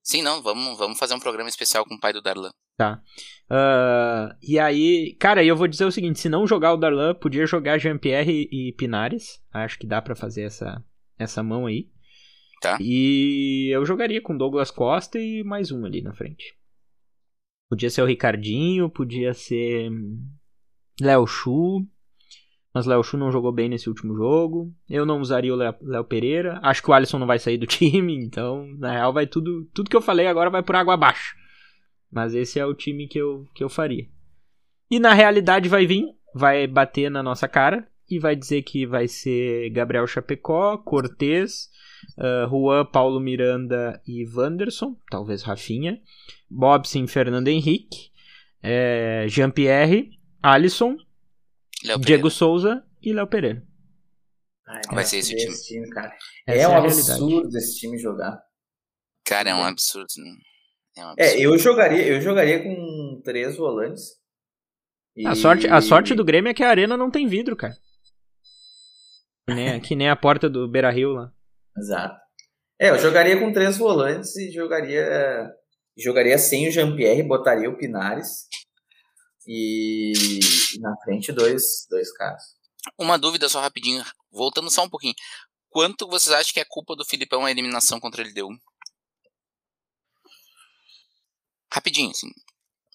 Sim, 0.01 0.23
não, 0.23 0.41
vamos, 0.41 0.79
vamos 0.79 0.97
fazer 0.97 1.13
um 1.13 1.19
programa 1.19 1.47
especial 1.47 1.85
com 1.85 1.93
o 1.93 1.99
pai 1.99 2.11
do 2.11 2.23
Darlan. 2.23 2.49
Tá. 2.75 2.99
Uh, 3.51 4.33
e 4.41 4.57
aí, 4.57 5.15
cara, 5.19 5.43
eu 5.43 5.55
vou 5.55 5.67
dizer 5.67 5.85
o 5.85 5.91
seguinte: 5.91 6.19
se 6.19 6.27
não 6.27 6.47
jogar 6.47 6.73
o 6.73 6.77
Darlan, 6.77 7.13
podia 7.13 7.45
jogar 7.45 7.77
Jean-Pierre 7.77 8.47
e, 8.51 8.69
e 8.69 8.73
Pinares. 8.73 9.39
Acho 9.53 9.77
que 9.77 9.85
dá 9.85 10.01
para 10.01 10.15
fazer 10.15 10.41
essa, 10.41 10.83
essa 11.19 11.43
mão 11.43 11.67
aí. 11.67 11.87
Tá. 12.61 12.77
E 12.81 13.69
eu 13.73 13.85
jogaria 13.85 14.21
com 14.21 14.35
Douglas 14.35 14.69
Costa 14.69 15.17
e 15.17 15.43
mais 15.43 15.71
um 15.71 15.85
ali 15.85 16.01
na 16.01 16.13
frente. 16.13 16.55
Podia 17.69 17.89
ser 17.89 18.01
o 18.01 18.05
Ricardinho, 18.05 18.89
podia 18.89 19.33
ser 19.33 19.89
Léo 20.99 21.25
Chu. 21.25 21.85
Mas 22.73 22.85
Léo 22.85 23.03
Chu 23.03 23.17
não 23.17 23.31
jogou 23.31 23.51
bem 23.51 23.69
nesse 23.69 23.87
último 23.87 24.15
jogo. 24.15 24.73
Eu 24.89 25.05
não 25.05 25.21
usaria 25.21 25.53
o 25.53 25.57
Léo 25.57 26.03
Pereira. 26.03 26.59
Acho 26.61 26.83
que 26.83 26.89
o 26.89 26.93
Alisson 26.93 27.17
não 27.17 27.27
vai 27.27 27.39
sair 27.39 27.57
do 27.57 27.65
time, 27.67 28.15
então, 28.15 28.67
na 28.77 28.91
real, 28.91 29.13
vai 29.13 29.25
tudo. 29.25 29.65
Tudo 29.73 29.89
que 29.89 29.95
eu 29.95 30.01
falei 30.01 30.27
agora 30.27 30.49
vai 30.49 30.61
por 30.61 30.75
água 30.75 30.93
abaixo. 30.93 31.35
Mas 32.11 32.33
esse 32.33 32.59
é 32.59 32.65
o 32.65 32.73
time 32.73 33.07
que 33.07 33.19
eu, 33.19 33.45
que 33.53 33.63
eu 33.63 33.69
faria. 33.69 34.07
E 34.89 34.99
na 34.99 35.13
realidade 35.13 35.69
vai 35.69 35.85
vir, 35.85 36.05
vai 36.33 36.65
bater 36.65 37.09
na 37.09 37.21
nossa 37.21 37.47
cara 37.47 37.87
e 38.09 38.17
vai 38.17 38.35
dizer 38.35 38.63
que 38.63 38.85
vai 38.87 39.07
ser 39.07 39.69
Gabriel 39.69 40.07
Chapecó, 40.07 40.77
Cortez, 40.79 41.68
uh, 42.17 42.49
Juan, 42.49 42.85
Paulo 42.85 43.19
Miranda 43.19 44.01
e 44.05 44.25
Wanderson, 44.27 44.95
talvez 45.09 45.43
Rafinha, 45.43 46.01
Bobson, 46.49 47.07
Fernando 47.07 47.47
Henrique, 47.47 48.09
é, 48.61 49.25
Jean-Pierre, 49.27 50.09
Alisson, 50.41 50.97
Diego 51.99 52.29
Souza 52.29 52.83
e 53.01 53.13
Léo 53.13 53.27
Pereira. 53.27 53.63
Ai, 54.67 54.81
vai 54.93 55.05
ser 55.05 55.17
esse 55.17 55.35
time. 55.35 55.55
time 55.57 55.89
cara. 55.89 56.15
é 56.45 56.67
um 56.67 56.71
é 56.71 56.75
absurdo 56.77 57.57
esse 57.57 57.79
time 57.79 57.97
jogar. 57.97 58.39
Cara, 59.25 59.49
é 59.49 59.55
um 59.55 59.63
absurdo. 59.63 60.07
Né? 60.17 60.31
É, 60.97 61.05
um 61.05 61.09
absurdo. 61.09 61.39
é, 61.39 61.45
eu 61.45 61.57
jogaria, 61.57 62.07
eu 62.07 62.21
jogaria 62.21 62.63
com 62.63 63.21
três 63.23 63.57
volantes. 63.57 64.19
E... 65.15 65.25
A, 65.25 65.33
sorte, 65.33 65.67
a 65.67 65.81
sorte 65.81 66.13
do 66.13 66.23
Grêmio 66.23 66.51
é 66.51 66.53
que 66.53 66.63
a 66.63 66.69
arena 66.69 66.95
não 66.95 67.09
tem 67.09 67.27
vidro, 67.27 67.55
cara. 67.55 67.75
Que 69.47 69.55
nem, 69.55 69.81
que 69.81 69.95
nem 69.95 70.09
a 70.09 70.15
porta 70.15 70.47
do 70.47 70.67
Beira 70.67 70.91
Rio 70.91 71.13
lá. 71.13 71.33
Exato. 71.79 72.19
É, 72.79 72.89
eu 72.89 72.99
jogaria 72.99 73.39
com 73.39 73.51
três 73.51 73.77
volantes 73.77 74.35
e 74.35 74.51
jogaria 74.51 75.49
jogaria 75.97 76.37
sem 76.37 76.67
o 76.67 76.71
Jean-Pierre, 76.71 77.23
botaria 77.23 77.69
o 77.69 77.77
Pinares 77.77 78.47
e 79.45 80.39
na 80.79 80.95
frente 81.03 81.31
dois, 81.31 81.85
dois 81.89 82.11
caras. 82.13 82.41
Uma 82.97 83.17
dúvida 83.17 83.49
só 83.49 83.59
rapidinho, 83.59 84.03
voltando 84.31 84.69
só 84.69 84.83
um 84.83 84.89
pouquinho. 84.89 85.15
Quanto 85.69 86.07
vocês 86.07 86.33
acham 86.33 86.53
que 86.53 86.59
é 86.59 86.65
culpa 86.65 86.95
do 86.95 87.05
Filipão 87.05 87.45
a 87.45 87.51
eliminação 87.51 87.99
contra 87.99 88.21
ele 88.21 88.33
deu? 88.33 88.47
Rapidinho, 91.71 92.11
assim. 92.11 92.29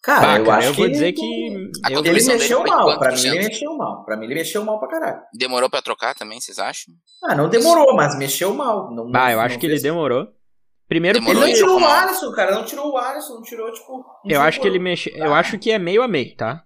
Cara, 0.04 0.38
eu 0.38 0.50
acho 0.50 0.68
eu 0.68 0.72
que 0.74 0.80
vou 0.80 0.88
dizer 0.90 1.12
que 1.14 1.70
eu, 1.90 2.04
ele 2.04 2.22
mexeu 2.22 2.62
mal. 2.62 2.98
Pra 2.98 3.10
mim, 3.10 3.26
ele 3.26 3.38
mexeu 3.38 3.74
mal. 3.74 4.04
Pra 4.04 4.16
mim, 4.18 4.26
ele 4.26 4.34
mexeu 4.34 4.62
mal 4.62 4.78
pra 4.78 4.86
caralho. 4.86 5.22
Demorou 5.32 5.70
pra 5.70 5.80
trocar 5.80 6.14
também, 6.14 6.38
vocês 6.38 6.58
acham? 6.58 6.92
Ah, 7.24 7.34
não 7.34 7.48
demorou, 7.48 7.96
mas 7.96 8.18
mexeu 8.18 8.52
mal. 8.52 8.94
Não, 8.94 9.10
ah, 9.14 9.32
eu 9.32 9.40
acho 9.40 9.58
que 9.58 9.64
ele 9.64 9.80
demorou. 9.80 10.28
Primeiro 10.86 11.18
Demorou 11.18 11.44
ele 11.44 11.52
não 11.52 11.58
tirou 11.58 11.80
o 11.80 11.86
Alisson, 11.86 12.32
cara. 12.32 12.54
Não 12.54 12.64
tirou 12.66 12.92
o 12.92 12.98
Alisson, 12.98 13.34
não 13.36 13.42
tirou, 13.42 13.72
tipo. 13.72 14.04
Eu 14.26 14.42
acho 14.42 14.60
que 14.60 14.68
ele 14.68 14.78
mexe. 14.78 15.10
Eu 15.16 15.32
acho 15.32 15.58
que 15.58 15.70
é 15.70 15.78
meio 15.78 16.02
a 16.02 16.08
meio, 16.08 16.36
tá? 16.36 16.62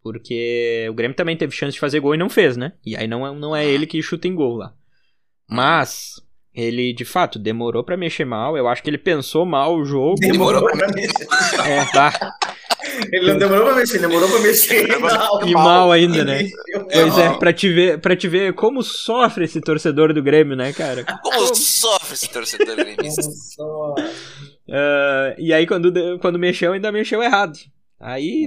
Porque 0.00 0.86
o 0.88 0.94
Grêmio 0.94 1.16
também 1.16 1.36
teve 1.36 1.52
chance 1.52 1.72
de 1.72 1.80
fazer 1.80 1.98
gol 1.98 2.14
e 2.14 2.18
não 2.18 2.30
fez, 2.30 2.56
né? 2.56 2.74
E 2.86 2.96
aí 2.96 3.08
não 3.08 3.26
é, 3.26 3.34
não 3.34 3.54
é 3.54 3.66
ele 3.66 3.84
que 3.84 4.00
chuta 4.00 4.28
em 4.28 4.34
gol 4.34 4.54
lá. 4.56 4.72
Mas 5.48 6.22
ele, 6.54 6.92
de 6.92 7.04
fato, 7.04 7.36
demorou 7.36 7.82
para 7.82 7.96
mexer 7.96 8.24
mal. 8.24 8.56
Eu 8.56 8.68
acho 8.68 8.80
que 8.80 8.88
ele 8.88 8.96
pensou 8.96 9.44
mal 9.44 9.74
o 9.74 9.84
jogo. 9.84 10.14
Demorou 10.20 10.64
pra 10.64 10.86
mexer. 10.86 11.26
É, 11.66 11.84
tá. 11.86 12.38
Ele 13.12 13.32
não 13.32 13.38
demorou 13.38 13.66
pra 13.66 13.76
mexer, 13.76 13.98
demorou 13.98 14.28
pra 14.28 14.40
mexer. 14.40 14.88
e 15.46 15.52
mal 15.52 15.92
ainda, 15.92 16.24
né? 16.24 16.48
Pois 16.92 17.18
é, 17.18 17.38
pra 17.38 17.52
te, 17.52 17.72
ver, 17.72 18.00
pra 18.00 18.16
te 18.16 18.28
ver 18.28 18.52
como 18.54 18.82
sofre 18.82 19.44
esse 19.44 19.60
torcedor 19.60 20.12
do 20.12 20.22
Grêmio, 20.22 20.56
né, 20.56 20.72
cara? 20.72 21.04
Como 21.22 21.54
sofre 21.54 22.14
esse 22.14 22.28
torcedor 22.28 22.66
do 22.66 22.76
Grêmio? 22.76 23.12
Uh, 24.68 25.34
e 25.38 25.52
aí, 25.52 25.66
quando, 25.66 25.92
quando 26.20 26.38
mexeu, 26.38 26.72
ainda 26.72 26.90
mexeu 26.90 27.22
errado. 27.22 27.58
Aí, 27.98 28.46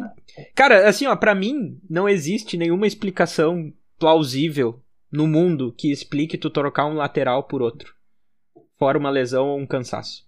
cara, 0.56 0.88
assim, 0.89 1.06
ó, 1.06 1.16
pra 1.16 1.36
mim, 1.36 1.80
não 1.89 2.10
existe 2.10 2.58
nenhuma 2.58 2.88
explicação 2.88 3.72
plausível 4.00 4.82
no 5.12 5.28
mundo 5.28 5.74
que 5.78 5.91
explique 5.91 6.38
tu 6.38 6.50
trocar 6.50 6.86
um 6.86 6.96
lateral 6.96 7.44
por 7.44 7.62
outro. 7.62 7.94
Fora 8.80 8.98
uma 8.98 9.10
lesão 9.10 9.48
ou 9.48 9.60
um 9.60 9.68
cansaço. 9.68 10.26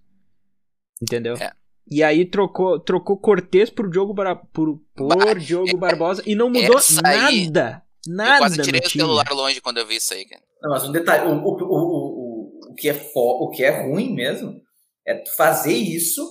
Entendeu? 1.01 1.35
É. 1.35 1.51
E 1.89 2.03
aí 2.03 2.25
trocou, 2.25 2.79
trocou 2.79 3.17
Cortez 3.17 3.69
por 3.69 3.89
Diogo, 3.89 4.13
Bar 4.13 4.41
por, 4.51 4.79
por 4.95 5.39
Diogo 5.39 5.77
Barbosa 5.77 6.23
e 6.25 6.33
não 6.33 6.49
mudou 6.49 6.77
aí, 7.03 7.45
nada. 7.45 7.83
Nada. 8.07 8.35
Eu 8.35 8.37
quase 8.39 8.61
tirei 8.61 8.81
o 8.81 8.89
celular 8.89 9.27
longe 9.31 9.61
quando 9.61 9.77
eu 9.77 9.85
vi 9.85 9.97
isso 9.97 10.13
aí, 10.13 10.25
cara. 10.25 10.41
Não, 10.61 10.71
mas 10.71 10.83
um 10.83 10.91
detalhe, 10.91 11.29
o, 11.29 11.35
o, 11.35 11.63
o, 11.63 11.65
o, 11.65 12.71
o, 12.71 12.75
que 12.75 12.89
é 12.89 12.93
fo 12.93 13.43
o 13.43 13.49
que 13.49 13.63
é 13.63 13.83
ruim 13.83 14.13
mesmo 14.13 14.61
é 15.05 15.15
tu 15.15 15.35
fazer 15.35 15.75
isso 15.75 16.23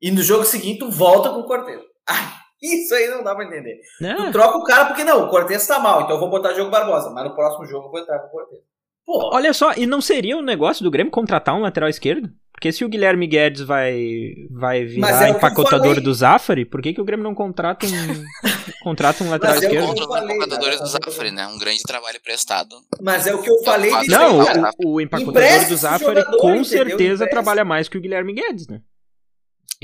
e 0.00 0.10
no 0.10 0.22
jogo 0.22 0.44
seguinte 0.44 0.80
tu 0.80 0.90
volta 0.90 1.30
com 1.30 1.40
o 1.40 1.46
Cortez. 1.46 1.80
Isso 2.62 2.94
aí 2.94 3.08
não 3.08 3.22
dá 3.22 3.34
pra 3.34 3.44
entender. 3.44 3.78
Não. 4.00 4.16
Tu 4.16 4.32
troca 4.32 4.56
o 4.56 4.64
cara 4.64 4.86
porque 4.86 5.04
não, 5.04 5.26
o 5.26 5.28
Cortez 5.28 5.66
tá 5.66 5.78
mal, 5.78 6.02
então 6.02 6.16
eu 6.16 6.20
vou 6.20 6.30
botar 6.30 6.50
o 6.50 6.54
Diogo 6.54 6.70
Barbosa, 6.70 7.10
mas 7.10 7.24
no 7.24 7.34
próximo 7.34 7.66
jogo 7.66 7.86
eu 7.86 7.90
vou 7.90 8.00
entrar 8.00 8.18
com 8.18 8.28
o 8.28 8.30
Cortez. 8.30 8.62
Olha 9.06 9.52
só, 9.52 9.72
e 9.74 9.86
não 9.86 10.00
seria 10.00 10.36
um 10.36 10.42
negócio 10.42 10.82
do 10.82 10.90
Grêmio 10.90 11.12
contratar 11.12 11.54
um 11.54 11.60
lateral 11.60 11.88
esquerdo? 11.88 12.28
Porque 12.56 12.72
se 12.72 12.86
o 12.86 12.88
Guilherme 12.88 13.26
Guedes 13.26 13.60
vai, 13.60 14.32
vai 14.50 14.82
virar 14.86 15.26
é 15.26 15.28
empacotador 15.28 16.00
do 16.00 16.14
Zafari, 16.14 16.64
por 16.64 16.80
que, 16.80 16.94
que 16.94 17.00
o 17.02 17.04
Grêmio 17.04 17.22
não 17.22 17.34
contrata 17.34 17.84
um, 17.84 17.90
contrata 18.82 19.22
um 19.22 19.28
lateral 19.28 19.56
Mas 19.56 19.64
esquerdo? 19.64 19.84
É 19.84 19.86
contra 19.88 20.04
os 20.06 20.22
empacotadores 20.22 20.80
do 20.80 20.86
Zafari, 20.86 21.30
né? 21.32 21.46
Um 21.48 21.58
grande 21.58 21.82
trabalho 21.82 22.18
prestado. 22.22 22.74
Mas 23.02 23.26
é 23.26 23.34
o 23.34 23.42
que 23.42 23.50
eu 23.50 23.62
falei. 23.62 23.90
De 24.00 24.08
não, 24.08 24.40
o, 24.82 24.94
o 24.94 25.00
empacotador 25.02 25.68
do 25.68 25.76
Zafari 25.76 26.24
com 26.38 26.64
certeza 26.64 27.28
trabalha 27.28 27.62
mais 27.62 27.90
que 27.90 27.98
o 27.98 28.00
Guilherme 28.00 28.32
Guedes, 28.32 28.66
né? 28.68 28.80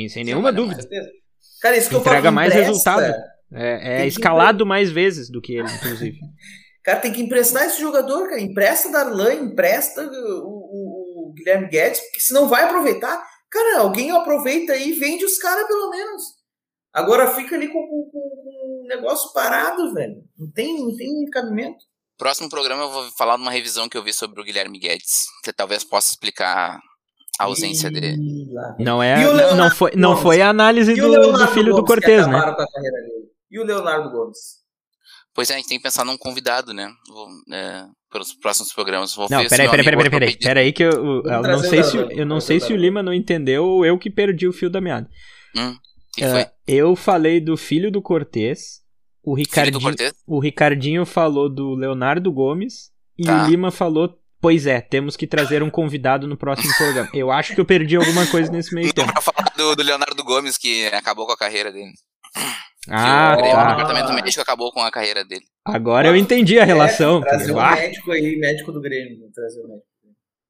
Sem 0.09 0.25
nenhuma 0.25 0.51
dúvida. 0.51 0.83
Cara, 1.61 1.77
isso 1.77 1.91
que 1.91 1.97
Entrega 1.97 2.19
eu 2.19 2.23
falo, 2.23 2.35
mais 2.35 2.55
resultado. 2.55 3.15
É, 3.53 4.03
é 4.03 4.07
escalado 4.07 4.65
mais 4.65 4.91
vezes 4.91 5.29
do 5.29 5.43
que 5.43 5.57
ele, 5.57 5.71
inclusive. 5.71 6.19
Cara, 6.83 6.99
tem 6.99 7.13
que 7.13 7.23
emprestar 7.23 7.65
esse 7.65 7.81
jogador, 7.81 8.29
cara. 8.29 8.41
Empresta 8.41 8.91
Darlan, 8.91 9.35
empresta 9.35 10.03
o, 10.05 10.62
o, 11.33 11.35
Guilherme 11.35 11.69
Guedes, 11.69 12.01
porque 12.01 12.21
se 12.21 12.33
não 12.33 12.49
vai 12.49 12.65
aproveitar, 12.65 13.25
cara, 13.51 13.81
alguém 13.81 14.11
aproveita 14.11 14.73
aí 14.73 14.91
e 14.91 14.99
vende 14.99 15.25
os 15.25 15.39
caras 15.39 15.67
pelo 15.67 15.91
menos. 15.91 16.23
Agora 16.93 17.35
fica 17.35 17.57
ali 17.57 17.69
com, 17.69 17.87
com, 17.87 18.11
com, 18.11 18.85
um 18.85 18.87
negócio 18.87 19.33
parado, 19.33 19.95
velho. 19.95 20.23
Não 20.39 20.51
tem, 20.51 20.79
não 20.79 20.95
tem 20.95 21.25
cabimento. 21.31 21.85
Próximo 22.19 22.51
programa 22.51 22.83
eu 22.83 22.91
vou 22.91 23.11
falar 23.13 23.37
de 23.37 23.43
uma 23.43 23.51
revisão 23.51 23.89
que 23.89 23.97
eu 23.97 24.03
vi 24.03 24.13
sobre 24.13 24.41
o 24.41 24.45
Guilherme 24.45 24.79
Guedes, 24.79 25.23
que 25.43 25.53
talvez 25.53 25.83
possa 25.83 26.11
explicar 26.11 26.79
a 27.39 27.45
ausência 27.45 27.91
dele. 27.91 28.19
Não 28.79 29.03
é, 29.03 29.17
não 29.55 29.71
foi, 29.71 29.93
não 29.97 30.17
foi 30.17 30.41
a 30.41 30.51
análise 30.51 30.95
do, 30.95 31.33
do, 31.33 31.49
filho 31.49 31.73
Gomes, 31.73 31.77
do 31.77 31.85
Cortez, 31.85 32.27
né? 32.27 32.55
E 33.51 33.59
o 33.59 33.65
Leonardo 33.65 34.11
Gomes. 34.11 34.63
Pois 35.35 35.51
é, 35.51 35.55
a 35.55 35.57
gente 35.57 35.69
tem 35.69 35.79
que 35.79 35.83
pensar 35.83 36.05
num 36.05 36.19
convidado, 36.19 36.75
né? 36.75 36.93
Vou, 37.09 37.29
é, 37.53 37.87
pelos 38.13 38.33
próximos 38.35 38.73
programas. 38.73 39.15
Vou 39.15 39.27
não, 39.31 39.49
peraí, 39.49 39.69
peraí, 39.69 39.85
peraí, 39.85 40.11
peraí, 40.11 40.37
peraí, 40.37 40.73
que 40.73 40.83
eu, 40.83 41.23
eu 41.25 41.43
não 41.43 41.59
sei 41.59 41.83
se, 41.83 41.97
eu 41.97 42.27
não 42.27 42.41
sei 42.41 42.61
se 42.61 42.73
o 42.73 42.77
Lima 42.77 43.03
não 43.03 43.13
entendeu 43.13 43.65
ou 43.65 43.85
eu 43.85 43.99
que 43.99 44.11
perdi 44.11 44.47
o 44.47 44.53
fio 44.53 44.71
da 44.71 44.81
meada. 44.81 45.09
Hum, 45.57 45.71
uh, 45.71 46.51
eu 46.67 46.95
falei 46.95 47.41
do 47.41 47.57
filho 47.57 47.91
do 47.91 48.03
Cortez, 48.03 48.83
o 49.23 49.35
Ricardinho, 49.35 49.81
Cortez? 49.81 50.13
o 50.27 50.39
Ricardinho 50.39 51.07
falou 51.07 51.49
do 51.49 51.75
Leonardo 51.75 52.31
Gomes 52.31 52.91
e 53.19 53.25
tá. 53.25 53.45
o 53.45 53.49
Lima 53.49 53.71
falou 53.71 54.19
Pois 54.43 54.67
é, 54.67 54.81
temos 54.81 55.17
que 55.17 55.25
trazer 55.25 55.63
um 55.63 55.71
convidado 55.71 56.27
no 56.27 56.37
próximo 56.37 56.75
programa. 56.77 57.09
Eu 57.15 57.31
acho 57.31 57.55
que 57.55 57.61
eu 57.61 57.65
perdi 57.65 57.95
alguma 57.95 58.27
coisa 58.27 58.51
nesse 58.51 58.75
meio 58.75 58.91
tempo. 58.93 59.13
Pra 59.13 59.23
falar 59.23 59.53
do, 59.57 59.77
do 59.77 59.83
Leonardo 59.85 60.25
Gomes, 60.25 60.59
que 60.59 60.85
acabou 60.87 61.27
com 61.27 61.33
a 61.33 61.37
carreira 61.37 61.71
dele. 61.71 61.93
Ah, 62.89 63.37
o, 63.39 63.43
tá. 63.43 63.75
O 63.75 63.77
departamento 63.77 64.13
médico 64.13 64.43
acabou 64.43 64.73
com 64.73 64.81
a 64.81 64.91
carreira 64.91 65.25
dele. 65.25 65.45
Agora 65.65 66.09
eu 66.09 66.17
entendi 66.17 66.59
a 66.59 66.65
relação. 66.65 67.19
É, 67.19 67.29
trazer 67.29 67.53
um 67.53 67.61
médico 67.61 68.11
aí, 68.11 68.37
médico 68.37 68.73
do 68.73 68.81
Grêmio. 68.81 69.31
Trazer 69.33 69.61
o 69.61 69.69
médico. 69.69 69.87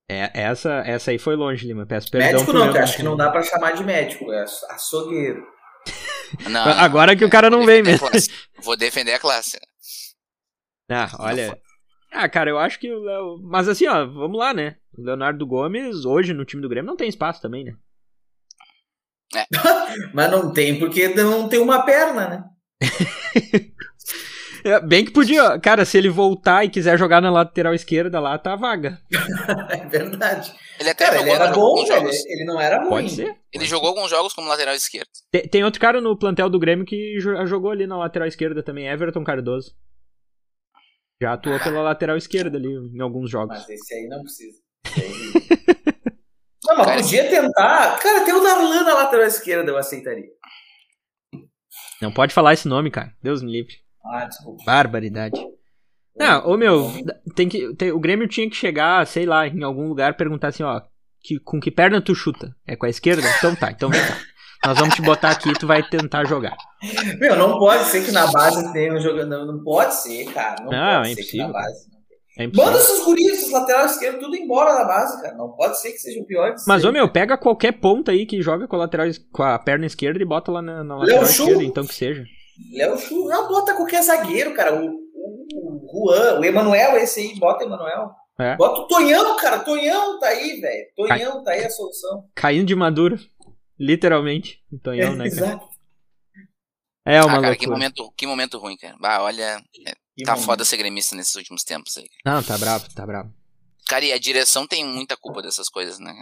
É, 0.08 0.30
essa, 0.34 0.82
essa 0.86 1.10
aí 1.10 1.18
foi 1.18 1.36
longe, 1.36 1.66
Lima. 1.66 1.86
Peço 1.86 2.10
perdão. 2.10 2.32
Médico 2.32 2.52
não, 2.52 2.72
que 2.72 2.78
acho 2.78 2.96
que 2.96 3.02
não 3.02 3.16
dá 3.16 3.30
pra 3.30 3.42
chamar 3.42 3.72
de 3.72 3.84
médico, 3.84 4.32
é 4.32 4.44
açougueiro. 4.70 5.46
Não, 6.48 6.62
Agora 6.78 7.16
que 7.16 7.24
o 7.24 7.30
cara 7.30 7.50
não 7.50 7.64
vem 7.64 7.82
mesmo. 7.82 8.08
Vou 8.62 8.76
defender 8.76 9.14
a 9.14 9.18
classe. 9.18 9.58
Ah, 10.90 11.10
olha. 11.18 11.58
Ah, 12.10 12.28
cara, 12.28 12.50
eu 12.50 12.58
acho 12.58 12.78
que 12.78 12.92
o 12.92 13.00
Léo. 13.00 13.38
Mas 13.42 13.68
assim, 13.68 13.86
ó, 13.86 14.04
vamos 14.06 14.38
lá, 14.38 14.52
né? 14.52 14.76
O 14.96 15.02
Leonardo 15.02 15.46
Gomes, 15.46 16.04
hoje 16.04 16.34
no 16.34 16.44
time 16.44 16.60
do 16.60 16.68
Grêmio, 16.68 16.88
não 16.88 16.96
tem 16.96 17.08
espaço 17.08 17.40
também, 17.40 17.64
né? 17.64 17.74
Mas 20.14 20.30
não 20.30 20.52
tem, 20.52 20.78
porque 20.78 21.08
não 21.08 21.48
tem 21.48 21.60
uma 21.60 21.82
perna, 21.84 22.28
né? 22.28 22.44
É, 24.64 24.78
bem 24.80 25.04
que 25.04 25.10
podia, 25.10 25.58
cara, 25.58 25.84
se 25.84 25.98
ele 25.98 26.08
voltar 26.08 26.64
e 26.64 26.70
quiser 26.70 26.96
jogar 26.96 27.20
na 27.20 27.32
lateral 27.32 27.74
esquerda 27.74 28.20
lá, 28.20 28.38
tá 28.38 28.54
vaga. 28.54 28.96
é 29.70 29.88
verdade. 29.88 30.54
Ele 30.78 30.88
até 30.88 31.04
Cara, 31.06 31.16
ele 31.16 31.24
jogou 31.30 31.34
era 31.44 31.52
bom, 31.52 31.84
jogos. 31.84 32.24
Ele 32.26 32.44
não 32.44 32.60
era 32.60 32.78
ruim. 32.78 32.88
Pode 32.88 33.10
ser. 33.10 33.36
Ele 33.52 33.64
jogou 33.64 33.88
alguns 33.88 34.08
jogos 34.08 34.32
como 34.32 34.46
lateral 34.46 34.72
esquerdo. 34.76 35.08
Tem, 35.32 35.48
tem 35.48 35.64
outro 35.64 35.80
cara 35.80 36.00
no 36.00 36.16
plantel 36.16 36.48
do 36.48 36.60
Grêmio 36.60 36.84
que 36.86 37.18
jo- 37.18 37.44
jogou 37.44 37.72
ali 37.72 37.88
na 37.88 37.96
lateral 37.98 38.28
esquerda 38.28 38.62
também, 38.62 38.86
Everton 38.86 39.24
Cardoso. 39.24 39.74
Já 41.20 41.32
atuou 41.32 41.58
pela 41.58 41.82
lateral 41.82 42.16
esquerda 42.16 42.56
ali 42.56 42.68
em 42.68 43.00
alguns 43.00 43.28
jogos. 43.30 43.58
Mas 43.58 43.68
esse 43.68 43.94
aí 43.94 44.06
não 44.06 44.22
precisa. 44.22 44.58
Esse 44.86 45.00
aí- 45.02 45.91
não, 46.64 46.76
mas 46.76 46.86
Cara, 46.86 47.00
podia 47.02 47.28
tentar. 47.30 47.98
Cara, 47.98 48.24
tem 48.24 48.34
o 48.34 48.40
Darlan 48.40 48.82
na 48.84 48.94
lateral 48.94 49.26
esquerda, 49.26 49.70
eu 49.70 49.76
aceitaria. 49.76 50.28
Não 52.00 52.12
pode 52.12 52.34
falar 52.34 52.52
esse 52.52 52.66
nome, 52.68 52.90
cara. 52.90 53.12
Deus 53.22 53.42
me 53.42 53.52
livre. 53.52 53.74
Ah, 54.04 54.24
desculpa. 54.24 54.62
Barbaridade. 54.64 55.40
Não, 56.16 56.46
ô 56.46 56.56
meu, 56.56 56.90
tem 57.34 57.48
que, 57.48 57.74
tem- 57.74 57.92
o 57.92 58.00
Grêmio 58.00 58.28
tinha 58.28 58.48
que 58.50 58.56
chegar, 58.56 59.06
sei 59.06 59.24
lá, 59.24 59.46
em 59.46 59.62
algum 59.62 59.88
lugar 59.88 60.14
perguntar 60.16 60.48
assim, 60.48 60.62
ó, 60.62 60.80
que, 61.22 61.38
com 61.38 61.58
que 61.60 61.70
perna 61.70 62.02
tu 62.02 62.14
chuta? 62.14 62.54
É 62.66 62.76
com 62.76 62.84
a 62.86 62.90
esquerda? 62.90 63.22
Então 63.38 63.54
tá, 63.54 63.70
então 63.70 63.88
vem 63.88 64.00
cá. 64.00 64.18
Nós 64.66 64.78
vamos 64.78 64.94
te 64.94 65.02
botar 65.02 65.30
aqui 65.30 65.48
e 65.50 65.54
tu 65.54 65.66
vai 65.66 65.82
tentar 65.82 66.24
jogar. 66.26 66.56
Meu, 67.18 67.34
não 67.36 67.58
pode 67.58 67.84
ser 67.84 68.04
que 68.04 68.12
na 68.12 68.26
base 68.30 68.72
tenha 68.72 68.92
um 68.94 69.00
jogador. 69.00 69.44
Não, 69.46 69.62
pode 69.64 69.94
ser, 69.94 70.24
cara. 70.32 70.62
Não, 70.64 70.70
Não, 70.70 71.04
é 71.04 71.10
impossível, 71.12 71.52
É. 72.38 72.46
Manda 72.46 72.78
esses 72.78 73.04
guris, 73.04 73.26
esses 73.32 73.50
laterais 73.50 73.92
esquerdos, 73.92 74.20
tudo 74.20 74.36
embora 74.36 74.72
da 74.72 74.84
base, 74.84 75.20
cara. 75.20 75.36
Não 75.36 75.52
pode 75.52 75.78
ser 75.80 75.92
que 75.92 75.98
seja 75.98 76.20
o 76.20 76.26
pior. 76.26 76.54
de 76.54 76.62
Mas, 76.66 76.82
ser. 76.82 76.88
ô 76.88 76.92
meu, 76.92 77.10
pega 77.10 77.36
qualquer 77.36 77.72
ponta 77.72 78.10
aí 78.10 78.24
que 78.24 78.40
joga 78.40 78.66
com 78.66 78.76
a, 78.76 78.80
lateral, 78.80 79.06
com 79.30 79.42
a 79.42 79.58
perna 79.58 79.86
esquerda 79.86 80.20
e 80.20 80.24
bota 80.24 80.50
lá 80.50 80.62
na, 80.62 80.82
na 80.82 80.96
lateral 80.96 81.26
Chu. 81.26 81.42
esquerda, 81.42 81.64
então 81.64 81.86
que 81.86 81.94
seja. 81.94 82.24
Léo 82.72 82.96
Chu, 82.98 83.28
não, 83.28 83.48
bota 83.48 83.74
qualquer 83.74 84.02
zagueiro, 84.02 84.54
cara. 84.54 84.74
O, 84.74 84.86
o, 84.86 84.96
o 85.54 86.10
Juan, 86.10 86.40
o 86.40 86.44
Emanuel, 86.44 86.96
esse 86.96 87.20
aí, 87.20 87.38
bota 87.38 87.64
o 87.64 87.68
Emanuel. 87.68 88.10
É. 88.38 88.56
Bota 88.56 88.80
o 88.80 88.86
Tonhão, 88.86 89.36
cara. 89.36 89.58
Tonhão 89.58 90.18
tá 90.18 90.28
aí, 90.28 90.60
velho. 90.60 90.86
Tonhão 90.96 91.44
tá 91.44 91.52
aí 91.52 91.64
a 91.64 91.70
solução. 91.70 92.24
Caindo 92.34 92.66
de 92.66 92.74
maduro. 92.74 93.18
Literalmente. 93.78 94.62
O 94.72 94.78
Tonhão, 94.78 95.14
né, 95.16 95.28
cara? 95.30 95.46
Exato. 95.52 95.72
É 97.04 97.20
uma 97.20 97.38
ah, 97.38 97.40
cara, 97.40 97.56
que 97.56 97.66
momento, 97.66 98.12
que 98.16 98.26
momento 98.26 98.58
ruim, 98.58 98.76
cara. 98.76 98.96
Bah, 99.00 99.22
olha, 99.22 99.42
é, 99.42 99.92
Que 100.16 100.24
tá 100.24 100.32
momento. 100.32 100.46
foda 100.46 100.64
ser 100.64 100.76
gremista 100.76 101.16
nesses 101.16 101.34
últimos 101.34 101.64
tempos 101.64 101.96
aí. 101.96 102.06
Não, 102.24 102.42
tá 102.42 102.58
bravo, 102.58 102.86
tá 102.94 103.06
bravo. 103.06 103.32
Cara, 103.88 104.04
e 104.04 104.12
a 104.12 104.18
direção 104.18 104.66
tem 104.66 104.84
muita 104.84 105.16
culpa 105.16 105.42
dessas 105.42 105.68
coisas, 105.68 105.98
né? 105.98 106.12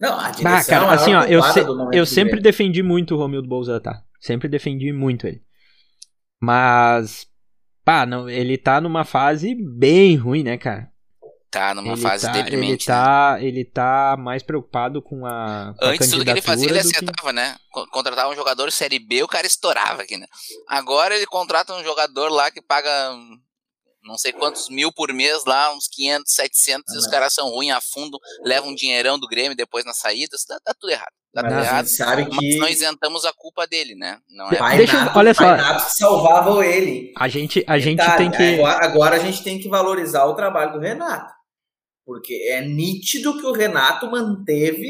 Não, 0.00 0.18
a 0.18 0.30
direção 0.30 0.42
Bah, 0.44 0.58
é 0.58 0.60
a 0.60 0.64
cara, 0.64 0.86
maior 0.86 0.94
assim, 0.94 1.14
ó, 1.14 1.24
eu, 1.24 1.42
se- 1.42 1.96
eu 1.98 2.06
sempre 2.06 2.40
defendi 2.40 2.82
muito 2.82 3.14
o 3.14 3.18
Romildo 3.18 3.48
Bolzan, 3.48 3.80
tá? 3.80 4.02
Sempre 4.20 4.48
defendi 4.48 4.92
muito 4.92 5.26
ele. 5.26 5.42
Mas, 6.40 7.26
pá, 7.84 8.04
não, 8.06 8.28
ele 8.28 8.58
tá 8.58 8.80
numa 8.80 9.04
fase 9.04 9.54
bem 9.54 10.16
ruim, 10.16 10.42
né, 10.42 10.56
cara? 10.58 10.90
Tá 11.58 11.74
numa 11.74 11.92
ele 11.92 12.00
fase 12.02 12.26
tá, 12.26 12.32
ele 12.32 12.42
deprimente. 12.42 12.88
né? 12.88 12.94
tá, 12.94 13.38
ele 13.40 13.64
tá 13.64 14.16
mais 14.18 14.42
preocupado 14.42 15.00
com 15.02 15.24
a, 15.26 15.74
com 15.78 15.84
a 15.84 15.88
Antes 15.88 16.10
tudo 16.10 16.24
que 16.24 16.30
ele 16.30 16.42
fazia, 16.42 16.68
ele 16.68 16.80
do 16.82 16.88
que- 16.88 16.96
acertava, 16.96 17.32
né? 17.32 17.56
Co- 17.70 17.86
Contratava 17.88 18.30
um 18.30 18.36
jogador 18.36 18.70
Série 18.72 18.98
B, 18.98 19.22
o 19.22 19.28
cara 19.28 19.46
estourava 19.46 20.02
aqui, 20.02 20.16
né? 20.16 20.26
Agora 20.68 21.14
ele 21.16 21.26
contrata 21.26 21.74
um 21.74 21.82
jogador 21.84 22.28
lá 22.30 22.50
que 22.50 22.60
paga 22.62 22.90
não 24.04 24.16
sei 24.16 24.32
quantos 24.32 24.68
mil 24.68 24.92
por 24.92 25.12
mês 25.12 25.44
lá, 25.44 25.72
uns 25.74 25.88
500, 25.88 26.32
700, 26.32 26.94
e 26.94 26.98
os 26.98 27.06
Ah, 27.06 27.10
caras 27.10 27.32
são 27.32 27.48
ruins 27.48 27.72
a 27.74 27.80
fundo, 27.80 28.18
levam 28.44 28.70
um 28.70 28.74
dinheirão 28.74 29.18
do 29.18 29.26
Grêmio 29.26 29.56
depois 29.56 29.84
nas 29.84 29.96
saídas, 29.96 30.44
dá, 30.48 30.60
dá 30.64 30.72
tudo 30.78 30.90
errado. 30.92 31.10
Dá 31.34 31.42
Mas 31.42 31.52
tudo 31.52 31.60
a 31.60 31.64
errado. 31.64 31.86
sabe 31.88 32.22
Mas 32.30 32.38
que 32.38 32.56
não 32.58 32.68
isentamos 32.68 33.24
a 33.24 33.32
culpa 33.32 33.66
dele, 33.66 33.96
né? 33.96 34.18
Não 34.30 34.48
é. 34.48 34.56
Pai 34.56 34.76
Deixa 34.78 35.04
Nato, 35.04 35.18
olha 35.18 35.34
só. 35.34 35.42
Pai 35.44 35.56
Nato 35.56 35.90
salvava 35.92 36.64
ele. 36.64 37.12
A 37.18 37.26
gente, 37.28 37.64
a 37.66 37.78
gente 37.80 37.98
Detalhe, 37.98 38.16
tem 38.16 38.30
que. 38.30 38.54
Agora, 38.60 38.84
agora 38.86 39.16
a 39.16 39.18
gente 39.18 39.42
tem 39.42 39.58
que 39.58 39.68
valorizar 39.68 40.24
o 40.26 40.34
trabalho 40.34 40.72
do 40.74 40.78
Renato. 40.78 41.34
Porque 42.06 42.34
é 42.50 42.64
nítido 42.66 43.36
que 43.36 43.44
o 43.44 43.52
Renato 43.52 44.08
manteve 44.10 44.86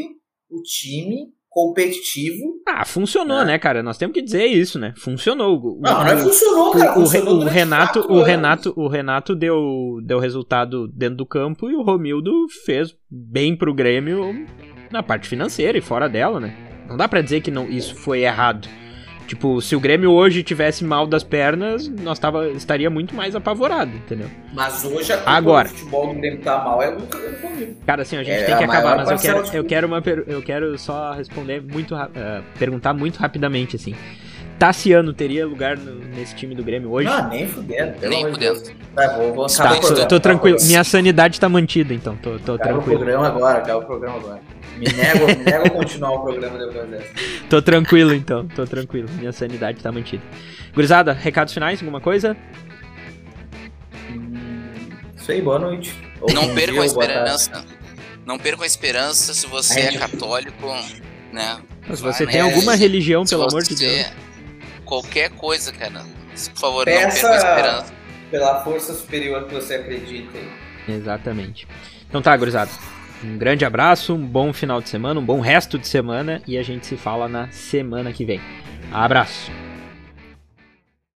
o 0.50 0.60
time 0.62 1.34
competitivo. 1.48 2.60
Ah, 2.68 2.84
funcionou, 2.84 3.40
É. 3.40 3.44
né, 3.46 3.58
cara? 3.58 3.82
Nós 3.82 3.96
temos 3.96 4.12
que 4.12 4.20
dizer 4.20 4.44
isso, 4.44 4.78
né? 4.78 4.92
Funcionou. 4.98 5.56
O- 5.58 5.80
Não, 5.80 6.00
não 6.00 6.06
é 6.06 6.16
funcionou, 6.18 6.70
cara. 6.72 6.92
o, 6.92 6.94
funcionou 7.02 7.40
o 7.40 7.44
Renato, 7.44 8.00
o 8.00 8.12
anos. 8.16 8.26
Renato, 8.26 8.74
o 8.76 8.86
Renato 8.88 9.34
deu, 9.34 9.98
deu 10.04 10.18
resultado 10.18 10.86
dentro 10.88 11.16
do 11.16 11.26
campo 11.26 11.70
e 11.70 11.74
o 11.74 11.82
Romildo 11.82 12.30
fez 12.66 12.94
bem 13.10 13.56
pro 13.56 13.72
Grêmio 13.74 14.46
na 14.92 15.02
parte 15.02 15.26
financeira 15.26 15.78
e 15.78 15.80
fora 15.80 16.08
dela, 16.08 16.38
né? 16.38 16.54
Não 16.88 16.96
dá 16.96 17.08
pra 17.08 17.22
dizer 17.22 17.40
que 17.40 17.50
não, 17.50 17.66
isso 17.68 17.94
foi 17.96 18.20
errado. 18.20 18.68
Tipo, 19.26 19.60
se 19.60 19.74
o 19.74 19.80
Grêmio 19.80 20.12
hoje 20.12 20.42
tivesse 20.42 20.84
mal 20.84 21.06
das 21.06 21.24
pernas, 21.24 21.88
nós 21.88 22.18
tava, 22.18 22.48
estaria 22.50 22.88
muito 22.88 23.14
mais 23.14 23.34
apavorado, 23.34 23.90
entendeu? 23.96 24.28
Mas 24.54 24.84
hoje 24.84 25.12
a 25.12 25.20
Agora. 25.26 25.68
do 25.68 25.74
futebol 25.74 26.14
do 26.14 26.20
Grêmio 26.20 26.40
tá 26.40 26.62
mal 26.64 26.80
é 26.82 26.92
comigo. 26.92 27.76
Cara, 27.84 28.02
assim, 28.02 28.16
a 28.16 28.22
gente 28.22 28.42
É, 28.42 28.44
tem 28.44 28.56
que 28.56 28.64
acabar, 28.64 28.96
mas 28.96 29.10
eu 29.10 29.18
quero, 29.18 29.42
de 29.42 29.56
eu 29.56 29.64
quero 29.64 29.86
uma 29.86 30.02
eu 30.26 30.42
quero 30.42 30.78
só 30.78 31.12
responder 31.12 31.60
muito 31.62 31.94
eh, 31.94 32.42
perguntar 32.58 32.94
muito 32.94 33.18
rapidamente 33.18 33.76
assim. 33.76 33.94
Tassiano 34.58 35.12
teria 35.12 35.46
lugar 35.46 35.76
no- 35.76 35.94
nesse 36.14 36.34
time 36.34 36.54
do 36.54 36.62
Grêmio 36.64 36.90
hoje? 36.90 37.08
Não, 37.08 37.28
nem 37.28 37.46
fudendo. 37.46 37.92
pelo 37.98 38.10
Nem 38.10 38.30
fudendo. 38.32 38.62
Tá, 38.94 39.16
vou, 39.16 39.34
vou 39.34 39.46
Tá, 39.46 39.72
o 39.72 39.74
tô, 39.74 39.80
programa, 39.80 40.08
tô 40.08 40.16
o 40.16 40.20
tranquilo. 40.20 40.58
Minha 40.62 40.82
sanidade 40.84 41.38
tá 41.38 41.48
mantida, 41.48 41.92
então. 41.92 42.16
Tô, 42.16 42.38
tô 42.38 42.54
Acaba 42.54 42.54
o 42.54 42.58
tranquilo. 42.82 42.98
programa 43.00 43.26
agora, 43.26 43.58
acaba 43.58 43.80
o 43.80 43.84
programa 43.86 44.16
agora. 44.18 44.40
Me 44.78 44.86
nego, 44.92 45.26
me 45.26 45.44
nego 45.44 45.66
a 45.66 45.70
continuar 45.70 46.12
o 46.12 46.20
programa 46.22 46.58
depois 46.58 46.88
dessa. 46.90 47.06
Tô 47.50 47.60
tranquilo, 47.62 48.14
então. 48.14 48.46
Tô 48.48 48.64
tranquilo. 48.66 49.08
Minha 49.18 49.32
sanidade 49.32 49.80
tá 49.82 49.92
mantida. 49.92 50.22
Gurizada, 50.74 51.12
recados 51.12 51.52
finais? 51.52 51.80
Alguma 51.80 52.00
coisa? 52.00 52.36
Hum, 54.10 54.34
Isso 55.16 55.32
aí, 55.32 55.40
boa 55.42 55.58
noite. 55.58 55.94
Ou 56.20 56.32
Não 56.32 56.54
percam 56.54 56.82
a 56.82 56.86
esperança. 56.86 57.64
Não 58.24 58.38
percam 58.38 58.64
a 58.64 58.66
esperança 58.66 59.32
se 59.34 59.46
você 59.46 59.80
Ai, 59.80 59.96
é 59.96 59.98
católico, 59.98 60.66
né? 61.32 61.58
Se 61.94 62.02
Vai, 62.02 62.12
você 62.12 62.24
né? 62.26 62.32
tem 62.32 62.40
alguma 62.40 62.74
religião, 62.74 63.24
Se 63.24 63.30
pelo 63.34 63.44
amor 63.48 63.62
de 63.62 63.74
Deus. 63.76 64.06
Qualquer 64.86 65.30
coisa, 65.30 65.70
cara. 65.72 66.02
Por 66.54 66.58
favor, 66.60 66.86
não 66.86 66.92
Peça- 66.94 67.28
percam 67.28 67.32
a 67.32 67.36
esperança. 67.36 67.94
Pela 68.30 68.64
força 68.64 68.94
superior 68.94 69.44
que 69.46 69.54
você 69.54 69.74
acredita. 69.74 70.38
Exatamente. 70.88 71.66
Então 72.08 72.22
tá, 72.22 72.34
gurizada. 72.36 72.70
Um 73.24 73.36
grande 73.38 73.64
abraço, 73.64 74.14
um 74.14 74.26
bom 74.26 74.52
final 74.52 74.80
de 74.80 74.88
semana, 74.88 75.18
um 75.18 75.24
bom 75.24 75.40
resto 75.40 75.78
de 75.78 75.88
semana 75.88 76.42
e 76.46 76.56
a 76.58 76.62
gente 76.62 76.86
se 76.86 76.96
fala 76.96 77.28
na 77.28 77.48
semana 77.50 78.12
que 78.12 78.24
vem. 78.24 78.40
Abraço. 78.92 79.50